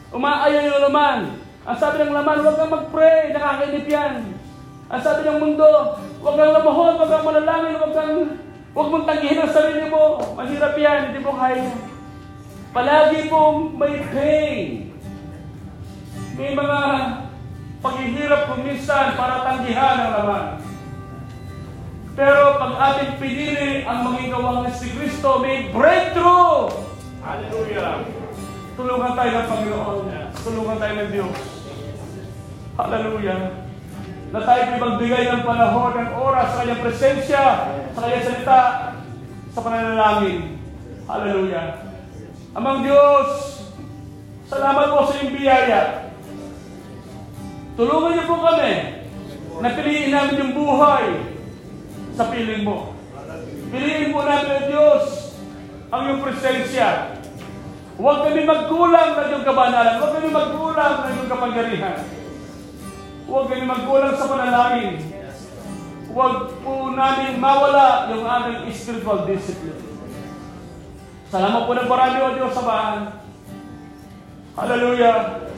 Umaaya 0.10 0.66
yung 0.66 0.82
laman. 0.90 1.20
Ang 1.62 1.78
sabi 1.78 2.02
ng 2.02 2.16
laman, 2.16 2.42
huwag 2.42 2.58
kang 2.58 2.74
mag-pray, 2.74 3.30
nakakainip 3.38 3.86
yan. 3.86 4.34
Ang 4.90 5.02
sabi 5.06 5.22
ng 5.22 5.38
mundo, 5.38 5.70
huwag 6.26 6.36
kang 6.42 6.58
lamahon, 6.58 6.98
huwag 6.98 7.12
kang 7.14 7.28
manalangin, 7.30 7.78
huwag 7.78 7.94
kang, 7.94 8.14
huwag 8.74 8.90
mong 8.90 9.06
tanggihin 9.06 9.46
ang 9.46 9.54
sarili 9.54 9.86
mo. 9.94 10.18
Mahirap 10.34 10.74
yan, 10.74 11.14
hindi 11.14 11.22
mo 11.22 11.38
kaya. 11.38 11.70
Palagi 12.74 13.30
pong 13.30 13.78
may 13.78 13.96
pain. 14.10 14.90
May 16.34 16.58
mga 16.58 16.80
paghihirap 17.82 18.54
kung 18.54 18.62
minsan 18.62 19.18
para 19.18 19.42
tanggihan 19.42 19.98
ang 20.06 20.14
laman. 20.22 20.46
Pero 22.14 22.62
pag 22.62 22.74
ating 22.78 23.18
pinili 23.18 23.82
ang 23.82 24.06
maging 24.06 24.30
kawangan 24.30 24.74
si 24.78 24.94
Kristo, 24.94 25.42
may 25.42 25.74
breakthrough! 25.74 26.70
Hallelujah! 27.26 28.06
Tulungan 28.78 29.14
tayo 29.18 29.32
ng 29.34 29.48
Panginoon. 29.50 29.98
Tulungan 30.46 30.78
tayo 30.78 30.94
ng 31.02 31.10
Diyos. 31.10 31.40
Hallelujah! 32.78 33.42
Na 34.32 34.40
tayo 34.48 34.62
magbigay 34.80 35.24
ng 35.28 35.44
panahon, 35.44 35.92
ng 35.98 36.12
oras 36.16 36.48
sa 36.54 36.58
kanyang 36.64 36.84
presensya, 36.86 37.44
sa 37.92 38.00
kanyang 38.00 38.26
salita, 38.30 38.62
sa 39.52 39.60
pananalangin. 39.60 40.62
Hallelujah! 41.10 41.66
Amang 42.52 42.84
Diyos, 42.84 43.28
salamat 44.52 44.86
po 44.92 45.08
sa 45.08 45.16
iyong 45.18 45.34
biyaya. 45.34 46.11
Tulungan 47.80 48.12
niyo 48.14 48.24
po 48.28 48.36
kami 48.44 48.72
na 49.62 49.70
piliin 49.78 50.12
namin 50.12 50.42
yung 50.42 50.54
buhay 50.58 51.06
sa 52.18 52.28
piling 52.28 52.68
mo. 52.68 52.98
Piliin 53.72 54.12
po 54.12 54.28
namin, 54.28 54.68
Diyos, 54.68 55.04
ang 55.88 56.02
iyong 56.08 56.22
presensya. 56.24 57.16
Huwag 57.96 58.28
kami 58.28 58.44
magkulang 58.44 59.16
ng 59.16 59.28
iyong 59.32 59.46
kabanalan. 59.48 60.00
Huwag 60.04 60.14
kami 60.20 60.30
magkulang 60.34 60.96
ng 61.00 61.14
iyong 61.16 61.32
kapangyarihan. 61.32 61.98
Huwag 63.30 63.46
kami 63.48 63.64
magkulang 63.64 64.16
sa 64.20 64.28
panalangin. 64.28 64.92
Huwag 66.12 66.36
po 66.60 66.92
namin 66.92 67.40
mawala 67.40 68.12
yung 68.12 68.28
aming 68.28 68.68
spiritual 68.76 69.24
discipline. 69.24 69.80
Salamat 71.32 71.64
po 71.64 71.72
ng 71.72 71.88
marami 71.88 72.18
o 72.20 72.36
Diyos 72.36 72.52
sa 72.52 72.68
bahan. 72.68 73.00
Hallelujah. 74.60 75.51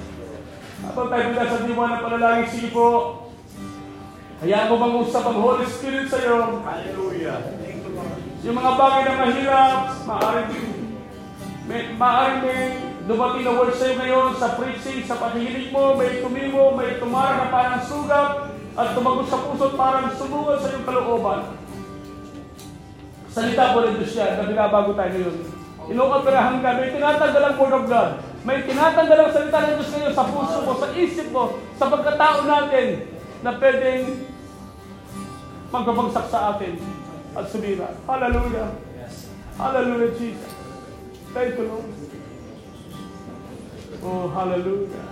Habang 0.83 1.07
tayo 1.07 1.23
mula 1.31 1.43
sa 1.47 1.63
diwa 1.63 1.85
ng 1.87 2.03
panalangin, 2.03 2.47
sige 2.51 2.69
po. 2.75 2.87
Hayaan 4.43 4.67
mo 4.67 4.75
bang 4.75 4.95
usap 4.99 5.23
ang 5.23 5.39
Holy 5.39 5.63
Spirit 5.63 6.11
sa 6.11 6.19
iyo. 6.19 6.59
Hallelujah. 6.67 7.39
Yung 8.43 8.59
mga 8.59 8.71
bagay 8.75 9.01
na 9.07 9.13
mahirap, 9.23 9.75
maaaring 10.03 10.51
may, 11.63 11.95
maaaring 11.95 12.39
may 12.43 12.59
dumating 13.07 13.47
na 13.47 13.55
word 13.55 13.71
sa 13.71 13.87
iyo 13.87 13.95
ngayon 13.95 14.35
sa 14.35 14.59
preaching, 14.59 14.99
sa 15.07 15.15
pakikinig 15.15 15.71
mo, 15.71 15.95
may 15.95 16.19
tumimo, 16.19 16.75
may 16.75 16.99
tumara 16.99 17.39
na 17.39 17.47
parang 17.47 17.83
sugat, 17.87 18.51
at 18.75 18.91
tumagot 18.91 19.31
sa 19.31 19.39
puso 19.47 19.79
parang 19.79 20.11
sumugal 20.19 20.59
sa 20.59 20.75
iyong 20.75 20.83
kalooban. 20.83 21.55
Salita 23.31 23.71
po 23.71 23.87
rin 23.87 23.95
yan 24.03 24.31
na 24.35 24.43
binabago 24.43 24.91
tayo 24.91 25.09
ngayon. 25.15 25.35
Inukapirahan 25.87 26.59
ka, 26.59 26.69
may 26.79 26.91
tinatanggal 26.91 27.43
ang 27.47 27.59
Word 27.59 27.75
of 27.79 27.85
God. 27.87 28.11
May 28.43 28.59
tinatanggal 28.67 29.19
ang 29.23 29.31
salita 29.31 29.59
ng 29.63 29.75
Diyos 29.79 29.91
ngayon 29.95 30.13
sa 30.15 30.27
puso 30.27 30.57
mo, 30.67 30.71
sa 30.75 30.87
isip 30.91 31.27
mo, 31.31 31.43
sa 31.79 31.87
pagkatao 31.87 32.43
natin 32.43 33.07
na 33.39 33.55
pwedeng 33.55 34.27
magpapagsak 35.71 36.27
sa 36.27 36.39
atin 36.51 36.75
at 37.33 37.45
sumira. 37.47 37.95
Hallelujah. 38.03 38.75
Hallelujah, 39.55 40.11
Jesus. 40.19 40.51
Thank 41.31 41.55
you, 41.55 41.65
Lord. 41.71 41.87
Oh, 44.03 44.27
hallelujah. 44.27 45.07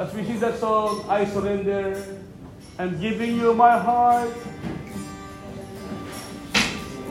As 0.00 0.08
we 0.16 0.24
sing 0.24 0.40
that 0.40 0.56
song, 0.56 1.04
I 1.12 1.28
surrender. 1.28 1.92
I'm 2.80 2.96
giving 2.98 3.36
you 3.36 3.52
my 3.52 3.76
heart. 3.76 4.32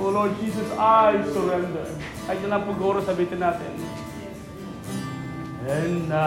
Oh 0.01 0.09
Lord 0.09 0.33
Jesus, 0.41 0.65
I 0.81 1.21
surrender. 1.29 1.85
Kahit 2.25 2.41
na 2.41 2.57
lang 2.57 2.65
pagkoro 2.65 3.05
sabitin 3.05 3.37
natin. 3.37 3.69
And 5.69 6.09
I 6.09 6.25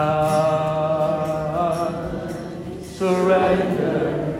surrender 2.79 4.39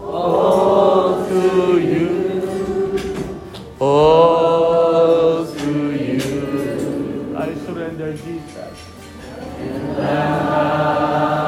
all 0.00 1.20
to 1.28 1.76
you. 1.76 2.08
All 3.76 5.44
to 5.44 5.72
you. 5.92 7.36
I 7.36 7.52
surrender, 7.60 8.16
Jesus. 8.16 8.72
Yes, 10.00 11.39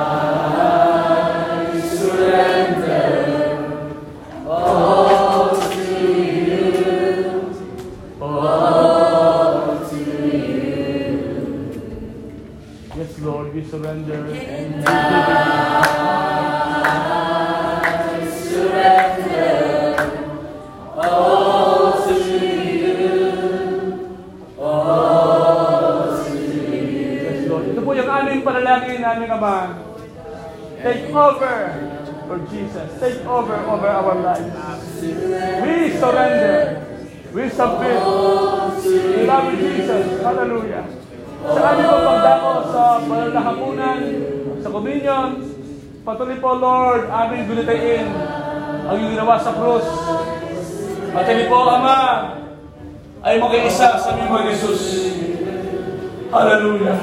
Lord, 13.92 14.08
surrender. 14.08 14.24
And 14.48 15.92
Yes, 26.12 27.48
Lord. 27.48 27.64
Ito 27.72 27.80
po 27.84 27.92
yung 27.96 28.10
aming 28.10 28.40
panalangin 28.44 29.00
namin, 29.00 29.28
Ama. 29.32 29.56
Take 30.82 31.12
over, 31.14 31.56
Lord 32.26 32.44
Jesus. 32.50 32.88
Take 32.98 33.22
over 33.28 33.56
over 33.70 33.88
our 33.88 34.14
lives. 34.18 34.52
We 35.62 35.74
surrender. 35.96 36.80
We 37.32 37.48
submit. 37.48 38.00
We 38.84 39.22
love 39.24 39.46
you, 39.52 39.56
Jesus. 39.62 40.04
Hallelujah. 40.20 40.84
Sa 41.42 41.60
aming 41.74 41.90
pagdako 41.90 42.50
sa 42.70 42.82
banal 43.02 43.30
na 43.34 43.42
hapunan, 43.42 44.00
sa 44.62 44.68
communion, 44.70 45.28
patuloy 46.06 46.38
po, 46.38 46.50
Lord, 46.54 47.10
aming 47.10 47.50
gulitayin 47.50 48.06
ang 48.86 48.94
iyong 48.94 49.12
ginawa 49.18 49.42
sa 49.42 49.54
krus. 49.58 49.86
At 51.12 51.26
kami 51.26 51.50
po, 51.50 51.66
Ama, 51.66 51.98
ay 53.22 53.42
mag-iisa 53.42 53.98
sa 53.98 54.14
aming 54.14 54.30
mga 54.30 54.54
Jesus. 54.54 54.82
Hallelujah. 56.30 56.98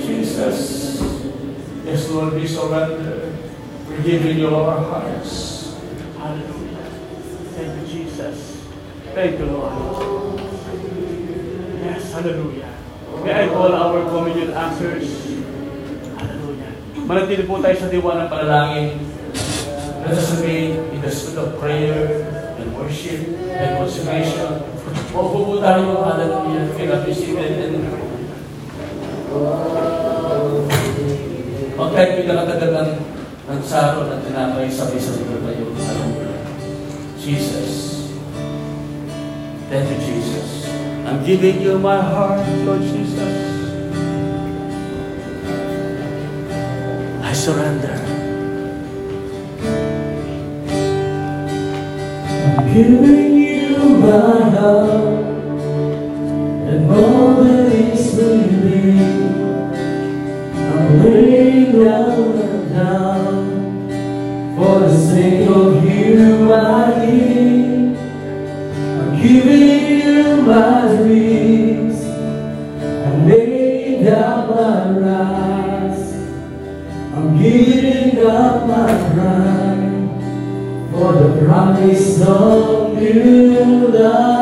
Jesus. 0.00 0.58
Yes, 1.84 2.08
Lord, 2.10 2.34
we 2.34 2.48
surrender. 2.48 3.36
We're 3.88 4.02
giving 4.02 4.40
you 4.40 4.50
our 4.54 4.80
hearts. 4.80 5.76
Hallelujah. 6.16 6.88
Thank 7.52 7.70
you, 7.78 7.84
Jesus. 7.86 8.64
Thank 9.12 9.38
you, 9.38 9.46
Lord. 9.46 9.99
Hallelujah. 12.20 12.68
May 13.24 13.32
I 13.32 13.48
call 13.48 13.72
our 13.72 14.04
communion 14.12 14.52
answers. 14.52 15.08
Hallelujah. 16.20 16.68
Manatili 17.08 17.48
po 17.48 17.64
tayo 17.64 17.72
sa 17.80 17.88
diwa 17.88 18.20
ng 18.20 18.28
panalangin. 18.28 19.00
Let 20.04 20.20
us 20.20 20.28
remain 20.36 20.84
in 20.92 21.00
the 21.00 21.08
spirit 21.08 21.40
of 21.40 21.56
prayer 21.56 22.28
and 22.60 22.76
worship 22.76 23.24
and 23.40 23.80
consecration. 23.80 24.68
Opo 25.16 25.48
po 25.48 25.54
tayo, 25.64 26.04
hallelujah. 26.04 26.68
Kaya 26.76 27.00
natin 27.00 27.12
si 27.16 27.32
and 27.40 27.88
Huwag 31.72 31.90
tayo 31.96 32.08
pinakatagalan 32.20 32.88
ng 33.48 33.62
saro 33.64 34.04
at 34.12 34.20
tinapay 34.28 34.68
sabay-sabay 34.68 35.40
tayo. 35.40 35.72
Hallelujah. 35.72 36.36
Jesus. 37.16 38.12
Thank 39.72 39.88
you, 39.88 39.98
Jesus. 40.04 40.59
I'm 41.10 41.26
giving 41.26 41.60
you 41.60 41.76
my 41.76 42.00
heart, 42.00 42.46
Lord 42.64 42.82
Jesus. 42.82 43.18
I 47.20 47.32
surrender. 47.32 47.96
I'm 52.46 52.72
giving 52.72 53.34
you 53.38 53.76
my 53.98 54.50
heart 54.50 55.24
and 56.70 56.88
all 56.92 57.42
that 57.42 57.72
is 57.72 58.14
within. 58.14 59.34
I'm 60.54 61.02
laying 61.02 61.84
down 61.84 62.38
and 62.38 62.72
down 62.72 63.34
for 64.56 64.78
the 64.78 64.96
sake 64.96 65.48
of 65.50 65.84
you 65.84 66.38
my 66.44 67.04
give. 67.04 67.69
Giving 69.30 70.00
you 70.02 70.42
my 70.42 70.92
dreams. 70.96 72.04
I'm 72.04 73.28
laying 73.28 74.04
down 74.04 74.50
my 74.50 74.90
rights. 74.98 76.02
I'm 77.14 77.38
giving 77.40 78.26
up 78.26 78.66
my 78.66 78.90
pride 79.14 80.10
for 80.90 81.12
the 81.12 81.46
promise 81.46 82.20
of 82.22 82.94
new 82.94 83.86
life. 83.86 84.39